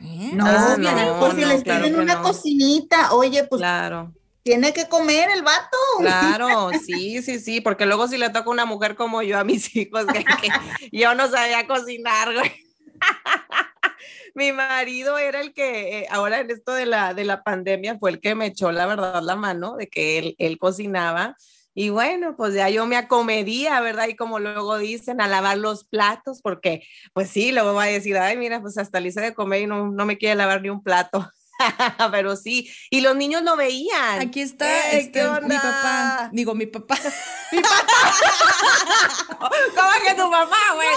¿eh? 0.00 0.30
No, 0.34 0.44
Ah, 0.46 0.76
bien, 0.78 0.94
no, 0.94 1.20
pues 1.20 1.34
si 1.34 1.40
no, 1.42 1.48
les 1.48 1.62
claro 1.62 1.84
piden 1.84 2.00
una 2.00 2.14
no. 2.16 2.22
cocinita, 2.22 3.12
oye, 3.12 3.44
pues 3.44 3.60
Claro, 3.60 4.12
tiene 4.42 4.72
que 4.72 4.88
comer 4.88 5.28
el 5.30 5.42
vato. 5.42 5.76
claro, 6.00 6.70
sí, 6.86 7.22
sí, 7.22 7.38
sí, 7.38 7.60
porque 7.60 7.84
luego 7.86 8.08
si 8.08 8.16
le 8.16 8.30
toca 8.30 8.48
una 8.50 8.64
mujer 8.64 8.94
como 8.94 9.22
yo 9.22 9.38
a 9.38 9.44
mis 9.44 9.74
hijos, 9.76 10.06
que, 10.06 10.24
que 10.24 10.48
yo 10.92 11.14
no 11.14 11.28
sabía 11.28 11.66
cocinar, 11.66 12.32
güey. 12.34 12.52
Mi 14.34 14.52
marido 14.52 15.18
era 15.18 15.40
el 15.40 15.52
que, 15.52 16.00
eh, 16.00 16.06
ahora 16.10 16.40
en 16.40 16.50
esto 16.50 16.72
de 16.72 16.86
la, 16.86 17.12
de 17.12 17.24
la 17.24 17.42
pandemia, 17.42 17.98
fue 17.98 18.10
el 18.10 18.20
que 18.20 18.34
me 18.36 18.46
echó 18.46 18.70
la 18.70 18.86
verdad 18.86 19.20
la 19.22 19.34
mano 19.36 19.74
de 19.76 19.88
que 19.88 20.18
él, 20.18 20.34
él 20.38 20.58
cocinaba. 20.58 21.36
Y 21.80 21.90
bueno, 21.90 22.34
pues 22.34 22.54
ya 22.54 22.68
yo 22.70 22.86
me 22.86 22.96
acomedía, 22.96 23.80
¿verdad? 23.80 24.08
Y 24.08 24.16
como 24.16 24.40
luego 24.40 24.78
dicen, 24.78 25.20
a 25.20 25.28
lavar 25.28 25.58
los 25.58 25.84
platos, 25.84 26.40
porque 26.42 26.82
pues 27.12 27.30
sí, 27.30 27.52
luego 27.52 27.72
va 27.72 27.84
a 27.84 27.86
decir, 27.86 28.18
ay, 28.18 28.36
mira, 28.36 28.60
pues 28.60 28.76
hasta 28.78 28.98
le 28.98 29.10
hice 29.10 29.20
de 29.20 29.32
comer 29.32 29.62
y 29.62 29.68
no, 29.68 29.86
no 29.86 30.04
me 30.04 30.18
quiere 30.18 30.34
lavar 30.34 30.60
ni 30.60 30.70
un 30.70 30.82
plato. 30.82 31.30
Pero 32.10 32.34
sí, 32.34 32.68
y 32.90 33.00
los 33.00 33.14
niños 33.14 33.42
lo 33.44 33.54
veían. 33.54 34.18
Aquí 34.20 34.40
está 34.40 34.90
¡Ey, 34.90 35.02
este, 35.02 35.22
mi 35.22 35.54
papá. 35.54 36.30
Digo, 36.32 36.56
mi 36.56 36.66
papá. 36.66 36.96
¿Cómo 39.38 39.92
que 40.04 40.14
tu 40.14 40.28
papá, 40.28 40.58
güey? 40.74 40.88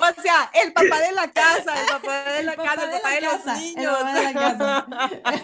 O 0.00 0.22
sea, 0.22 0.50
el 0.62 0.72
papá 0.72 1.00
de 1.00 1.12
la 1.12 1.30
casa, 1.30 1.80
el 1.80 1.86
papá 1.88 2.32
de 2.32 2.42
la 2.42 2.56
casa, 2.56 2.84
el 2.84 2.90
papá 2.90 3.10
de, 3.10 3.20
los 3.20 3.32
casa, 3.32 3.56
niños. 3.56 3.76
El 3.76 3.86
papá 3.86 4.14
de 4.14 4.22
la 4.22 4.32
casa. 4.32 4.86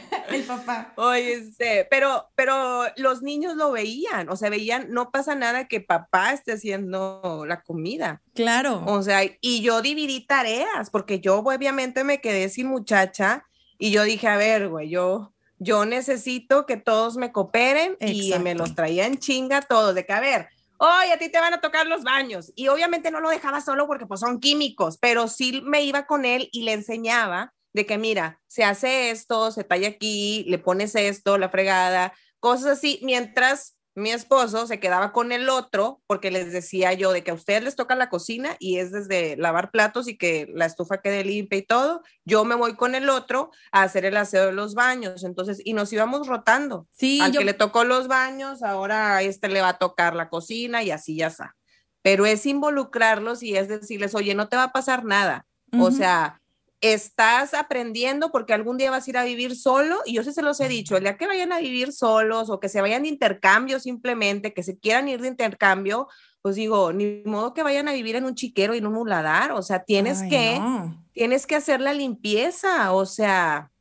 El 0.29 0.43
papá. 0.43 0.93
Oye, 0.97 1.35
este, 1.35 1.87
pero, 1.89 2.29
pero 2.35 2.85
los 2.97 3.23
niños 3.23 3.55
lo 3.55 3.71
veían, 3.71 4.29
o 4.29 4.37
sea, 4.37 4.51
veían, 4.51 4.91
no 4.91 5.11
pasa 5.11 5.35
nada 5.35 5.69
que 5.69 5.81
papá 5.81 6.33
esté 6.33 6.53
haciendo 6.53 7.45
la 7.47 7.63
comida. 7.63 8.23
Claro. 8.35 8.83
O 8.87 9.03
sea, 9.03 9.21
y 9.41 9.61
yo 9.63 9.83
dividí 9.83 10.27
tareas, 10.27 10.91
porque 10.91 11.21
yo 11.21 11.39
obviamente 11.39 12.03
me 12.03 12.21
quedé 12.21 12.49
sin 12.49 12.67
muchacha 12.67 13.45
y 13.79 13.91
yo 13.91 14.03
dije, 14.03 14.27
a 14.29 14.37
ver, 14.37 14.69
güey, 14.69 14.89
yo, 14.89 15.33
yo 15.59 15.85
necesito 15.85 16.67
que 16.67 16.77
todos 16.77 17.17
me 17.17 17.33
cooperen 17.33 17.97
y 18.01 18.31
me 18.31 18.51
Exacto. 18.51 18.55
los 18.55 18.75
traía 18.75 19.07
en 19.07 19.19
chinga 19.19 19.63
todos, 19.63 19.95
de 19.95 20.05
que, 20.05 20.13
a 20.13 20.21
ver, 20.21 20.49
hoy 20.79 21.11
a 21.13 21.19
ti 21.19 21.29
te 21.29 21.41
van 21.41 21.55
a 21.55 21.61
tocar 21.61 21.87
los 21.87 22.03
baños. 22.03 22.53
Y 22.55 22.69
obviamente 22.69 23.11
no 23.11 23.21
lo 23.21 23.31
dejaba 23.31 23.61
solo 23.61 23.87
porque 23.87 24.07
pues 24.07 24.21
son 24.21 24.41
químicos, 24.41 24.99
pero 24.99 25.29
sí 25.29 25.63
me 25.65 25.83
iba 25.83 26.07
con 26.07 26.25
él 26.25 26.49
y 26.53 26.63
le 26.63 26.73
enseñaba 26.73 27.55
de 27.73 27.87
que, 27.87 27.99
mira, 27.99 28.41
se 28.47 28.65
hace 28.65 29.11
esto, 29.11 29.51
se 29.51 29.63
talla 29.63 29.89
aquí, 29.89 30.45
le 30.49 30.59
pones 30.59 30.95
esto, 30.95 31.37
la 31.37 31.51
fregada, 31.51 32.15
cosas 32.41 32.79
así, 32.79 33.01
mientras 33.03 33.76
mi 33.97 34.11
esposo 34.13 34.67
se 34.67 34.79
quedaba 34.79 35.11
con 35.13 35.33
el 35.33 35.49
otro 35.49 36.03
porque 36.07 36.31
les 36.31 36.53
decía 36.53 36.93
yo 36.93 37.13
de 37.13 37.25
que 37.25 37.31
a 37.31 37.35
ustedes 37.35 37.65
les 37.65 37.77
toca 37.77 37.95
la 37.97 38.09
cocina 38.11 38.55
y 38.59 38.77
es 38.79 38.93
desde 38.93 39.37
lavar 39.39 39.71
platos 39.71 40.07
y 40.07 40.17
que 40.19 40.47
la 40.55 40.67
estufa 40.67 41.01
quede 41.01 41.25
limpia 41.25 41.59
y 41.59 41.63
todo, 41.63 42.03
yo 42.25 42.45
me 42.45 42.55
voy 42.55 42.77
con 42.77 42.95
el 42.95 43.09
otro 43.09 43.51
a 43.73 43.83
hacer 43.83 44.05
el 44.05 44.17
aseo 44.19 44.47
de 44.47 44.53
los 44.53 44.75
baños, 44.75 45.25
entonces, 45.25 45.61
y 45.65 45.73
nos 45.73 45.93
íbamos 45.93 46.27
rotando. 46.29 46.87
Sí, 46.91 47.21
Al 47.23 47.33
yo- 47.33 47.39
que 47.41 47.47
le 47.47 47.55
tocó 47.55 47.85
los 47.85 48.07
baños, 48.07 48.63
ahora 48.63 49.17
a 49.17 49.23
este 49.23 49.49
le 49.49 49.63
va 49.63 49.71
a 49.71 49.79
tocar 49.79 50.15
la 50.15 50.29
cocina 50.29 50.83
y 50.83 50.91
así 50.91 51.17
ya 51.17 51.29
está. 51.29 51.57
Pero 52.03 52.27
es 52.27 52.45
involucrarlos 52.47 53.43
y 53.43 53.57
es 53.57 53.67
decirles, 53.69 54.15
oye, 54.15 54.35
no 54.35 54.49
te 54.49 54.57
va 54.57 54.65
a 54.65 54.73
pasar 54.73 55.05
nada. 55.05 55.47
O 55.79 55.91
sea, 55.91 56.41
estás 56.93 57.55
aprendiendo 57.55 58.31
porque 58.31 58.53
algún 58.53 58.77
día 58.77 58.91
vas 58.91 59.07
a 59.07 59.11
ir 59.11 59.19
a 59.19 59.25
vivir 59.25 59.57
solo 59.57 59.99
y 60.05 60.15
yo 60.15 60.23
sí 60.23 60.33
se 60.33 60.43
los 60.43 60.61
he 60.61 60.69
dicho, 60.69 60.97
el 60.97 61.05
día 61.05 61.17
que 61.17 61.27
vayan 61.27 61.53
a 61.53 61.59
vivir 61.59 61.93
solos 61.93 62.51
o 62.51 62.61
que 62.61 62.69
se 62.69 62.81
vayan 62.81 63.03
de 63.03 63.09
intercambio 63.09 63.81
simplemente, 63.81 64.53
que 64.53 64.63
se 64.63 64.79
quieran 64.79 65.09
ir 65.09 65.21
de 65.21 65.29
intercambio, 65.29 66.09
pues 66.43 66.57
digo, 66.57 66.93
ni 66.93 67.23
modo 67.25 67.55
que 67.55 67.63
vayan 67.63 67.89
a 67.89 67.93
vivir 67.93 68.17
en 68.17 68.25
un 68.25 68.35
chiquero 68.35 68.75
y 68.75 68.79
en 68.79 68.87
un 68.87 68.95
muladar, 68.95 69.53
o 69.53 69.63
sea, 69.63 69.85
tienes 69.85 70.23
Ay, 70.23 70.29
que, 70.29 70.59
no. 70.61 71.05
tienes 71.13 71.47
que 71.47 71.57
hacer 71.57 71.81
la 71.81 71.93
limpieza, 71.93 72.93
o 72.93 73.05
sea. 73.07 73.73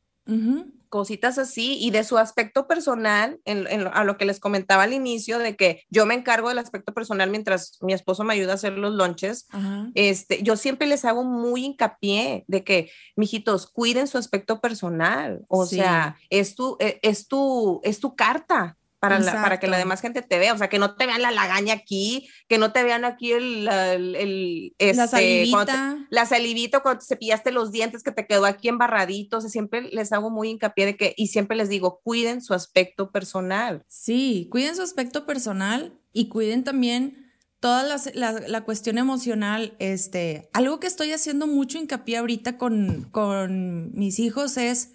Cositas 0.89 1.37
así 1.37 1.77
y 1.79 1.91
de 1.91 2.03
su 2.03 2.17
aspecto 2.17 2.67
personal, 2.67 3.39
en, 3.45 3.67
en 3.67 3.87
a 3.87 4.03
lo 4.03 4.17
que 4.17 4.25
les 4.25 4.39
comentaba 4.39 4.83
al 4.83 4.93
inicio, 4.93 5.39
de 5.39 5.55
que 5.55 5.83
yo 5.89 6.05
me 6.05 6.13
encargo 6.13 6.49
del 6.49 6.57
aspecto 6.59 6.93
personal 6.93 7.29
mientras 7.29 7.77
mi 7.81 7.93
esposo 7.93 8.23
me 8.23 8.33
ayuda 8.33 8.51
a 8.53 8.55
hacer 8.55 8.73
los 8.73 8.93
lunches, 8.93 9.47
Ajá. 9.51 9.89
este, 9.95 10.43
yo 10.43 10.55
siempre 10.57 10.87
les 10.87 11.05
hago 11.05 11.23
muy 11.23 11.65
hincapié 11.65 12.43
de 12.47 12.63
que, 12.63 12.91
mijitos, 13.15 13.67
cuiden 13.69 14.07
su 14.07 14.17
aspecto 14.17 14.61
personal, 14.61 15.41
o 15.47 15.65
Sí. 15.65 15.77
sea, 15.77 16.17
es 16.29 16.55
tu, 16.55 16.77
e- 16.79 16.99
es 17.01 17.27
tu, 17.27 17.81
es 17.83 17.99
tu 17.99 18.15
carta 18.15 18.77
para, 19.09 19.19
la- 19.19 19.41
para 19.41 19.59
que 19.59 19.67
la 19.67 19.77
demás 19.77 20.01
gente 20.01 20.21
te 20.21 20.37
vea, 20.39 20.53
o 20.53 20.57
sea, 20.57 20.69
que 20.69 20.79
no 20.79 20.95
te 20.95 21.05
vean 21.05 21.21
la 21.21 21.31
lagaña 21.31 21.73
aquí, 21.73 22.27
que 22.47 22.57
no 22.57 22.71
te 22.71 22.83
vean 22.83 23.05
aquí 23.05 23.31
el, 23.31 23.67
el, 23.67 24.15
el- 24.15 24.73
La 24.79 25.05
este, 25.05 25.47
cuando 25.51 25.65
te- 25.65 25.71
salivita. 25.71 26.07
la 26.09 26.25
salivita 26.25 26.79
cuando 26.81 26.99
te 26.99 27.05
cepillaste 27.05 27.51
los 27.51 27.71
dientes 27.71 28.03
que 28.03 28.11
te 28.11 28.25
quedó 28.27 28.45
aquí 28.45 28.67
embarradito, 28.67 29.37
o 29.37 29.41
sea, 29.41 29.49
siempre 29.49 29.81
les 29.83 30.11
hago 30.13 30.29
muy 30.29 30.49
hincapié 30.49 30.85
de 30.85 30.97
que, 30.97 31.13
y 31.17 31.27
siempre 31.27 31.57
les 31.57 31.69
digo, 31.69 32.01
cuiden 32.03 32.41
su 32.41 32.53
aspecto 32.53 33.11
personal. 33.11 33.83
Sí, 33.87 34.47
cuiden 34.51 34.75
su 34.75 34.81
aspecto 34.81 35.25
personal 35.25 35.93
y 36.13 36.29
cuiden 36.29 36.63
también 36.63 37.31
toda 37.59 37.83
la, 38.13 38.31
la 38.47 38.61
cuestión 38.61 38.97
emocional. 38.99 39.75
Este, 39.79 40.49
algo 40.53 40.79
que 40.79 40.85
estoy 40.87 41.11
haciendo 41.13 41.47
mucho 41.47 41.77
hincapié 41.79 42.17
ahorita 42.17 42.57
con, 42.59 43.09
con 43.11 43.91
mis 43.93 44.19
hijos 44.19 44.57
es 44.57 44.91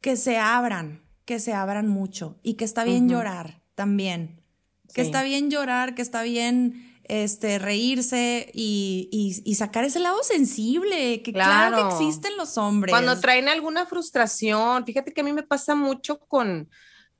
que 0.00 0.16
se 0.16 0.38
abran, 0.38 1.03
que 1.24 1.40
se 1.40 1.52
abran 1.52 1.88
mucho 1.88 2.38
y 2.42 2.54
que 2.54 2.64
está 2.64 2.84
bien 2.84 3.08
llorar 3.08 3.62
también. 3.74 4.40
Que 4.94 5.02
Sí. 5.02 5.06
está 5.08 5.22
bien 5.22 5.50
llorar, 5.50 5.94
que 5.94 6.02
está 6.02 6.22
bien 6.22 6.90
este, 7.06 7.58
reírse 7.58 8.50
y, 8.54 9.08
y- 9.12 9.42
y 9.44 9.54
sacar 9.56 9.84
ese 9.84 9.98
lado 10.00 10.22
sensible, 10.22 11.20
que 11.22 11.32
claro, 11.34 11.76
Claro. 11.76 11.88
que 11.88 11.94
existen 12.06 12.34
los 12.38 12.56
hombres. 12.56 12.92
Cuando 12.92 13.20
traen 13.20 13.48
alguna 13.48 13.84
frustración, 13.84 14.86
fíjate 14.86 15.12
que 15.12 15.20
a 15.20 15.24
mí 15.24 15.32
me 15.34 15.42
pasa 15.42 15.74
mucho 15.74 16.18
con, 16.20 16.70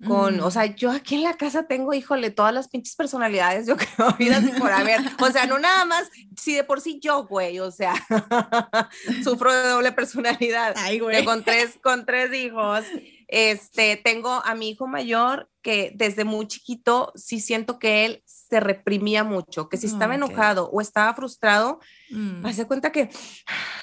con, 0.07 0.40
o 0.40 0.48
Mm. 0.48 0.50
sea, 0.50 0.64
yo 0.74 0.90
aquí 0.90 1.16
en 1.16 1.22
la 1.22 1.34
casa 1.34 1.66
tengo, 1.66 1.92
híjole, 1.92 2.30
todas 2.30 2.55
las 2.55 2.68
pinches 2.68 2.96
personalidades, 2.96 3.66
yo 3.68 3.76
creo, 3.76 4.12
vidas 4.18 4.42
por 4.59 4.72
haber. 4.72 5.00
O 5.20 5.30
sea, 5.30 5.44
no 5.46 5.59
nada 5.59 5.84
más, 5.84 6.09
si 6.36 6.55
de 6.55 6.64
por 6.64 6.80
sí 6.80 6.98
yo, 7.02 7.26
güey, 7.26 7.59
o 7.61 7.70
sea, 7.70 7.94
sufro 9.22 9.52
de 9.52 9.68
doble 9.68 9.92
personalidad. 9.92 10.74
Ay, 10.78 10.98
güey. 10.98 11.24
Con 11.24 11.44
tres, 11.44 11.78
con 11.82 12.07
tres 12.07 12.32
hijos. 12.34 12.84
Este, 13.28 13.96
tengo 13.96 14.30
a 14.44 14.54
mi 14.54 14.70
hijo 14.70 14.86
mayor 14.86 15.50
que 15.62 15.92
desde 15.94 16.24
muy 16.24 16.46
chiquito 16.46 17.12
sí 17.14 17.40
siento 17.40 17.78
que 17.78 18.04
él 18.04 18.22
se 18.26 18.60
reprimía 18.60 19.24
mucho, 19.24 19.68
que 19.68 19.76
si 19.76 19.86
estaba 19.86 20.14
enojado 20.14 20.68
o 20.70 20.80
estaba 20.80 21.14
frustrado, 21.14 21.80
Mm. 22.10 22.46
Haz 22.46 22.56
de 22.56 22.66
cuenta 22.66 22.92
que 22.92 23.10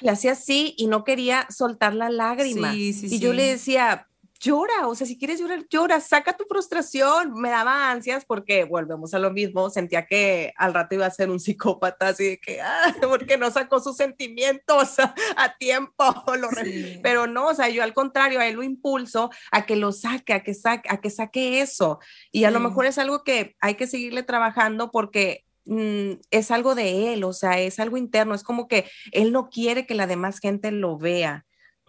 le 0.00 0.10
hacía 0.10 0.32
así 0.32 0.74
y 0.78 0.86
no 0.86 1.04
quería 1.04 1.46
soltar 1.50 1.94
la 1.94 2.10
lágrima. 2.10 2.72
Sí, 2.72 2.92
sí, 2.92 3.08
y 3.10 3.18
yo 3.18 3.32
le 3.32 3.44
decía, 3.44 4.08
llora, 4.42 4.88
o 4.88 4.94
sea, 4.94 5.06
si 5.06 5.16
quieres 5.16 5.38
llorar, 5.40 5.64
llora, 5.70 6.00
saca 6.00 6.36
tu 6.36 6.44
frustración. 6.44 7.32
Me 7.34 7.48
daba 7.50 7.90
ansias 7.90 8.24
porque 8.24 8.64
volvemos 8.64 9.14
a 9.14 9.18
lo 9.18 9.30
mismo, 9.30 9.70
sentía 9.70 10.04
que 10.06 10.52
al 10.56 10.74
rato 10.74 10.96
iba 10.96 11.06
a 11.06 11.10
ser 11.10 11.30
un 11.30 11.38
psicópata, 11.40 12.08
así 12.08 12.24
de 12.24 12.38
que, 12.38 12.60
ah, 12.60 12.94
porque 13.08 13.38
no 13.38 13.50
sacó 13.50 13.80
sus 13.80 13.96
sentimientos 13.96 14.98
a, 14.98 15.14
a 15.36 15.56
tiempo. 15.56 16.04
lo 16.38 16.48
re- 16.50 16.62
Sí. 16.72 17.00
Pero 17.02 17.26
no, 17.26 17.48
o 17.48 17.54
sea, 17.54 17.68
yo 17.68 17.82
al 17.82 17.92
contrario, 17.92 18.40
a 18.40 18.46
él 18.46 18.56
lo 18.56 18.62
impulso 18.62 19.30
a 19.50 19.66
que 19.66 19.76
lo 19.76 19.92
saque, 19.92 20.32
a 20.32 20.42
que 20.42 20.54
saque, 20.54 20.88
a 20.90 21.00
que 21.00 21.10
saque 21.10 21.60
eso. 21.60 21.98
Y 22.30 22.44
a 22.44 22.50
lo 22.50 22.60
mejor 22.60 22.86
es 22.86 22.98
algo 22.98 23.24
que 23.24 23.56
hay 23.60 23.74
que 23.74 23.86
seguirle 23.86 24.22
trabajando 24.22 24.90
porque 24.90 25.44
mm, 25.66 26.12
es 26.30 26.50
algo 26.50 26.74
de 26.74 27.12
él, 27.12 27.24
o 27.24 27.32
sea, 27.32 27.58
es 27.60 27.78
algo 27.78 27.96
interno, 27.96 28.34
es 28.34 28.42
como 28.42 28.68
que 28.68 28.88
él 29.12 29.32
no 29.32 29.50
quiere 29.50 29.86
que 29.86 29.94
la 29.94 30.06
demás 30.06 30.38
gente 30.38 30.70
lo 30.70 30.98
vea 30.98 31.44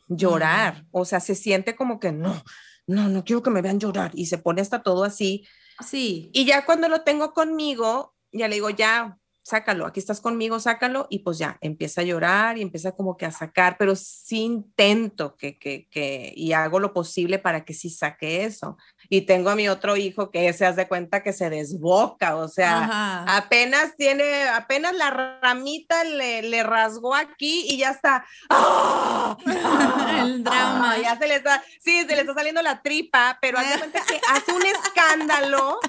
llorar, 0.08 0.86
o 0.92 1.06
sea, 1.06 1.20
se 1.20 1.36
siente 1.36 1.76
como 1.76 2.00
que 2.00 2.12
no, 2.12 2.44
no, 2.88 3.10
no 3.10 3.24
quiero 3.24 3.44
que 3.44 3.50
me 3.50 3.62
vean 3.62 3.80
llorar 3.80 4.12
y 4.14 4.26
se 4.28 4.38
pone 4.38 4.62
hasta 4.62 4.84
todo 4.84 5.04
así. 5.04 5.48
Sí. 5.86 6.30
Y 6.34 6.46
ya 6.46 6.66
cuando 6.66 6.88
lo 6.90 7.02
tengo 7.02 7.34
conmigo, 7.34 8.16
ya 8.32 8.48
le 8.48 8.56
digo, 8.56 8.70
ya, 8.70 9.18
sácalo, 9.44 9.86
aquí 9.86 10.00
estás 10.00 10.22
conmigo, 10.22 10.60
sácalo, 10.60 11.08
y 11.10 11.20
pues 11.20 11.38
ya, 11.38 11.58
empieza 11.62 12.02
a 12.02 12.06
llorar 12.06 12.58
y 12.58 12.62
empieza 12.62 12.94
como 12.94 13.18
que 13.18 13.26
a 13.26 13.32
sacar, 13.32 13.76
pero 13.78 13.96
sí 13.96 14.42
intento 14.42 15.36
que, 15.36 15.60
que, 15.60 15.88
que, 15.90 16.34
y 16.36 16.54
hago 16.54 16.80
lo 16.80 16.94
posible 16.94 17.40
para 17.40 17.66
que 17.66 17.74
sí 17.74 17.90
saque 17.90 18.46
eso. 18.46 18.78
Y 19.10 19.22
tengo 19.22 19.50
a 19.50 19.56
mi 19.56 19.68
otro 19.68 19.98
hijo 19.98 20.32
que 20.32 20.52
se 20.54 20.66
hace 20.66 20.88
cuenta 20.88 21.22
que 21.22 21.34
se 21.34 21.50
desboca, 21.50 22.38
o 22.38 22.48
sea, 22.48 22.84
Ajá. 22.86 23.38
apenas 23.38 23.98
tiene, 23.98 24.48
apenas 24.48 24.94
la 24.96 25.40
ramita 25.42 26.06
le, 26.06 26.42
le 26.44 26.64
rasgó 26.64 27.14
aquí 27.14 27.66
y 27.68 27.78
ya 27.78 27.92
está. 27.92 28.26
¡ah! 28.50 29.38
El 30.24 30.44
drama. 30.44 30.98
Ya 31.00 31.18
se 31.18 31.28
le 31.28 31.36
está, 31.36 31.62
sí, 31.82 32.02
se 32.08 32.16
le 32.16 32.22
está 32.22 32.34
saliendo 32.34 32.62
la 32.62 32.82
tripa, 32.82 33.38
pero 33.42 33.60
haz 33.60 33.74
de 33.74 33.80
cuenta 33.80 34.02
que 34.08 34.22
hace 34.30 34.54
un 34.54 34.64
escándalo. 34.86 35.80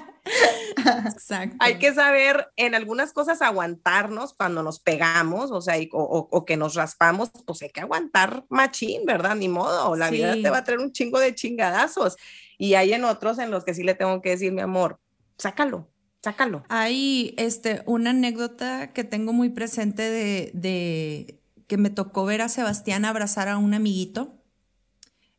Exacto. 0.75 1.55
Hay 1.59 1.77
que 1.79 1.93
saber 1.93 2.47
en 2.55 2.75
algunas 2.75 3.13
cosas 3.13 3.41
aguantarnos 3.41 4.33
cuando 4.33 4.63
nos 4.63 4.79
pegamos, 4.79 5.51
o 5.51 5.61
sea, 5.61 5.77
y- 5.77 5.89
o, 5.93 6.01
o- 6.03 6.27
o 6.31 6.45
que 6.45 6.57
nos 6.57 6.75
raspamos, 6.75 7.29
pues 7.45 7.61
hay 7.61 7.69
que 7.69 7.81
aguantar 7.81 8.45
machín, 8.49 9.05
¿verdad? 9.05 9.35
Ni 9.35 9.47
modo, 9.47 9.95
la 9.95 10.09
vida 10.09 10.33
te 10.43 10.49
va 10.49 10.57
a 10.59 10.63
traer 10.63 10.79
un 10.79 10.91
chingo 10.91 11.19
de 11.19 11.33
chingadazos. 11.35 12.17
Y 12.57 12.73
hay 12.75 12.93
en 12.93 13.05
otros 13.05 13.39
en 13.39 13.51
los 13.51 13.63
que 13.65 13.73
sí 13.73 13.83
le 13.83 13.95
tengo 13.95 14.21
que 14.21 14.29
decir, 14.31 14.51
mi 14.51 14.61
amor, 14.61 14.99
sácalo, 15.37 15.89
sácalo. 16.23 16.63
Hay 16.69 17.33
este, 17.37 17.81
una 17.85 18.11
anécdota 18.11 18.93
que 18.93 19.03
tengo 19.03 19.33
muy 19.33 19.49
presente 19.49 20.03
de, 20.03 20.51
de 20.53 21.39
que 21.67 21.77
me 21.77 21.89
tocó 21.89 22.25
ver 22.25 22.41
a 22.41 22.49
Sebastián 22.49 23.05
abrazar 23.05 23.47
a 23.49 23.57
un 23.57 23.73
amiguito 23.73 24.35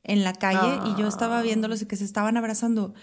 en 0.03 0.23
la 0.25 0.33
calle 0.35 0.79
y 0.87 0.95
yo 1.01 1.09
estaba 1.09 1.43
viéndolos 1.43 1.83
y 1.83 1.87
que 1.87 1.97
se 1.97 2.05
estaban 2.05 2.37
abrazando. 2.37 2.95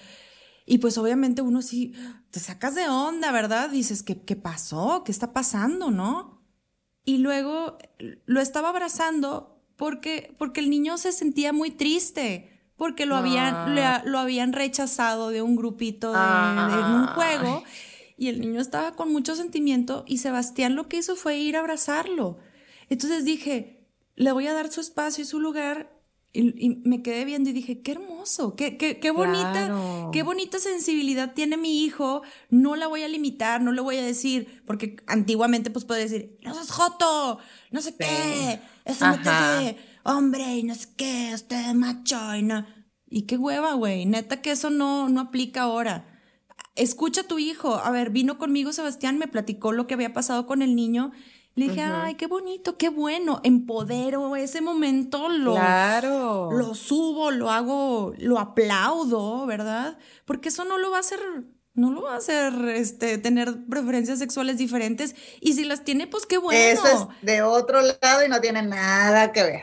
Y 0.65 0.77
pues 0.77 0.97
obviamente 0.97 1.41
uno 1.41 1.61
sí, 1.61 1.93
te 2.31 2.39
sacas 2.39 2.75
de 2.75 2.87
onda, 2.87 3.31
¿verdad? 3.31 3.69
Dices, 3.69 4.01
¿qué, 4.03 4.21
qué 4.21 4.35
pasó? 4.35 5.03
¿Qué 5.05 5.11
está 5.11 5.33
pasando, 5.33 5.91
no? 5.91 6.41
Y 7.05 7.17
luego 7.17 7.77
lo 8.25 8.39
estaba 8.39 8.69
abrazando 8.69 9.61
porque, 9.75 10.33
porque 10.37 10.61
el 10.61 10.69
niño 10.69 10.97
se 10.97 11.11
sentía 11.11 11.51
muy 11.51 11.71
triste, 11.71 12.49
porque 12.77 13.05
lo 13.05 13.15
habían, 13.17 13.53
Ah. 13.55 14.01
le- 14.03 14.09
lo 14.09 14.19
habían 14.19 14.53
rechazado 14.53 15.29
de 15.29 15.41
un 15.41 15.55
grupito 15.55 16.11
de, 16.13 16.17
de 16.19 16.83
un 16.83 17.07
juego 17.07 17.63
y 18.17 18.29
el 18.29 18.39
niño 18.39 18.61
estaba 18.61 18.93
con 18.93 19.11
mucho 19.11 19.35
sentimiento 19.35 20.05
y 20.07 20.19
Sebastián 20.19 20.75
lo 20.75 20.87
que 20.87 20.97
hizo 20.97 21.15
fue 21.17 21.37
ir 21.37 21.57
a 21.57 21.59
abrazarlo. 21.59 22.37
Entonces 22.89 23.25
dije, 23.25 23.85
le 24.15 24.31
voy 24.31 24.47
a 24.47 24.53
dar 24.53 24.71
su 24.71 24.79
espacio 24.79 25.23
y 25.23 25.27
su 25.27 25.39
lugar 25.39 25.91
y, 26.33 26.65
y 26.65 26.81
me 26.83 27.01
quedé 27.03 27.25
viendo 27.25 27.49
y 27.49 27.53
dije, 27.53 27.81
qué 27.81 27.91
hermoso, 27.93 28.55
qué, 28.55 28.75
qué, 28.77 28.99
qué 28.99 29.11
bonita, 29.11 29.51
Claro. 29.51 30.09
qué 30.11 30.23
bonita 30.23 30.57
sensibilidad 30.59 31.33
tiene 31.33 31.57
mi 31.57 31.83
hijo, 31.83 32.23
no 32.49 32.75
la 32.75 32.87
voy 32.87 33.03
a 33.03 33.07
limitar, 33.07 33.61
no 33.61 33.71
le 33.71 33.81
voy 33.81 33.97
a 33.97 34.01
decir, 34.03 34.63
porque 34.65 34.95
antiguamente 35.07 35.69
pues 35.69 35.85
puede 35.85 36.01
decir, 36.01 36.37
no 36.43 36.53
seas 36.55 36.71
joto, 36.71 37.37
no 37.71 37.81
sé 37.81 37.95
qué, 37.97 38.59
eso 38.85 39.07
no 39.07 39.21
te 39.21 39.29
Ajá. 39.29 39.59
hace 39.59 39.77
hombre 40.03 40.57
y 40.57 40.63
no 40.63 40.73
sé 40.75 40.87
qué, 40.97 41.31
usted 41.35 41.69
es 41.69 41.75
macho 41.75 42.35
y 42.35 42.41
no. 42.41 42.65
Y 43.07 43.23
qué 43.27 43.37
hueva, 43.37 43.73
güey, 43.73 44.05
neta 44.07 44.41
que 44.41 44.51
eso 44.51 44.71
no, 44.71 45.07
no 45.09 45.21
aplica 45.21 45.61
ahora. 45.61 46.09
Escucha 46.75 47.21
a 47.21 47.27
tu 47.27 47.37
hijo, 47.37 47.75
a 47.75 47.91
ver, 47.91 48.09
vino 48.09 48.39
conmigo 48.39 48.73
Sebastián, 48.73 49.19
me 49.19 49.27
platicó 49.27 49.71
lo 49.71 49.85
que 49.85 49.93
había 49.93 50.13
pasado 50.13 50.47
con 50.47 50.63
el 50.63 50.75
niño. 50.75 51.11
Le 51.55 51.65
dije, 51.69 51.81
ay, 51.81 52.15
qué 52.15 52.25
bonito, 52.25 52.77
qué 52.77 52.89
bueno, 52.89 53.39
empodero 53.43 54.35
ese 54.35 54.61
momento, 54.61 55.29
lo, 55.29 55.53
Claro. 55.53 56.49
lo 56.51 56.73
subo, 56.73 57.29
lo 57.29 57.51
hago, 57.51 58.13
lo 58.17 58.39
aplaudo, 58.39 59.45
¿verdad? 59.45 59.97
Porque 60.25 60.49
eso 60.49 60.65
no 60.65 60.79
lo 60.79 60.89
va 60.89 60.97
a 60.97 61.01
hacer, 61.01 61.19
no 61.75 61.91
lo 61.91 62.01
va 62.01 62.15
a 62.15 62.17
hacer, 62.17 62.53
este, 62.69 63.19
tener 63.19 63.65
preferencias 63.69 64.17
sexuales 64.17 64.57
diferentes. 64.57 65.15
Y 65.41 65.53
si 65.53 65.63
las 65.63 65.83
tiene, 65.83 66.07
pues 66.07 66.25
qué 66.25 66.39
bueno. 66.39 66.59
Eso 66.59 66.87
es 66.87 67.25
de 67.25 67.43
otro 67.43 67.81
lado 67.81 68.25
y 68.25 68.29
no 68.29 68.41
tiene 68.41 68.63
nada 68.63 69.31
que 69.31 69.43
ver. 69.43 69.61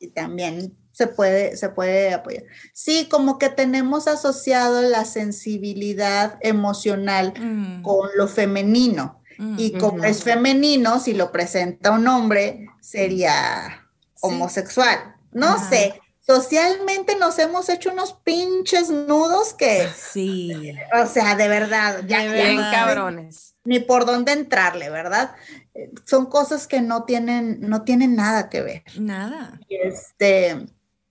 Y 0.00 0.08
también 0.08 0.76
se 0.90 1.06
puede, 1.06 1.56
se 1.56 1.68
puede 1.68 2.14
apoyar. 2.14 2.44
Sí, 2.72 3.06
como 3.08 3.38
que 3.38 3.48
tenemos 3.48 4.08
asociado 4.08 4.82
la 4.82 5.04
sensibilidad 5.04 6.38
emocional 6.40 7.32
Mm, 7.38 7.82
con 7.82 8.08
lo 8.16 8.26
femenino. 8.28 9.22
Mm. 9.38 9.56
Y 9.58 9.72
como 9.78 10.04
es 10.04 10.22
femenino, 10.22 10.98
si 11.00 11.14
lo 11.14 11.32
presenta 11.32 11.90
un 11.92 12.06
hombre, 12.08 12.66
sería 12.80 13.82
Sí. 14.14 14.20
homosexual. 14.22 15.16
No 15.32 15.46
Ajá. 15.48 15.68
sé. 15.68 16.00
Socialmente 16.20 17.14
nos 17.16 17.38
hemos 17.38 17.68
hecho 17.68 17.92
unos 17.92 18.14
pinches 18.24 18.90
nudos 18.90 19.54
que, 19.54 19.86
Sí. 19.96 20.72
o 21.00 21.06
sea, 21.06 21.36
de 21.36 21.46
verdad, 21.48 22.02
ya, 22.08 22.24
De 22.24 22.32
Bien 22.32 22.56
verdad. 22.56 22.72
cabrones. 22.72 23.54
ni 23.64 23.78
por 23.80 24.06
dónde 24.06 24.32
entrarle, 24.32 24.90
¿verdad? 24.90 25.34
Son 26.04 26.26
cosas 26.26 26.66
que 26.66 26.80
no 26.80 27.04
tienen, 27.04 27.60
no 27.60 27.82
tienen 27.82 28.14
nada 28.16 28.48
que 28.48 28.62
ver. 28.62 28.82
Nada. 28.98 29.60
Y 29.68 29.76
Este, 29.76 30.66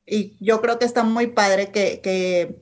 y 0.06 0.38
yo 0.44 0.62
creo 0.62 0.80
que 0.80 0.86
está 0.86 1.04
muy 1.04 1.28
padre 1.28 1.72
que, 1.72 2.00
que, 2.02 2.58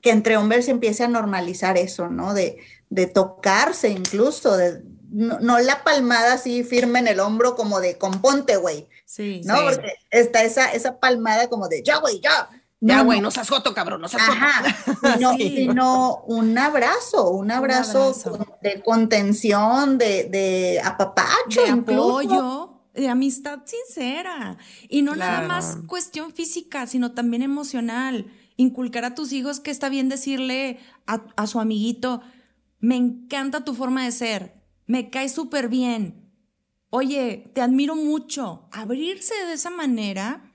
que 0.00 0.10
entre 0.10 0.36
hombres 0.36 0.64
se 0.66 0.70
empiece 0.72 1.04
a 1.04 1.08
normalizar 1.08 1.76
eso, 1.78 2.08
¿no? 2.08 2.34
De, 2.34 2.58
de 2.88 3.06
tocarse 3.06 3.88
incluso, 3.90 4.56
de, 4.56 4.82
no, 5.10 5.38
no 5.40 5.58
la 5.58 5.82
palmada 5.84 6.34
así 6.34 6.62
firme 6.64 6.98
en 7.00 7.08
el 7.08 7.20
hombro 7.20 7.56
como 7.56 7.80
de 7.80 7.98
componte, 7.98 8.56
güey, 8.56 8.88
Sí. 9.04 9.40
¿no? 9.44 9.56
Sí. 9.56 9.62
Porque 9.64 9.92
está 10.10 10.42
esa, 10.42 10.72
esa 10.72 10.98
palmada 11.00 11.48
como 11.48 11.68
de 11.68 11.82
ya, 11.82 11.98
güey, 11.98 12.20
ya. 12.20 12.48
Ya, 12.82 12.96
No, 12.98 13.04
güey, 13.04 13.18
no. 13.20 13.24
no 13.24 13.30
seas 13.30 13.50
joto, 13.50 13.74
cabrón, 13.74 14.00
no 14.00 14.08
seas 14.08 14.22
joto. 14.22 14.38
Ajá, 14.40 14.76
sino, 15.18 15.32
Sí. 15.36 15.54
sino 15.56 16.16
un 16.26 16.56
abrazo, 16.56 17.28
un 17.30 17.50
abrazo, 17.50 18.04
abrazo. 18.04 18.30
con- 18.38 18.46
de 18.62 18.82
contención, 18.82 19.98
de, 19.98 20.24
de 20.30 20.80
apapacho, 20.82 21.62
de 21.62 21.68
incluso. 21.68 22.08
apoyo, 22.20 22.80
de 22.94 23.08
amistad 23.08 23.58
sincera. 23.66 24.56
Y 24.88 25.02
no 25.02 25.14
nada 25.14 25.42
más 25.46 25.76
cuestión 25.86 26.32
física, 26.32 26.86
sino 26.86 27.12
también 27.12 27.42
emocional. 27.42 28.32
inculcar 28.56 29.06
a 29.06 29.14
tus 29.14 29.32
hijos 29.32 29.58
que 29.58 29.70
está 29.70 29.88
bien 29.88 30.10
decirle 30.10 30.78
a, 31.06 31.22
a 31.36 31.46
su 31.46 31.60
amiguito, 31.60 32.20
me 32.78 32.94
encanta 32.96 33.64
tu 33.64 33.74
forma 33.74 34.04
de 34.04 34.12
ser, 34.12 34.54
me 34.90 35.08
cae 35.08 35.28
súper 35.28 35.68
bien, 35.68 36.28
oye, 36.90 37.50
te 37.54 37.60
admiro 37.60 37.94
mucho. 37.94 38.68
Abrirse 38.72 39.34
de 39.46 39.52
esa 39.52 39.70
manera, 39.70 40.52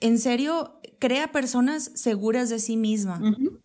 en 0.00 0.18
serio, 0.18 0.80
crea 0.98 1.32
personas 1.32 1.90
seguras 1.94 2.48
de 2.48 2.60
sí 2.60 2.78
misma, 2.78 3.20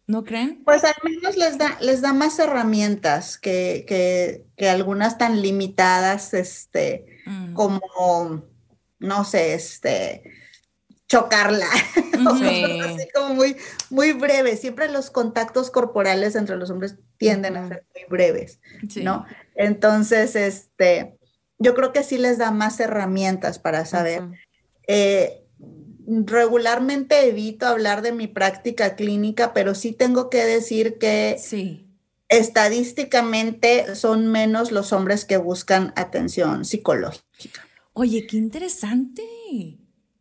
¿no 0.07 0.23
creen? 0.25 0.61
Pues 0.65 0.83
al 0.83 0.93
menos 1.03 1.37
les 1.37 1.57
da, 1.57 1.77
les 1.79 2.01
da 2.01 2.11
más 2.11 2.37
herramientas 2.37 3.37
que, 3.37 3.85
que, 3.87 4.45
que 4.57 4.67
algunas 4.69 5.17
tan 5.17 5.41
limitadas, 5.41 6.33
este, 6.33 7.05
Mm. 7.25 7.53
como, 7.53 8.43
no 8.99 9.23
sé, 9.23 9.53
este, 9.53 10.23
chocarla, 11.13 11.67
así 12.85 13.07
como 13.13 13.35
muy, 13.35 13.55
muy 13.89 14.13
breves. 14.13 14.59
Siempre 14.61 14.89
los 14.89 15.11
contactos 15.11 15.69
corporales 15.69 16.35
entre 16.35 16.55
los 16.57 16.69
hombres 16.69 16.95
tienden 17.17 17.55
a 17.57 17.67
ser 17.67 17.85
muy 17.93 18.03
breves, 18.09 18.59
Sí. 18.89 19.03
¿no? 19.03 19.25
Entonces, 19.55 20.35
este, 20.35 21.17
yo 21.59 21.75
creo 21.75 21.93
que 21.93 22.03
sí 22.03 22.17
les 22.17 22.37
da 22.39 22.51
más 22.51 22.79
herramientas 22.79 23.59
para 23.59 23.85
saber. 23.85 24.23
Eh, 24.87 25.39
regularmente 26.25 27.27
evito 27.29 27.65
hablar 27.67 28.01
de 28.01 28.11
mi 28.11 28.27
práctica 28.27 28.95
clínica, 28.95 29.53
pero 29.53 29.73
sí 29.75 29.93
tengo 29.93 30.29
que 30.29 30.43
decir 30.45 30.97
que 30.97 31.37
Sí. 31.39 31.87
estadísticamente 32.27 33.95
son 33.95 34.27
menos 34.27 34.71
los 34.71 34.91
hombres 34.91 35.25
que 35.25 35.37
buscan 35.37 35.93
atención 35.95 36.65
psicológica. 36.65 37.65
Oye, 37.93 38.25
qué 38.27 38.37
interesante. 38.37 39.23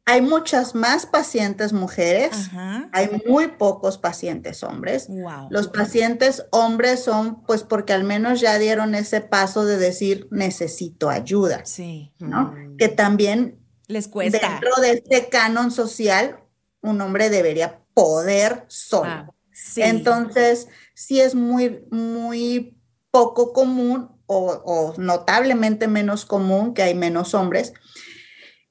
Hay 0.05 0.21
muchas 0.21 0.75
más 0.75 1.07
pacientes 1.07 1.73
mujeres, 1.73 2.33
Ajá. 2.33 2.89
hay 2.93 3.23
muy 3.27 3.47
pocos 3.49 3.99
pacientes 3.99 4.65
hombres. 4.65 5.07
Wow. 5.09 5.47
Los 5.51 5.69
pacientes 5.69 6.45
hombres 6.51 7.05
son 7.05 7.43
pues 7.45 7.63
porque 7.63 7.93
al 7.93 8.03
menos 8.03 8.41
ya 8.41 8.59
dieron 8.59 8.97
ese 8.97 9.21
paso 9.21 9.65
de 9.65 9.79
decir 9.79 10.27
necesito 10.33 11.09
ayuda, 11.09 11.65
Sí. 11.65 12.13
¿no? 12.19 12.53
Que 12.79 12.89
también 12.89 13.61
Les 13.87 14.09
cuesta. 14.09 14.39
dentro 14.41 14.71
de 14.83 14.93
este 14.95 15.29
canon 15.29 15.71
social 15.71 16.41
un 16.81 17.01
hombre 17.01 17.31
debería 17.31 17.81
poder 17.95 18.65
solo. 18.69 19.11
Ah, 19.11 19.31
Sí. 19.55 19.83
Entonces, 19.83 20.67
sí 20.95 21.21
es 21.21 21.35
muy, 21.37 21.85
muy 21.91 22.77
poco 23.13 23.53
común 23.53 24.11
o, 24.27 24.47
o 24.65 24.95
notablemente 24.97 25.87
menos 25.89 26.25
común 26.25 26.73
que 26.75 26.83
hay 26.83 26.95
menos 26.95 27.35
hombres 27.35 27.75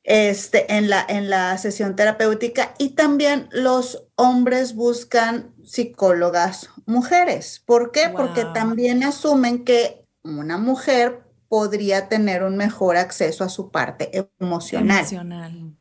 este, 0.04 0.76
en, 0.76 0.90
la, 0.90 1.06
en 1.08 1.30
la 1.30 1.58
sesión 1.58 1.96
terapéutica 1.96 2.74
y 2.78 2.90
también 2.90 3.48
los 3.52 4.06
hombres 4.16 4.76
buscan 4.76 5.54
psicólogas 5.64 6.70
mujeres. 6.86 7.62
¿Por 7.66 7.92
qué? 7.92 8.10
Porque 8.10 8.46
también 8.54 9.04
asumen 9.04 9.64
que 9.64 10.06
una 10.24 10.58
mujer 10.58 11.24
podría 11.50 12.08
tener 12.08 12.44
un 12.44 12.58
mejor 12.58 12.98
acceso 12.98 13.44
a 13.44 13.50
su 13.50 13.72
parte 13.72 14.10
emocional. 14.40 15.00
Emocional. 15.00 15.76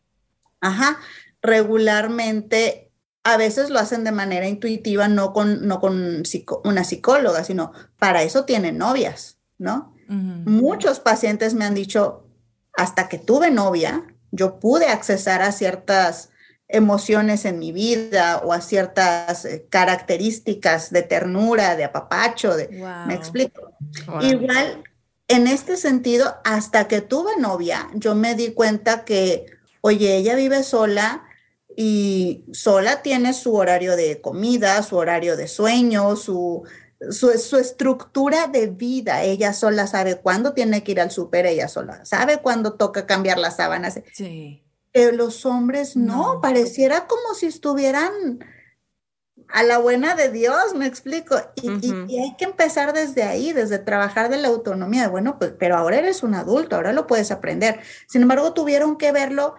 Ajá, 0.61 0.99
regularmente 1.43 2.91
a 3.23 3.37
veces 3.37 3.71
lo 3.71 3.79
hacen 3.79 4.03
de 4.05 4.13
manera 4.13 4.49
intuitiva, 4.49 5.09
no 5.09 5.33
con, 5.33 5.67
no 5.67 5.79
con 5.81 6.25
psico- 6.25 6.63
una 6.65 6.85
psicóloga, 6.85 7.45
sino 7.45 7.73
para 7.99 8.23
eso 8.23 8.45
tienen 8.45 8.79
novias, 8.79 9.39
¿no? 9.59 9.95
Muchos 10.09 10.99
pacientes 10.99 11.55
me 11.55 11.65
han 11.65 11.75
dicho, 11.75 12.27
hasta 12.75 13.09
que 13.09 13.19
tuve 13.19 13.51
novia, 13.51 14.05
yo 14.31 14.61
pude 14.61 14.87
accesar 14.87 15.43
a 15.43 15.53
ciertas 15.53 16.31
emociones 16.69 17.45
en 17.45 17.59
mi 17.59 17.73
vida 17.73 18.41
o 18.45 18.53
a 18.53 18.61
ciertas 18.61 19.45
eh, 19.45 19.67
características 19.69 20.91
de 20.91 21.03
ternura, 21.03 21.77
de 21.77 21.85
apapacho, 21.85 22.57
de, 22.57 22.69
Wow. 22.69 23.07
¿me 23.07 23.15
explico? 23.15 23.73
Wow. 24.07 24.23
Igual, 24.23 24.85
en 25.29 25.47
este 25.47 25.77
sentido, 25.77 26.37
hasta 26.45 26.87
que 26.87 27.01
tuve 27.01 27.33
novia, 27.39 27.89
yo 27.95 28.15
me 28.15 28.35
di 28.35 28.53
cuenta 28.53 29.05
que, 29.05 29.47
oye, 29.81 30.17
ella 30.17 30.37
vive 30.37 30.63
sola 30.63 31.25
y 31.77 32.45
sola 32.53 33.03
tiene 33.03 33.33
su 33.33 33.55
horario 33.55 33.97
de 33.97 34.21
comida, 34.21 34.83
su 34.83 34.97
horario 34.97 35.37
de 35.37 35.49
sueño, 35.49 36.15
su, 36.17 36.65
su, 37.11 37.31
su 37.39 37.57
estructura 37.57 38.47
de 38.49 38.67
vida. 38.67 39.23
Ella 39.23 39.53
sola 39.55 39.87
sabe 39.87 40.17
cuándo 40.21 40.53
tiene 40.53 40.85
que 40.85 40.93
ir 40.93 41.01
al 41.01 41.11
súper, 41.11 41.47
ella 41.47 41.69
sola 41.69 42.05
sabe 42.05 42.39
cuándo 42.43 42.75
toca 42.75 43.07
cambiar 43.07 43.39
las 43.39 43.57
sábanas. 43.57 44.01
Sí. 44.13 44.63
Eh, 44.93 45.13
los 45.13 45.47
hombres 45.47 45.97
no, 45.97 46.35
No. 46.35 46.41
pareciera 46.41 47.07
como 47.07 47.35
si 47.35 47.47
estuvieran 47.47 48.13
a 49.53 49.63
la 49.63 49.79
buena 49.79 50.15
de 50.15 50.31
Dios, 50.31 50.75
me 50.77 50.87
explico. 50.87 51.37
Y, 51.57 51.69
y- 51.87 51.93
Ujú. 51.93 52.05
y 52.09 52.19
hay 52.21 52.37
que 52.37 52.45
empezar 52.45 52.93
desde 52.93 53.23
ahí, 53.25 53.53
desde 53.53 53.79
trabajar 53.79 54.29
de 54.31 54.37
la 54.37 54.49
autonomía. 54.49 55.09
Bueno, 55.09 55.39
pues, 55.39 55.53
pero 55.59 55.77
ahora 55.77 55.99
eres 55.99 56.23
un 56.23 56.35
adulto, 56.35 56.77
ahora 56.77 56.93
lo 56.93 57.07
puedes 57.07 57.31
aprender. 57.31 57.81
Sin 58.09 58.23
embargo, 58.23 58.53
tuvieron 58.53 58.97
que 58.97 59.11
verlo 59.13 59.55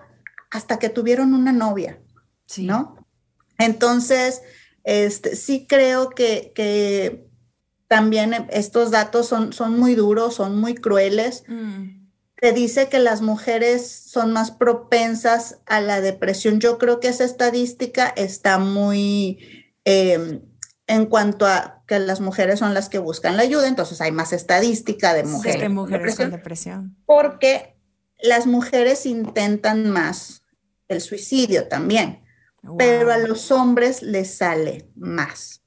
hasta 0.52 0.80
que 0.80 0.89
tuvieron 0.89 1.34
una 1.34 1.52
novia, 1.52 2.00
Sí. 2.46 2.66
¿no? 2.66 3.06
Entonces, 3.58 4.42
este, 4.84 5.36
sí 5.36 5.66
creo 5.68 6.10
que, 6.10 6.52
que 6.56 7.28
también 7.92 8.48
estos 8.52 8.89
datos 8.89 9.28
son, 9.28 9.52
son 9.52 9.78
muy 9.78 9.96
duros, 9.96 10.36
son 10.36 10.58
muy 10.58 10.76
crueles 10.76 11.44
Mm. 11.50 12.08
te 12.38 12.54
dice 12.54 12.88
que 12.88 13.00
las 13.00 13.22
mujeres 13.22 13.86
son 14.08 14.32
más 14.32 14.50
propensas 14.50 15.60
a 15.66 15.82
la 15.82 16.00
depresión. 16.00 16.60
Yo 16.62 16.78
creo 16.78 17.02
que 17.02 17.10
esa 17.10 17.26
estadística 17.26 18.08
está 18.08 18.58
muy 18.60 19.38
eh, 19.84 20.39
en 20.88 21.06
cuanto 21.08 21.46
a 21.46 21.84
que 21.86 22.00
las 22.00 22.22
mujeres 22.22 22.60
son 22.60 22.74
las 22.74 22.88
que 22.88 22.98
buscan 23.00 23.36
la 23.36 23.44
ayuda, 23.44 23.68
entonces 23.68 24.00
hay 24.00 24.12
más 24.14 24.32
estadística 24.32 25.14
de 25.14 25.24
Sí, 25.24 25.28
mujeres. 25.28 25.58
que 25.62 25.66
con 25.66 25.74
mujeres 25.76 26.16
con 26.16 26.32
depresión, 26.32 26.32
depresión. 26.32 26.98
porque 27.06 27.76
las 28.24 28.48
mujeres 28.48 29.06
intentan 29.06 29.89
más 29.89 30.44
el 30.88 31.02
suicidio 31.02 31.68
también, 31.68 32.24
pero 32.78 33.12
a 33.12 33.18
los 33.18 33.52
hombres 33.52 34.02
les 34.02 34.34
sale 34.38 34.89
más. 34.96 35.61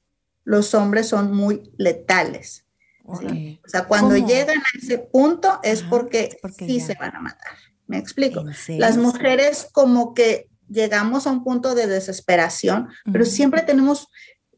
Los 0.45 0.75
hombres 0.75 1.09
son 1.09 1.33
muy 1.35 1.73
letales. 1.77 2.65
O 3.07 3.19
sea, 3.67 3.85
cuando 3.87 4.15
¿Cómo? 4.15 4.27
llegan 4.27 4.59
a 4.59 4.79
ese 4.79 4.99
punto 4.99 5.61
es 5.63 5.81
Ajá, 5.83 5.91
porque, 5.91 6.39
sí 6.59 6.79
ya. 6.79 6.87
se 6.87 6.95
van 6.95 7.15
a 7.17 7.21
matar. 7.21 7.53
¿Me 7.87 7.99
explico? 7.99 8.45
Las 8.69 8.97
mujeres 8.97 9.69
como 9.73 10.15
que 10.15 10.49
llegamos 10.71 11.27
a 11.27 11.31
un 11.31 11.45
punto 11.45 11.75
de 11.75 11.87
desesperación, 11.87 12.89
pero 13.13 13.27
siempre 13.27 13.61
tenemos 13.63 14.09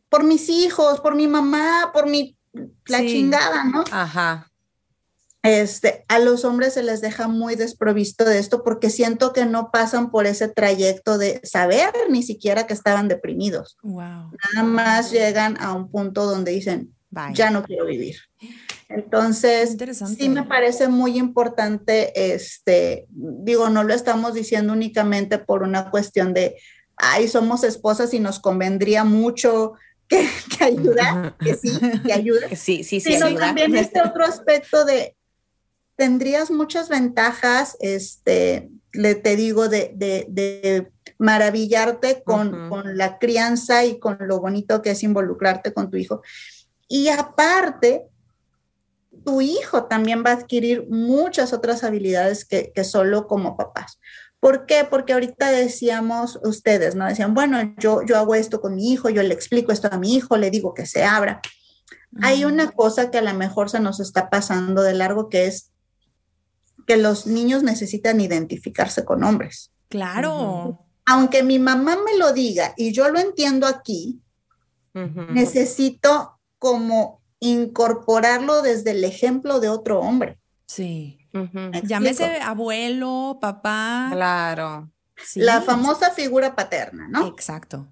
por 0.08 0.22
mis 0.22 0.48
hijos, 0.48 1.00
por 1.00 1.16
mi 1.16 1.26
mamá, 1.26 1.90
por 1.92 2.06
mi 2.08 2.36
la 2.86 2.98
Sí. 3.00 3.08
chingada, 3.08 3.64
¿no? 3.64 3.82
Ajá. 3.90 4.50
Este, 5.46 6.04
a 6.08 6.18
los 6.18 6.44
hombres 6.44 6.74
se 6.74 6.82
les 6.82 7.00
deja 7.00 7.28
muy 7.28 7.54
desprovisto 7.54 8.24
de 8.24 8.38
esto 8.38 8.62
porque 8.62 8.90
siento 8.90 9.32
que 9.32 9.46
no 9.46 9.70
pasan 9.70 10.10
por 10.10 10.26
ese 10.26 10.48
trayecto 10.48 11.18
de 11.18 11.40
saber 11.44 11.92
ni 12.10 12.22
siquiera 12.22 12.66
que 12.66 12.74
estaban 12.74 13.08
deprimidos. 13.08 13.76
Wow. 13.82 14.32
Nada 14.54 14.62
más 14.66 15.10
llegan 15.10 15.56
a 15.60 15.72
un 15.72 15.90
punto 15.90 16.26
donde 16.26 16.52
dicen, 16.52 16.94
Bye. 17.10 17.34
ya 17.34 17.50
no 17.50 17.62
quiero 17.62 17.86
vivir. 17.86 18.16
Entonces, 18.88 19.76
sí 20.16 20.28
me 20.28 20.44
parece 20.44 20.88
muy 20.88 21.18
importante, 21.18 22.34
este, 22.34 23.06
digo, 23.10 23.68
no 23.68 23.82
lo 23.82 23.92
estamos 23.94 24.34
diciendo 24.34 24.72
únicamente 24.72 25.38
por 25.38 25.62
una 25.62 25.90
cuestión 25.90 26.34
de, 26.34 26.56
ay, 26.96 27.26
somos 27.26 27.64
esposas 27.64 28.14
y 28.14 28.20
nos 28.20 28.38
convendría 28.38 29.02
mucho 29.02 29.74
que, 30.08 30.28
que 30.56 30.64
ayuda, 30.64 31.36
que 31.40 31.54
sí, 31.54 31.72
que 32.04 32.12
ayuda, 32.12 32.48
Sí, 32.54 32.84
sí, 32.84 33.00
sí. 33.00 33.12
sino 33.12 33.26
ayuda. 33.26 33.46
también 33.46 33.74
este 33.76 34.00
otro 34.02 34.24
aspecto 34.24 34.84
de, 34.84 35.15
tendrías 35.96 36.50
muchas 36.50 36.88
ventajas, 36.88 37.76
este, 37.80 38.70
le 38.92 39.14
te 39.14 39.36
digo, 39.36 39.68
de, 39.68 39.92
de, 39.94 40.26
de 40.28 40.92
maravillarte 41.18 42.22
con, 42.22 42.54
Ujú. 42.54 42.68
con 42.68 42.96
la 42.98 43.18
crianza 43.18 43.84
y 43.84 43.98
con 43.98 44.18
lo 44.20 44.40
bonito 44.40 44.82
que 44.82 44.90
es 44.90 45.02
involucrarte 45.02 45.72
con 45.72 45.90
tu 45.90 45.96
hijo. 45.96 46.22
Y 46.88 47.08
aparte, 47.08 48.04
tu 49.24 49.40
hijo 49.40 49.84
también 49.84 50.22
va 50.24 50.30
a 50.30 50.34
adquirir 50.34 50.86
muchas 50.88 51.52
otras 51.52 51.82
habilidades 51.82 52.44
que, 52.44 52.70
que 52.74 52.84
solo 52.84 53.26
como 53.26 53.56
papás. 53.56 53.98
¿Por 54.38 54.66
qué? 54.66 54.86
Porque 54.88 55.14
ahorita 55.14 55.50
decíamos 55.50 56.38
ustedes, 56.44 56.94
¿no? 56.94 57.06
Decían, 57.06 57.34
bueno, 57.34 57.74
yo, 57.78 58.02
yo 58.02 58.18
hago 58.18 58.34
esto 58.34 58.60
con 58.60 58.76
mi 58.76 58.92
hijo, 58.92 59.08
yo 59.08 59.22
le 59.22 59.34
explico 59.34 59.72
esto 59.72 59.88
a 59.90 59.98
mi 59.98 60.14
hijo, 60.14 60.36
le 60.36 60.50
digo 60.50 60.74
que 60.74 60.86
se 60.86 61.04
abra. 61.04 61.40
Hay 62.22 62.44
una 62.44 62.70
cosa 62.70 63.10
que 63.10 63.18
a 63.18 63.22
lo 63.22 63.34
mejor 63.34 63.70
se 63.70 63.80
nos 63.80 63.98
está 63.98 64.30
pasando 64.30 64.82
de 64.82 64.94
largo, 64.94 65.28
que 65.28 65.46
es 65.46 65.72
que 66.86 66.96
los 66.96 67.26
niños 67.26 67.62
necesitan 67.62 68.20
identificarse 68.20 69.04
con 69.04 69.24
hombres. 69.24 69.72
Claro. 69.88 70.86
Aunque 71.04 71.42
mi 71.42 71.58
mamá 71.58 71.96
me 72.04 72.16
lo 72.16 72.32
diga 72.32 72.74
y 72.76 72.92
yo 72.92 73.08
lo 73.08 73.18
entiendo 73.18 73.66
aquí, 73.66 74.20
necesito 74.94 76.38
como 76.58 77.20
incorporarlo 77.38 78.62
desde 78.62 78.92
el 78.92 79.04
ejemplo 79.04 79.60
de 79.60 79.68
otro 79.68 80.00
hombre. 80.00 80.38
Sí. 80.66 81.18
Ujú. 81.34 81.58
¿Me 81.70 81.82
Llámese 81.82 82.40
abuelo, 82.40 83.38
papá. 83.40 84.08
Claro. 84.10 84.90
Sí. 85.22 85.40
La 85.40 85.60
famosa 85.60 86.10
figura 86.12 86.56
paterna, 86.56 87.08
¿no? 87.08 87.26
Exacto. 87.26 87.86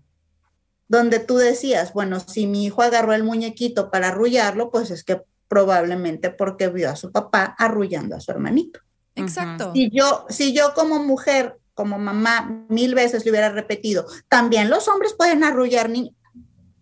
donde 0.88 1.18
tú 1.18 1.36
decías, 1.36 1.92
bueno, 1.92 2.20
si 2.20 2.46
mi 2.46 2.66
hijo 2.66 2.82
agarró 2.82 3.14
el 3.14 3.24
muñequito 3.24 3.90
para 3.90 4.08
arrullarlo, 4.08 4.70
pues 4.70 4.90
es 4.90 5.02
que 5.02 5.22
probablemente 5.48 6.30
porque 6.30 6.68
vio 6.68 6.90
a 6.90 6.96
su 6.96 7.10
papá 7.10 7.54
arrullando 7.58 8.16
a 8.16 8.20
su 8.20 8.30
hermanito. 8.30 8.80
Exacto. 9.14 9.72
Si 9.74 9.90
yo, 9.90 10.26
si 10.28 10.52
yo 10.52 10.74
como 10.74 11.02
mujer, 11.02 11.58
como 11.74 11.98
mamá, 11.98 12.66
mil 12.68 12.94
veces 12.94 13.24
le 13.24 13.30
hubiera 13.30 13.50
repetido, 13.50 14.06
también 14.28 14.70
los 14.70 14.88
hombres 14.88 15.14
pueden 15.14 15.44
arrullar 15.44 15.90
niños. 15.90 16.14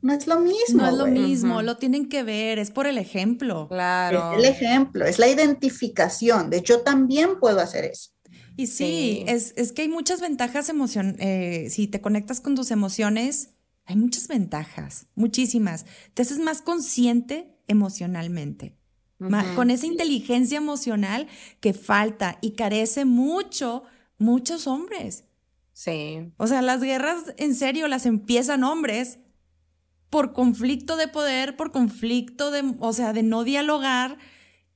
No 0.02 0.12
es 0.12 0.26
lo 0.26 0.40
mismo. 0.40 0.82
No 0.82 0.88
es 0.88 0.94
lo 0.94 1.06
mismo, 1.06 1.62
lo 1.62 1.76
tienen 1.76 2.08
que 2.08 2.24
ver, 2.24 2.58
es 2.58 2.72
por 2.72 2.86
el 2.88 2.98
ejemplo. 2.98 3.68
Claro. 3.68 4.32
Es 4.32 4.38
el 4.38 4.44
ejemplo, 4.46 5.06
es 5.06 5.18
la 5.18 5.28
identificación 5.28 6.50
de 6.50 6.60
yo 6.62 6.80
también 6.80 7.38
puedo 7.38 7.60
hacer 7.60 7.84
eso. 7.84 8.10
Y 8.56 8.66
sí, 8.66 8.74
Sí. 8.74 9.24
Es, 9.28 9.54
es 9.56 9.72
que 9.72 9.82
hay 9.82 9.88
muchas 9.88 10.20
ventajas 10.20 10.68
emocionales. 10.68 11.72
si 11.72 11.86
te 11.86 12.00
conectas 12.00 12.40
con 12.40 12.56
tus 12.56 12.70
emociones, 12.70 13.50
hay 13.84 13.96
muchas 13.96 14.28
ventajas, 14.28 15.06
muchísimas. 15.14 15.86
Te 16.14 16.22
haces 16.22 16.38
más 16.38 16.62
consciente 16.62 17.56
emocionalmente. 17.68 18.76
Con 19.54 19.70
esa 19.70 19.86
inteligencia 19.86 20.56
emocional 20.56 21.28
que 21.60 21.72
falta 21.72 22.38
y 22.40 22.52
carece 22.52 23.04
mucho, 23.04 23.84
muchos 24.18 24.66
hombres. 24.66 25.24
Sí. 25.72 26.32
O 26.36 26.46
sea, 26.46 26.62
las 26.62 26.80
guerras 26.80 27.34
en 27.38 27.54
serio 27.54 27.88
las 27.88 28.06
empiezan 28.06 28.64
hombres 28.64 29.18
por 30.10 30.32
conflicto 30.32 30.96
de 30.96 31.08
poder, 31.08 31.56
por 31.56 31.72
conflicto 31.72 32.50
de, 32.50 32.74
o 32.80 32.92
sea, 32.92 33.12
de 33.12 33.22
no 33.22 33.44
dialogar. 33.44 34.18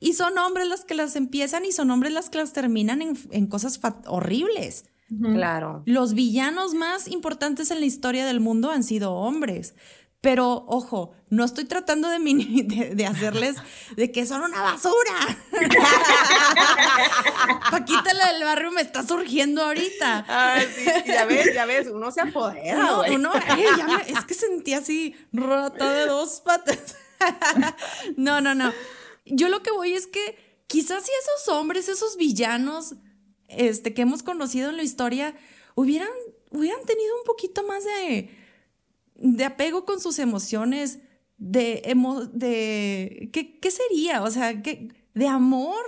Y 0.00 0.14
son 0.14 0.38
hombres 0.38 0.68
los 0.68 0.84
que 0.84 0.94
las 0.94 1.16
empiezan 1.16 1.64
y 1.64 1.72
son 1.72 1.90
hombres 1.90 2.12
los 2.12 2.30
que 2.30 2.38
las 2.38 2.52
terminan 2.52 3.02
en, 3.02 3.18
en 3.30 3.46
cosas 3.46 3.80
horribles. 4.06 4.86
Claro. 5.08 5.82
Los 5.86 6.14
villanos 6.14 6.74
más 6.74 7.06
importantes 7.06 7.70
en 7.70 7.80
la 7.80 7.86
historia 7.86 8.26
del 8.26 8.40
mundo 8.40 8.70
han 8.70 8.82
sido 8.82 9.12
hombres. 9.14 9.74
Pero, 10.20 10.64
ojo, 10.66 11.12
no 11.30 11.44
estoy 11.44 11.66
tratando 11.66 12.08
de, 12.08 12.18
mini- 12.18 12.62
de, 12.66 12.94
de 12.94 13.06
hacerles 13.06 13.56
de 13.96 14.10
que 14.10 14.26
son 14.26 14.42
una 14.42 14.62
basura. 14.62 15.38
Paquita, 17.70 18.14
la 18.14 18.32
del 18.32 18.44
barrio, 18.44 18.70
me 18.72 18.80
está 18.82 19.06
surgiendo 19.06 19.62
ahorita. 19.62 20.24
Ay, 20.28 20.66
sí, 20.74 20.84
ya 21.06 21.24
ves, 21.26 21.54
ya 21.54 21.66
ves, 21.66 21.88
uno 21.88 22.10
se 22.10 22.20
apodera, 22.22 22.92
güey. 22.94 23.14
uno, 23.16 23.34
eh, 23.34 23.66
ya 23.76 23.86
me- 23.86 24.02
es 24.10 24.24
que 24.24 24.34
sentí 24.34 24.74
así 24.74 25.14
rata 25.32 25.92
de 25.92 26.06
dos 26.06 26.40
patas. 26.44 26.96
no, 28.16 28.40
no, 28.40 28.54
no. 28.54 28.72
Yo 29.24 29.48
lo 29.48 29.62
que 29.62 29.70
voy 29.72 29.94
es 29.94 30.06
que 30.06 30.62
quizás 30.66 31.04
si 31.04 31.10
esos 31.12 31.48
hombres, 31.54 31.88
esos 31.88 32.16
villanos 32.16 32.94
este, 33.48 33.94
que 33.94 34.02
hemos 34.02 34.22
conocido 34.22 34.70
en 34.70 34.76
la 34.76 34.82
historia, 34.82 35.34
hubieran, 35.74 36.08
hubieran 36.50 36.84
tenido 36.84 37.16
un 37.16 37.24
poquito 37.24 37.62
más 37.66 37.84
de, 37.84 38.30
de 39.18 39.44
apego 39.44 39.84
con 39.84 40.00
sus 40.00 40.18
emociones, 40.18 41.00
de, 41.38 41.82
emo- 41.84 42.30
de 42.32 43.30
¿qué, 43.32 43.58
qué 43.60 43.70
sería? 43.70 44.22
O 44.22 44.30
sea, 44.30 44.62
¿qué- 44.62 44.88
de 45.14 45.28
amor. 45.28 45.84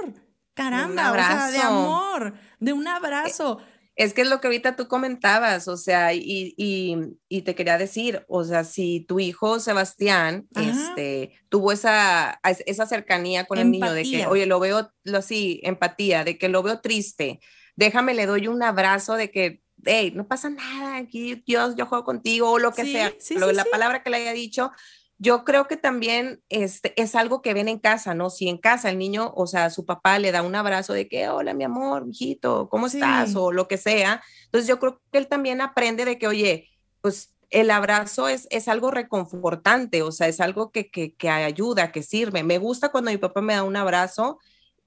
Caramba, 0.55 1.13
o 1.13 1.15
sea, 1.15 1.51
de 1.53 1.59
amor, 1.61 2.35
de 2.59 2.73
un 2.73 2.89
abrazo. 2.89 3.61
Es 3.95 4.13
que 4.13 4.23
es 4.23 4.29
lo 4.29 4.41
que 4.41 4.49
ahorita 4.49 4.75
tú 4.77 4.89
comentabas, 4.89 5.69
o 5.69 5.77
sea, 5.77 6.15
y, 6.15 6.55
y, 6.57 6.97
y 7.29 7.43
te 7.43 7.55
quería 7.55 7.79
decir, 7.79 8.25
o 8.29 8.43
sea, 8.45 8.65
si 8.65 9.01
tu 9.01 9.21
hijo 9.21 9.61
Sebastián 9.61 10.49
Ajá. 10.55 10.69
este, 10.71 11.33
tuvo 11.49 11.71
esa, 11.73 12.41
esa 12.67 12.87
cercanía 12.87 13.45
con 13.45 13.59
el 13.59 13.71
niño 13.71 13.93
de 13.93 14.03
que, 14.03 14.27
oye, 14.27 14.47
lo 14.47 14.59
veo, 14.61 14.93
lo 15.05 15.23
sí, 15.23 15.61
empatía, 15.63 16.25
de 16.25 16.39
que 16.39 16.49
lo 16.49 16.63
veo 16.65 16.81
triste, 16.81 17.39
déjame, 17.77 18.15
le 18.15 18.27
doy 18.27 18.49
un 18.49 18.63
abrazo 18.65 19.15
de 19.15 19.31
que, 19.31 19.63
hey, 19.85 20.13
no 20.15 20.27
pasa 20.27 20.51
nada, 20.51 20.97
aquí 20.97 21.43
yo, 21.47 21.75
yo 21.75 21.87
juego 21.87 22.05
contigo, 22.05 22.51
o 22.53 22.59
lo 22.59 22.73
que 22.73 22.83
Sí, 22.85 22.93
sea, 22.93 23.13
sí, 23.19 23.35
lo- 23.37 23.49
sí, 23.51 23.55
la 23.55 23.65
palabra 23.65 24.03
que 24.03 24.11
le 24.11 24.19
haya 24.19 24.33
dicho, 24.33 24.73
yo 25.21 25.45
creo 25.45 25.67
que 25.67 25.77
también 25.77 26.43
este, 26.49 26.93
es 27.01 27.17
algo 27.17 27.43
que 27.43 27.53
ven 27.53 27.69
en 27.69 27.79
casa, 27.81 28.15
¿no? 28.15 28.31
Si 28.31 28.49
en 28.49 28.57
casa 28.59 28.89
el 28.89 28.99
niño, 28.99 29.33
o 29.35 29.49
sea, 29.49 29.69
su 29.71 29.85
papá 29.85 30.19
le 30.21 30.31
da 30.31 30.43
un 30.43 30.55
abrazo 30.55 30.93
de 30.93 31.09
que, 31.09 31.29
hola, 31.29 31.55
mi 31.55 31.65
amor, 31.65 32.07
hijito, 32.09 32.69
¿cómo 32.69 32.89
Sí. 32.89 32.99
estás? 32.99 33.35
O 33.35 33.51
lo 33.51 33.67
que 33.67 33.79
sea. 33.79 34.23
Entonces 34.45 34.69
yo 34.69 34.79
creo 34.79 35.01
que 35.11 35.19
él 35.19 35.27
también 35.27 35.61
aprende 35.61 36.05
de 36.05 36.19
que, 36.19 36.29
oye, 36.29 36.69
pues 37.01 37.35
el 37.51 37.71
abrazo 37.73 38.29
es, 38.29 38.47
es 38.51 38.69
algo 38.69 38.91
reconfortante, 38.93 40.03
o 40.03 40.13
sea, 40.13 40.29
es 40.29 40.41
algo 40.41 40.71
que, 40.71 40.89
que, 40.91 41.15
que 41.15 41.31
ayuda, 41.31 41.91
que 41.91 42.03
sirve. 42.05 42.45
Me 42.45 42.59
gusta 42.59 42.91
cuando 42.91 43.11
mi 43.11 43.17
papá 43.19 43.41
me 43.41 43.55
da 43.55 43.65
un 43.65 43.75
abrazo 43.77 44.39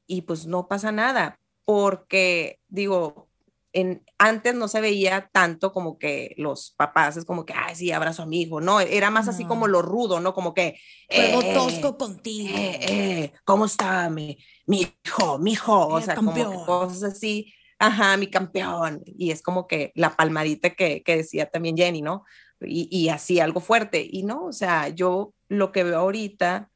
y 0.08 0.22
pues 0.22 0.46
no 0.46 0.68
pasa 0.70 0.92
nada, 0.94 1.40
porque 1.66 2.60
digo, 2.70 3.28
en, 3.74 4.04
antes 4.18 4.54
no 4.56 4.68
se 4.68 4.82
veía 4.82 5.30
tanto 5.32 5.72
como 5.72 5.98
que 5.98 6.34
los 6.38 6.72
papás 6.78 7.18
es 7.18 7.26
como 7.26 7.46
que, 7.46 7.54
ay, 7.56 7.76
sí, 7.76 7.92
abrazo 7.92 8.24
a 8.24 8.26
mi 8.26 8.42
hijo, 8.42 8.62
no, 8.62 8.80
era 8.82 9.10
más 9.10 9.28
así 9.28 9.46
como 9.46 9.68
lo 9.68 9.82
rudo, 9.82 10.20
¿no? 10.20 10.34
Como 10.34 10.54
que, 10.54 10.78
Juego 11.10 11.42
eh, 11.42 11.54
tosco 11.54 11.98
contigo. 11.98 12.50
eh, 12.56 12.80
eh, 12.82 13.34
¿cómo 13.46 13.66
está 13.66 14.10
mi, 14.10 14.38
mi 14.66 14.88
hijo, 15.06 15.40
mi 15.40 15.54
hijo? 15.54 15.88
O 15.88 16.00
Eh, 16.00 16.02
sea, 16.04 16.16
como 16.16 16.34
que 16.34 16.44
cosas 16.66 17.04
así, 17.04 17.54
ajá, 17.80 18.18
mi 18.18 18.28
campeón. 18.28 19.02
Y 19.06 19.32
es 19.32 19.42
como 19.42 19.68
que 19.68 19.92
la 19.96 20.16
palmadita 20.16 20.72
que, 20.72 21.02
que 21.04 21.18
decía 21.18 21.46
también 21.50 21.78
Jenny, 21.78 22.02
¿no? 22.02 22.24
Y, 22.60 22.88
y 22.92 23.10
así 23.10 23.40
algo 23.40 23.60
fuerte. 23.60 24.06
Y 24.10 24.24
no, 24.24 24.46
o 24.46 24.54
sea, 24.54 24.90
yo 24.90 25.34
lo 25.48 25.72
que 25.72 25.84
veo 25.84 26.00
ahorita, 26.00 26.70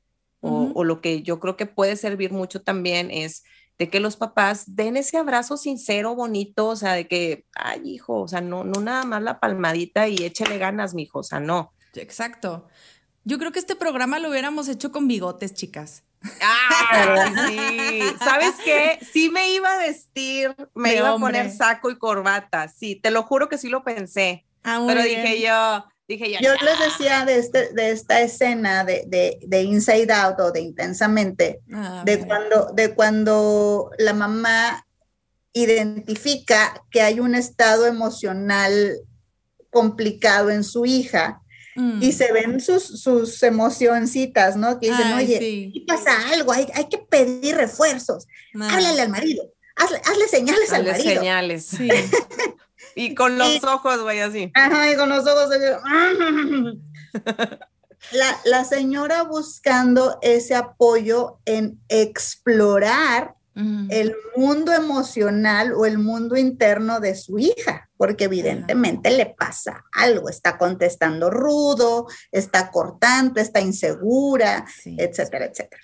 o 0.48 0.84
lo 0.84 1.02
que 1.02 1.24
yo 1.24 1.40
creo 1.40 1.58
que 1.58 1.66
puede 1.66 1.96
servir 1.96 2.32
mucho 2.32 2.62
también 2.62 3.10
es 3.10 3.44
de 3.78 3.90
que 3.90 4.00
los 4.00 4.16
papás 4.16 4.76
den 4.76 4.98
ese 4.98 5.18
abrazo 5.18 5.58
sincero, 5.58 6.16
bonito, 6.16 6.68
o 6.68 6.76
sea, 6.76 6.94
de 6.94 7.08
que, 7.08 7.46
ay, 7.56 7.82
hijo, 7.84 8.22
o 8.22 8.28
sea, 8.28 8.42
no, 8.42 8.64
no 8.64 8.80
nada 8.80 9.04
más 9.04 9.22
la 9.22 9.40
palmadita 9.40 10.08
y 10.08 10.16
échele 10.24 10.58
ganas, 10.58 10.94
mijo, 10.94 11.20
o 11.20 11.24
sea, 11.24 11.40
no. 11.40 11.74
Exacto. 11.94 12.68
Yo 13.24 13.38
creo 13.38 13.52
que 13.52 13.60
este 13.60 13.76
programa 13.76 14.20
lo 14.20 14.30
hubiéramos 14.30 14.70
hecho 14.70 14.92
con 14.92 15.08
bigotes, 15.08 15.54
chicas. 15.54 16.04
Ay, 16.42 17.34
sí. 17.48 18.00
¿Sabes 18.20 18.54
qué? 18.64 19.00
Sí 19.12 19.30
me 19.30 19.52
iba 19.54 19.74
a 19.74 19.78
vestir, 19.78 20.56
me 20.74 20.92
De 20.92 20.98
iba 20.98 21.10
a 21.10 21.18
poner 21.18 21.52
saco 21.52 21.90
y 21.90 21.98
corbata. 21.98 22.68
Sí, 22.68 22.96
te 22.96 23.12
lo 23.12 23.24
juro 23.24 23.50
que 23.50 23.58
sí 23.58 23.70
lo 23.70 23.84
pensé. 23.84 24.46
Ah, 24.64 24.84
pero 24.88 25.04
bien. 25.04 25.22
dije 25.22 25.42
yo, 25.42 25.86
dije 26.08 26.32
yo. 26.32 26.40
Yo 26.42 26.54
"Ya". 26.56 26.64
les 26.66 26.80
decía 26.80 27.26
de, 27.26 27.38
este, 27.40 27.74
de 27.74 27.92
esta 27.92 28.22
escena 28.22 28.84
de, 28.84 29.04
de, 29.08 29.40
de 29.42 29.64
Inside 29.64 30.12
Out 30.14 30.40
o 30.40 30.52
de 30.52 30.62
Intensamente, 30.62 31.62
Ah, 31.74 32.04
de 32.06 32.16
mira. 32.18 32.28
cuando, 32.28 32.66
de 32.74 32.94
cuando 32.96 33.90
la 33.98 34.14
mamá 34.14 34.86
identifica 35.54 36.84
que 36.92 37.02
hay 37.02 37.20
un 37.20 37.34
estado 37.36 37.86
emocional 37.88 38.98
complicado 39.70 40.50
en 40.52 40.64
su 40.64 40.86
hija 40.86 41.42
Mm. 41.78 42.02
y 42.02 42.14
se 42.14 42.32
ven 42.32 42.62
sus, 42.62 43.02
sus 43.02 43.44
emocioncitas, 43.44 44.56
¿no? 44.56 44.80
Que 44.80 44.90
dicen, 44.92 45.08
Ay, 45.08 45.26
oye, 45.26 45.40
sí. 45.40 45.84
pasa 45.86 46.30
algo, 46.30 46.54
hay, 46.54 46.68
hay 46.74 46.88
que 46.88 46.98
pedir 47.00 47.56
refuerzos, 47.58 48.28
Ah, 48.62 48.70
háblale 48.76 49.02
al 49.02 49.10
marido, 49.10 49.52
hazle, 49.76 49.98
hazle 50.06 50.28
señales 50.30 50.72
al 50.72 50.88
Hazle 50.88 50.92
marido. 50.94 51.20
señales. 51.20 51.66
Sí. 51.66 51.90
Y 52.96 53.14
con 53.14 53.38
los 53.38 53.56
Y- 53.56 53.66
ojos, 53.66 54.02
güey, 54.02 54.22
así. 54.22 54.52
Ajá, 54.56 54.90
y 54.92 54.96
con 54.96 55.10
los 55.10 55.28
ojos. 55.28 55.50
La, 58.12 58.38
la 58.46 58.64
señora 58.66 59.24
buscando 59.24 60.20
ese 60.22 60.54
apoyo 60.56 61.40
en 61.46 61.80
explorar 61.90 63.34
Mm. 63.58 63.88
el 63.90 64.14
mundo 64.36 64.74
emocional 64.74 65.72
o 65.74 65.86
el 65.86 65.98
mundo 65.98 66.36
interno 66.36 67.00
de 67.00 67.16
su 67.16 67.40
hija, 67.40 67.90
porque 67.96 68.26
evidentemente 68.26 69.12
le 69.12 69.28
pasa 69.28 69.86
algo, 69.94 70.28
está 70.28 70.58
contestando 70.58 71.30
rudo, 71.30 72.06
está 72.34 72.70
cortante, 72.70 73.40
está 73.40 73.62
insegura, 73.62 74.66
Sí. 74.68 74.98
etcétera, 75.00 75.46
etcétera. 75.46 75.84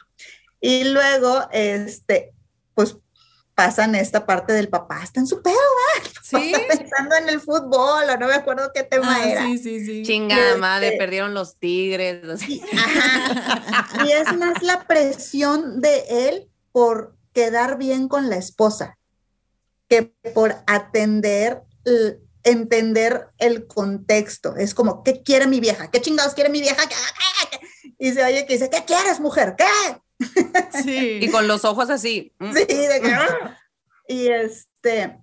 Y 0.60 0.84
luego, 0.84 1.48
este, 1.54 2.34
pues 2.76 2.98
pasan 3.66 3.94
esta 3.94 4.26
parte 4.26 4.54
del 4.54 4.70
papá, 4.70 5.02
está 5.04 5.20
en 5.20 5.28
su 5.28 5.44
pedo, 5.44 5.56
Sí. 6.24 6.52
está 6.52 6.60
pensando 6.80 7.16
en 7.16 7.30
el 7.30 7.40
fútbol, 7.40 8.10
o 8.10 8.18
no 8.18 8.28
me 8.28 8.34
acuerdo 8.34 8.72
qué 8.74 8.82
tema 8.82 9.18
Ah, 9.18 9.30
era. 9.30 9.44
sí, 9.44 9.60
sí, 9.60 9.86
sí. 9.86 10.02
Chingada 10.04 10.48
Este- 10.50 10.60
madre, 10.60 10.96
perdieron 10.98 11.36
los 11.36 11.58
tigres. 11.60 12.28
así. 12.28 12.60
Ajá. 12.76 14.04
Y 14.08 14.12
es 14.14 14.36
más 14.36 14.64
la 14.64 14.88
presión 14.88 15.80
de 15.80 16.28
él 16.28 16.50
por 16.72 17.16
quedar 17.34 17.78
bien 17.78 18.08
con 18.08 18.30
la 18.32 18.38
esposa 18.38 18.98
que 19.88 20.12
por 20.34 20.56
atender, 20.66 21.62
entender 22.44 23.28
el 23.38 23.68
contexto. 23.68 24.56
Es 24.56 24.74
como, 24.74 25.04
¿qué 25.04 25.22
quiere 25.22 25.46
mi 25.46 25.60
vieja? 25.60 25.92
¿Qué 25.92 26.02
chingados 26.02 26.34
quiere 26.34 26.50
mi 26.50 26.62
vieja? 26.62 26.82
¿Qué- 26.88 26.96
qué- 26.96 27.60
qué? 27.60 27.94
Y 28.00 28.12
se 28.14 28.24
oye 28.24 28.48
que 28.48 28.54
dice, 28.54 28.72
¿qué 28.72 28.84
quieres, 28.86 29.20
mujer? 29.20 29.54
¿Qué? 29.56 29.66
Sí. 30.84 31.20
Y 31.22 31.30
con 31.32 31.48
los 31.48 31.66
ojos 31.66 31.90
así. 31.90 32.34
mm. 32.40 32.54
Sí, 32.54 32.66
de 32.66 33.02
que, 33.02 33.14
"Ah". 33.14 33.58
Y 34.08 34.28
este, 34.28 35.20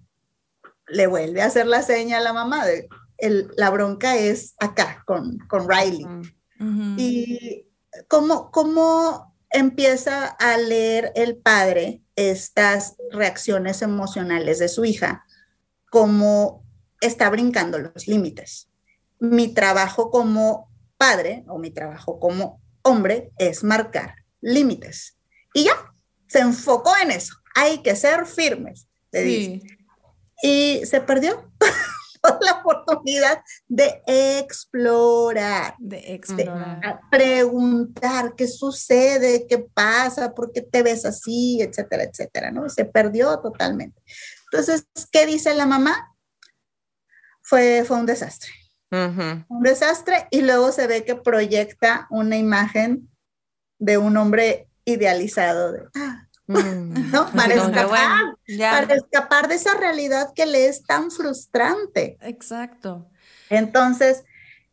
le 0.87 1.07
vuelve 1.07 1.43
a 1.43 1.47
hacer 1.47 1.67
la 1.67 1.83
seña 1.83 2.19
a 2.19 2.21
la 2.21 2.33
mamá 2.33 2.65
de, 2.67 2.89
el- 3.19 3.51
la 3.57 3.71
bronca 3.71 4.17
es 4.17 4.55
acá, 4.59 5.03
con, 5.07 5.39
con 5.49 5.69
Riley. 5.69 6.05
Mm. 6.59 6.97
Y 6.99 7.67
cómo, 8.09 8.51
cómo 8.51 9.37
empieza 9.51 10.27
a 10.27 10.57
leer 10.59 11.13
el 11.15 11.37
padre 11.37 12.03
estas 12.17 12.97
reacciones 13.11 13.83
emocionales 13.83 14.59
de 14.59 14.69
su 14.69 14.85
hija, 14.85 15.25
cómo 15.91 16.65
está 17.01 17.31
brincando 17.31 17.79
los 17.79 18.07
límites. 18.09 18.69
mi 19.21 19.49
trabajo 19.49 20.11
como 20.11 20.71
padre 20.97 21.45
o 21.49 21.59
mi 21.59 21.71
trabajo 21.71 22.21
como 22.21 22.61
hombre 22.83 23.33
es 23.39 23.65
marcar 23.65 24.15
límites. 24.41 25.17
Y 25.55 25.65
ya, 25.65 25.93
se 26.27 26.41
enfocó 26.41 26.93
en 27.03 27.11
eso. 27.11 27.35
Hay 27.55 27.79
que 27.83 27.97
ser 27.97 28.27
firmes, 28.27 28.89
le 29.11 29.23
dice. 29.23 29.79
Y 30.43 30.83
se 30.85 31.01
perdió 31.01 31.53
la 32.41 32.53
oportunidad 32.53 33.43
de 33.67 34.03
explorar, 34.07 35.75
de 35.79 36.15
explorar, 36.15 37.01
preguntar 37.11 38.35
qué 38.37 38.47
sucede, 38.47 39.47
qué 39.49 39.59
pasa, 39.59 40.35
por 40.35 40.53
qué 40.53 40.63
te 40.63 40.83
ves 40.83 41.05
así, 41.05 41.61
etcétera, 41.61 42.05
etcétera, 42.05 42.51
¿no? 42.51 42.69
Se 42.69 42.85
perdió 42.85 43.39
totalmente. 43.41 44.01
Entonces, 44.53 44.87
¿qué 45.11 45.27
dice 45.27 45.55
la 45.55 45.67
mamá? 45.67 46.15
Fue, 47.43 47.85
fue 47.87 47.97
un 47.97 48.07
desastre. 48.07 48.51
Un 48.91 49.63
desastre 49.63 50.29
y 50.31 50.41
luego 50.41 50.73
se 50.73 50.87
ve 50.87 51.05
que 51.05 51.15
proyecta 51.15 52.07
una 52.11 52.37
imagen 52.37 53.11
de 53.79 53.99
un 53.99 54.17
hombre 54.17 54.69
idealizado. 54.85 55.73
De, 55.73 55.83
ah, 55.95 56.27
mm. 56.47 57.11
¿no? 57.13 57.31
Para, 57.33 57.55
escapar, 57.55 58.37
para 58.59 58.95
escapar 58.95 59.49
de 59.49 59.55
esa 59.55 59.75
realidad 59.75 60.33
que 60.35 60.47
le 60.47 60.69
es 60.69 60.83
tan 60.85 61.11
frustrante. 61.11 62.19
Exacto. 62.23 63.09
Entonces, 63.51 64.25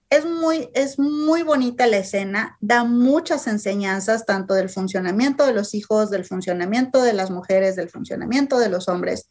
es 0.10 0.26
muy, 0.26 0.70
es 0.74 1.00
muy 1.00 1.42
bonita 1.44 1.88
la 1.88 1.98
escena, 1.98 2.58
da 2.62 2.84
muchas 2.84 3.48
enseñanzas, 3.48 4.26
tanto 4.26 4.54
del 4.54 4.70
funcionamiento 4.70 5.46
de 5.46 5.54
los 5.54 5.74
hijos, 5.74 6.10
del 6.10 6.26
funcionamiento 6.26 7.02
de 7.02 7.14
las 7.14 7.32
mujeres, 7.32 7.76
del 7.76 7.90
funcionamiento 7.90 8.60
de 8.60 8.70
los 8.70 8.88
hombres. 8.88 9.28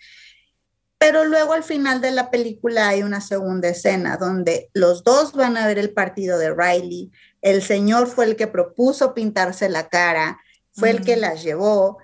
Pero 0.99 1.25
luego 1.25 1.53
al 1.53 1.65
final 1.65 2.01
de 2.01 2.13
la 2.13 2.31
película 2.31 2.89
hay 2.89 3.03
una 3.03 3.21
segunda 3.21 3.69
escena 3.69 4.17
donde 4.17 4.71
los 4.73 5.05
dos 5.05 5.33
van 5.33 5.57
a 5.57 5.67
ver 5.67 5.79
el 5.79 5.93
partido 5.93 6.39
de 6.39 6.55
Riley. 6.55 7.11
El 7.45 7.63
señor 7.63 8.07
fue 8.07 8.25
el 8.25 8.37
que 8.37 8.47
propuso 8.47 9.13
pintarse 9.13 9.69
la 9.69 9.91
cara, 9.91 10.41
fue 10.73 10.89
el 10.89 11.03
que 11.03 11.17
las 11.17 11.43
llevó. 11.43 11.99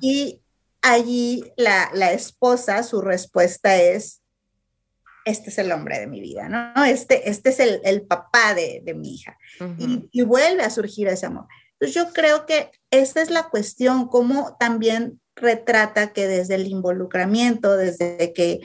Y 0.00 0.42
allí 0.80 1.52
la, 1.56 2.12
esposa, 2.12 2.84
su 2.84 3.00
respuesta 3.00 3.76
es, 3.76 4.22
este 5.24 5.50
es 5.50 5.58
el 5.58 5.72
hombre 5.72 5.98
de 5.98 6.06
mi 6.06 6.20
vida, 6.20 6.48
¿no? 6.48 6.84
Este, 6.84 7.28
este 7.28 7.50
es 7.50 7.58
el, 7.58 8.02
papá 8.02 8.54
de, 8.54 8.94
mi 8.94 9.14
hija. 9.14 9.36
y, 9.76 10.08
y, 10.12 10.22
vuelve 10.22 10.62
a 10.62 10.70
surgir 10.70 11.08
ese 11.08 11.26
amor. 11.26 11.46
Entonces 11.72 11.94
yo 11.94 12.12
creo 12.12 12.46
que 12.46 12.70
esta 12.92 13.20
es 13.20 13.30
la 13.30 13.48
cuestión, 13.48 14.06
cómo 14.06 14.56
también 14.60 15.20
retrata 15.34 16.12
que 16.12 16.28
desde 16.28 16.54
el 16.54 16.68
involucramiento, 16.68 17.76
desde 17.76 18.32
que, 18.32 18.60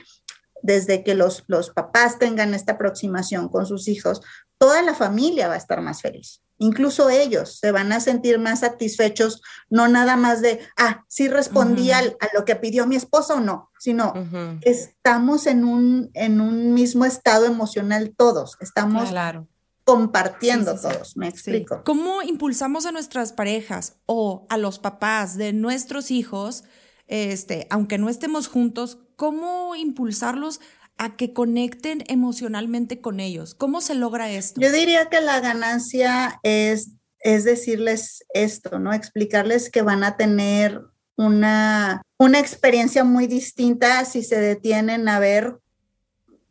desde 0.62 1.04
que 1.04 1.16
los, 1.16 1.44
los 1.48 1.72
papás 1.72 2.20
tengan 2.20 2.54
esta 2.54 2.74
aproximación 2.74 3.50
con 3.50 3.66
sus 3.66 3.88
hijos, 3.88 4.22
toda 4.58 4.82
la 4.82 4.94
familia 4.94 5.48
va 5.48 5.56
a 5.56 5.58
estar 5.58 5.82
más 5.82 6.02
feliz. 6.02 6.42
Incluso 6.58 7.10
ellos 7.10 7.60
se 7.60 7.72
van 7.72 7.92
a 7.92 8.00
sentir 8.00 8.40
más 8.40 8.62
satisfechos, 8.62 9.42
no 9.70 9.90
nada 9.90 10.16
más 10.16 10.42
de, 10.42 10.60
ah, 10.78 11.04
sí 11.10 11.28
respondí 11.28 11.92
a 11.92 12.02
lo 12.34 12.46
que 12.46 12.56
pidió 12.56 12.88
mi 12.88 12.96
esposo 12.96 13.36
o 13.36 13.40
no, 13.42 13.72
sino 13.78 14.14
estamos 14.62 15.48
en 15.48 15.66
un, 15.66 16.12
en 16.14 16.40
un 16.40 16.74
mismo 16.74 17.04
estado 17.04 17.46
emocional 17.46 18.14
todos, 18.18 18.56
estamos 18.62 19.10
claro. 19.10 19.48
compartiendo 19.84 20.80
todos, 20.80 21.18
me 21.18 21.28
explico. 21.28 21.82
¿Cómo 21.84 22.22
impulsamos 22.22 22.86
a 22.86 22.94
nuestras 22.94 23.34
parejas 23.34 23.98
o 24.06 24.46
a 24.50 24.58
los 24.58 24.80
papás 24.80 25.36
de 25.36 25.52
nuestros 25.52 26.10
hijos, 26.10 26.64
este, 27.08 27.68
aunque 27.70 27.98
no 27.98 28.08
estemos 28.08 28.48
juntos, 28.48 29.00
cómo 29.18 29.76
impulsarlos 29.76 30.62
a 30.98 31.16
que 31.16 31.34
conecten 31.34 32.04
emocionalmente 32.08 33.02
con 33.02 33.20
ellos? 33.20 33.56
¿Cómo 33.56 33.82
se 33.82 33.96
logra 33.96 34.32
esto? 34.32 34.62
Yo 34.62 34.72
diría 34.72 35.10
que 35.10 35.22
la 35.22 35.40
ganancia 35.40 36.40
es, 36.44 36.92
es 37.20 37.44
decirles 37.44 38.24
esto, 38.34 38.80
¿no? 38.80 38.94
Explicarles 38.94 39.70
que 39.70 39.82
van 39.82 40.04
a 40.04 40.18
tener 40.18 40.82
una, 41.18 42.02
una 42.18 42.40
experiencia 42.40 43.04
muy 43.04 43.28
distinta 43.28 44.06
si 44.06 44.24
se 44.24 44.40
detienen 44.40 45.08
a 45.08 45.20
ver 45.20 45.58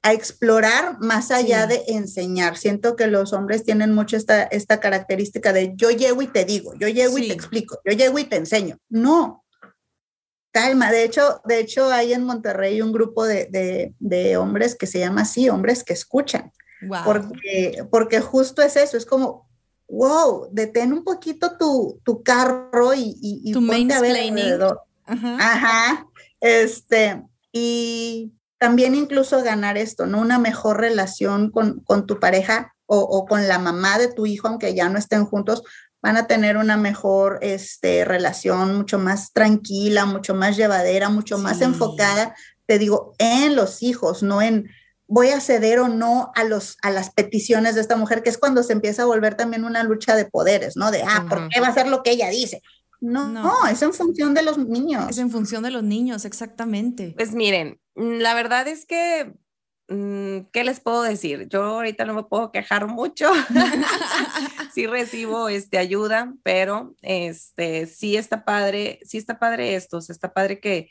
a 0.05 0.13
explorar 0.13 0.99
más 1.01 1.31
allá 1.31 1.67
de 1.67 1.83
enseñar. 1.89 2.59
Siento 2.59 2.95
que 2.95 3.07
los 3.07 3.33
hombres 3.33 3.65
tienen 3.65 3.95
mucho 3.95 4.19
esta, 4.19 4.43
esta 4.43 4.79
característica 4.79 5.55
de 5.55 5.73
yo 5.77 5.91
llego 5.91 6.21
y 6.21 6.27
te 6.27 6.45
digo, 6.45 6.75
yo 6.79 6.89
llego 6.89 7.17
y 7.17 7.29
te 7.29 7.33
explico, 7.33 7.79
yo 7.87 7.93
llego 7.93 8.19
y 8.19 8.25
te 8.25 8.37
enseño. 8.37 8.77
No, 8.91 9.44
calma. 10.55 10.93
De 10.93 11.03
hecho, 11.03 11.43
de 11.45 11.59
hecho 11.59 11.91
hay 11.91 12.13
en 12.13 12.25
Monterrey 12.25 12.81
un 12.81 12.93
grupo 12.93 13.27
de, 13.27 14.37
hombres 14.39 14.77
que 14.77 14.87
se 14.87 15.01
llama 15.01 15.23
así, 15.23 15.49
hombres 15.51 15.83
que 15.85 15.93
escuchan. 15.93 16.53
Porque, 17.05 17.85
porque 17.91 18.21
justo 18.21 18.63
es 18.63 18.77
eso, 18.77 18.97
es 18.97 19.07
como, 19.07 19.49
wow, 19.89 20.49
detén 20.53 20.93
un 20.93 21.03
poquito 21.03 21.57
tu, 21.59 22.23
carro 22.23 22.95
y, 22.95 23.17
y, 23.21 23.53
tu 23.53 23.67
ponte 23.67 23.95
a 23.95 24.01
ver 24.01 24.63
Ajá. 25.07 25.37
Ajá. 25.39 26.07
Este, 26.41 27.23
y 27.53 28.33
también 28.59 28.95
incluso 28.95 29.43
ganar 29.43 29.77
esto, 29.77 30.07
¿no? 30.07 30.21
Una 30.21 30.39
mejor 30.39 30.81
relación 30.81 31.51
con, 31.51 31.83
tu 32.07 32.21
pareja 32.21 32.75
o, 32.87 33.27
con 33.27 33.49
la 33.49 33.59
mamá 33.59 33.99
de 33.99 34.13
tu 34.13 34.27
hijo, 34.27 34.49
aunque 34.49 34.75
ya 34.75 34.89
no 34.89 34.99
estén 34.99 35.25
juntos, 35.25 35.63
van 36.05 36.19
a 36.19 36.27
tener 36.27 36.59
una 36.59 36.77
mejor 36.77 37.39
este, 37.41 38.05
relación, 38.05 38.77
mucho 38.77 38.99
más 38.99 39.33
tranquila, 39.33 40.05
mucho 40.05 40.35
más 40.35 40.55
llevadera, 40.55 41.09
mucho 41.09 41.39
más 41.39 41.63
enfocada, 41.63 42.37
te 42.67 42.79
digo, 42.79 43.15
en 43.17 43.57
los 43.57 43.83
hijos, 43.83 44.23
no 44.23 44.43
en 44.43 44.69
voy 45.07 45.29
a 45.29 45.41
ceder 45.41 45.79
o 45.79 45.89
no 45.89 46.31
a, 46.35 46.45
los, 46.45 46.77
a 46.83 46.91
las 46.91 47.11
peticiones 47.11 47.75
de 47.75 47.81
esta 47.81 47.97
mujer, 47.97 48.23
que 48.23 48.29
es 48.29 48.37
cuando 48.37 48.63
se 48.63 48.75
empieza 48.75 49.05
a 49.05 49.07
volver 49.07 49.35
también 49.35 49.65
una 49.65 49.83
lucha 49.83 50.15
de 50.15 50.27
poderes, 50.27 50.77
¿no? 50.77 50.91
De, 50.91 51.03
ah, 51.03 51.25
¿por 51.27 51.49
qué 51.49 51.61
va 51.61 51.69
a 51.69 51.71
hacer 51.71 51.89
lo 51.89 52.03
que 52.03 52.11
ella 52.11 52.29
dice? 52.29 52.61
No, 53.01 53.27
no, 53.31 53.67
es 53.67 53.81
en 53.81 53.95
función 53.95 54.35
de 54.35 54.43
los 54.43 54.59
niños. 54.59 55.09
Es 55.09 55.17
en 55.17 55.31
función 55.31 55.63
de 55.63 55.71
los 55.71 55.85
niños, 55.85 56.27
exactamente. 56.27 57.15
Pues 57.17 57.33
miren, 57.33 57.81
la 57.95 58.35
verdad 58.35 58.69
es 58.69 58.85
que, 58.85 59.33
¿qué 60.53 60.65
les 60.65 60.81
puedo 60.81 61.03
decir? 61.03 61.49
Yo 61.49 61.63
ahorita 61.63 62.05
no 62.05 62.15
me 62.15 62.25
puedo 62.25 62.51
quejar 62.51 62.87
mucho. 62.87 63.31
sí 64.75 64.87
recibo 64.87 65.49
este, 65.49 65.79
ayuda, 65.79 66.35
pero 66.43 66.95
este, 67.03 67.87
sí 67.87 68.17
está 68.17 68.45
padre, 68.45 68.99
sí 69.05 69.19
está 69.19 69.39
padre 69.39 69.75
esto, 69.77 69.99
está 69.99 70.33
padre 70.33 70.61
que, 70.61 70.91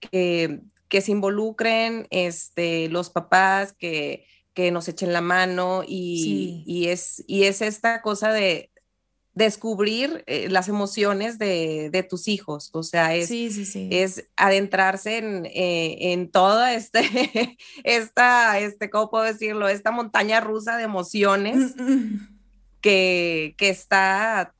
que, 0.00 0.60
que 0.88 1.00
se 1.00 1.12
involucren 1.12 2.06
este, 2.10 2.88
los 2.88 3.10
papás, 3.10 3.72
que, 3.72 4.26
que 4.54 4.70
nos 4.70 4.88
echen 4.88 5.12
la 5.12 5.20
mano 5.20 5.82
y, 5.86 6.64
y, 6.66 6.88
es, 6.88 7.22
y 7.26 7.44
es 7.44 7.62
esta 7.62 8.02
cosa 8.02 8.32
de, 8.32 8.71
descubrir 9.34 10.24
eh, 10.26 10.48
las 10.50 10.68
emociones 10.68 11.38
de, 11.38 12.06
tus 12.08 12.28
hijos, 12.28 12.70
o 12.72 12.82
sea, 12.82 13.14
es, 13.14 13.30
es 13.30 14.28
adentrarse 14.36 15.18
en, 15.18 15.46
eh, 15.46 16.12
en 16.12 16.30
toda 16.30 16.74
este, 16.74 17.56
esta, 17.84 18.58
este, 18.58 18.90
¿cómo 18.90 19.10
puedo 19.10 19.24
decirlo? 19.24 19.68
Esta 19.68 19.90
montaña 19.90 20.40
rusa 20.40 20.76
de 20.76 20.84
emociones 20.84 21.74
mm, 21.76 21.92
mm. 21.92 22.38
que, 22.80 23.54
que, 23.56 23.70
está 23.70 24.54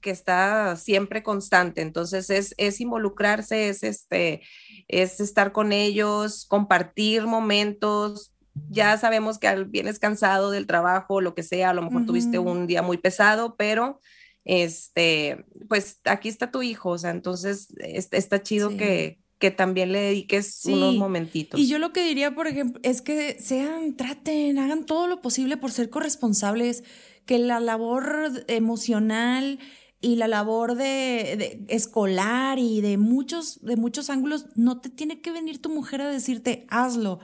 que 0.00 0.10
está 0.10 0.76
siempre 0.76 1.22
constante. 1.22 1.82
Entonces 1.82 2.30
es, 2.30 2.54
es 2.58 2.80
involucrarse, 2.80 3.68
es, 3.68 3.82
este, 3.82 4.40
es 4.88 5.20
estar 5.20 5.52
con 5.52 5.72
ellos, 5.72 6.46
compartir 6.46 7.26
momentos, 7.26 8.32
ya 8.70 8.96
sabemos 8.98 9.38
que 9.38 9.64
vienes 9.64 9.98
cansado 9.98 10.50
del 10.50 10.66
trabajo, 10.66 11.20
lo 11.20 11.34
que 11.34 11.42
sea, 11.42 11.70
a 11.70 11.74
lo 11.74 11.82
mejor 11.82 12.06
tuviste 12.06 12.38
un 12.38 12.66
día 12.66 12.82
muy 12.82 12.98
pesado, 12.98 13.56
pero 13.56 14.00
este, 14.44 15.44
pues 15.68 16.00
aquí 16.04 16.28
está 16.28 16.50
tu 16.50 16.62
hijo, 16.62 16.90
o 16.90 16.98
sea, 16.98 17.10
entonces 17.10 17.68
está 17.78 18.42
chido 18.42 18.76
que, 18.76 19.18
que 19.38 19.50
también 19.50 19.92
le 19.92 20.00
dediques 20.00 20.64
unos 20.66 20.96
momentitos. 20.96 21.60
Y 21.60 21.68
yo 21.68 21.78
lo 21.78 21.92
que 21.92 22.04
diría, 22.04 22.34
por 22.34 22.46
ejemplo, 22.46 22.80
es 22.82 23.02
que 23.02 23.38
sean, 23.40 23.96
traten, 23.96 24.58
hagan 24.58 24.86
todo 24.86 25.06
lo 25.06 25.20
posible 25.20 25.56
por 25.56 25.72
ser 25.72 25.90
corresponsables, 25.90 26.84
que 27.26 27.38
la 27.38 27.60
labor 27.60 28.44
emocional 28.46 29.58
y 30.00 30.16
la 30.16 30.28
labor 30.28 30.76
de, 30.76 31.64
escolar 31.68 32.58
y 32.58 32.80
de 32.80 32.96
muchos, 32.96 33.60
de 33.62 33.76
muchos 33.76 34.10
ángulos, 34.10 34.46
no 34.54 34.80
te 34.80 34.88
tiene 34.88 35.20
que 35.20 35.32
venir 35.32 35.60
tu 35.60 35.68
mujer 35.68 36.02
a 36.02 36.08
decirte, 36.08 36.66
hazlo. 36.70 37.18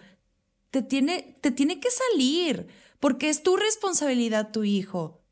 Te 0.73 0.83
tiene, 0.83 1.37
te 1.41 1.53
tiene 1.53 1.79
que 1.79 1.91
salir, 1.91 2.67
porque 2.99 3.29
es 3.29 3.45
tu 3.45 3.57
responsabilidad 3.57 4.51
tu 4.51 4.65
hijo. 4.65 5.23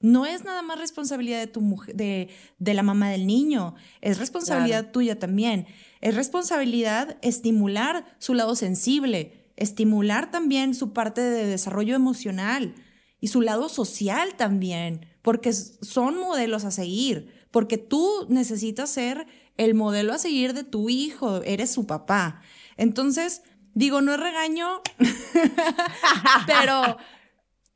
No 0.00 0.26
es 0.26 0.42
nada 0.42 0.62
más 0.62 0.78
responsabilidad 0.78 1.38
de 1.38 1.46
tu 1.46 1.60
mujer, 1.60 1.94
de, 1.94 2.30
de 2.58 2.74
la 2.74 2.82
mamá 2.82 3.10
del 3.10 3.26
niño, 3.26 3.74
es 4.00 4.18
responsabilidad 4.18 4.90
tuya 4.90 5.18
también. 5.18 5.66
Es 6.00 6.14
responsabilidad 6.14 7.18
estimular 7.22 8.04
su 8.18 8.34
lado 8.34 8.56
sensible, 8.56 9.52
estimular 9.56 10.30
también 10.30 10.74
su 10.74 10.92
parte 10.92 11.20
de 11.20 11.46
desarrollo 11.46 11.94
emocional 11.94 12.74
y 13.20 13.28
su 13.28 13.42
lado 13.42 13.68
social 13.68 14.34
también, 14.36 15.06
porque 15.22 15.52
son 15.52 16.18
modelos 16.18 16.64
a 16.64 16.70
seguir, 16.70 17.46
porque 17.50 17.78
tú 17.78 18.26
necesitas 18.28 18.90
ser 18.90 19.26
el 19.56 19.74
modelo 19.74 20.12
a 20.12 20.18
seguir 20.18 20.54
de 20.54 20.64
tu 20.64 20.88
hijo, 20.88 21.42
eres 21.42 21.70
su 21.70 21.86
papá. 21.86 22.40
Entonces, 22.76 23.42
digo, 23.76 24.00
no 24.00 24.14
es 24.14 24.20
regaño, 24.20 24.80
pero 26.46 26.96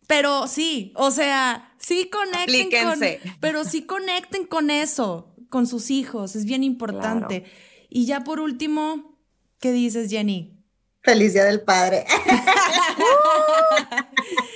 Pero 0.09 0.49
sí, 0.49 0.93
o 0.97 1.13
sea, 1.13 1.73
sí 1.79 2.11
conecten 2.11 2.69
con, 2.69 2.99
pero 3.39 3.65
sí 3.65 3.83
conecten 3.83 4.45
con 4.45 4.71
eso, 4.71 5.37
con 5.51 5.69
sus 5.69 5.93
hijos, 5.93 6.35
es 6.35 6.47
bien 6.47 6.65
importante. 6.65 7.45
Y 7.89 8.07
ya 8.07 8.25
por 8.25 8.41
último, 8.41 9.21
¿qué 9.61 9.71
dices, 9.71 10.11
Jenny? 10.11 10.65
Feliz 11.03 11.35
Día 11.35 11.45
del 11.45 11.61
Padre. 11.61 12.07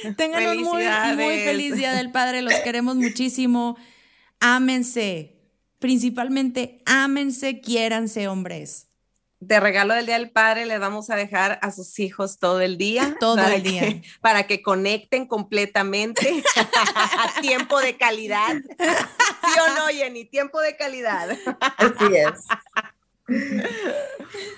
Tengan 0.16 0.44
un 0.48 0.64
muy, 0.64 0.84
muy 1.14 1.38
feliz 1.44 1.76
Día 1.76 1.92
del 1.92 2.10
Padre, 2.10 2.42
los 2.42 2.54
queremos 2.64 2.96
muchísimo. 2.96 3.76
Ámense, 4.40 5.36
principalmente 5.78 6.78
ámense, 6.84 7.60
quiéranse, 7.60 8.26
hombres. 8.26 8.88
De 9.46 9.60
regalo 9.60 9.94
del 9.94 10.06
Día 10.06 10.18
del 10.18 10.30
Padre 10.30 10.64
les 10.64 10.80
vamos 10.80 11.10
a 11.10 11.16
dejar 11.16 11.58
a 11.62 11.70
sus 11.70 11.98
hijos 11.98 12.38
todo 12.38 12.60
el 12.60 12.78
día. 12.78 13.14
Todo 13.20 13.38
el 13.46 13.62
que- 13.62 13.68
día. 13.70 14.02
para 14.20 14.46
que 14.46 14.62
conecten 14.62 15.26
completamente 15.26 16.42
a 16.56 17.40
tiempo 17.40 17.78
de 17.80 17.96
calidad. 17.96 18.54
¿Sí 18.78 19.60
o 19.60 19.74
no, 19.74 19.86
Jenny? 19.88 20.24
Tiempo 20.24 20.60
de 20.60 20.76
calidad. 20.76 21.30
Así 21.76 22.14
es. 22.16 22.46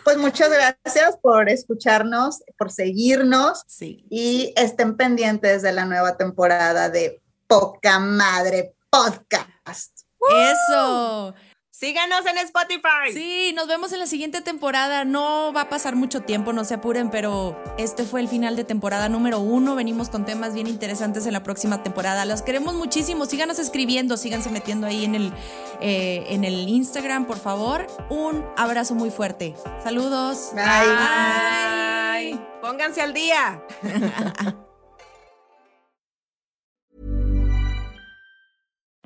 Pues 0.04 0.16
muchas 0.18 0.50
gracias 0.50 1.16
por 1.22 1.48
escucharnos, 1.48 2.42
por 2.58 2.70
seguirnos 2.70 3.62
Sí. 3.66 4.04
y 4.10 4.52
estén 4.56 4.96
pendientes 4.96 5.62
de 5.62 5.72
la 5.72 5.84
nueva 5.84 6.16
temporada 6.16 6.88
de 6.90 7.20
Poca 7.46 7.98
Madre 7.98 8.74
Podcast. 8.90 10.00
Eso. 10.30 11.34
Síganos 11.78 12.24
en 12.24 12.38
Spotify. 12.38 13.12
Sí, 13.12 13.52
nos 13.54 13.68
vemos 13.68 13.92
en 13.92 13.98
la 13.98 14.06
siguiente 14.06 14.40
temporada. 14.40 15.04
No 15.04 15.52
va 15.52 15.60
a 15.62 15.68
pasar 15.68 15.94
mucho 15.94 16.22
tiempo, 16.22 16.54
no 16.54 16.64
se 16.64 16.72
apuren, 16.72 17.10
pero 17.10 17.62
este 17.76 18.04
fue 18.04 18.22
el 18.22 18.28
final 18.28 18.56
de 18.56 18.64
temporada 18.64 19.10
número 19.10 19.40
uno. 19.40 19.74
Venimos 19.74 20.08
con 20.08 20.24
temas 20.24 20.54
bien 20.54 20.68
interesantes 20.68 21.26
en 21.26 21.34
la 21.34 21.42
próxima 21.42 21.82
temporada. 21.82 22.24
Los 22.24 22.40
queremos 22.40 22.72
muchísimo. 22.76 23.26
Síganos 23.26 23.58
escribiendo, 23.58 24.16
síganse 24.16 24.48
metiendo 24.48 24.86
ahí 24.86 25.04
en 25.04 25.16
el, 25.16 25.34
eh, 25.82 26.24
en 26.30 26.44
el 26.44 26.66
Instagram, 26.66 27.26
por 27.26 27.38
favor. 27.38 27.86
Un 28.08 28.42
abrazo 28.56 28.94
muy 28.94 29.10
fuerte. 29.10 29.54
Saludos. 29.84 30.52
Bye. 30.54 32.32
Bye. 32.32 32.40
Pónganse 32.62 33.02
al 33.02 33.12
día. 33.12 33.62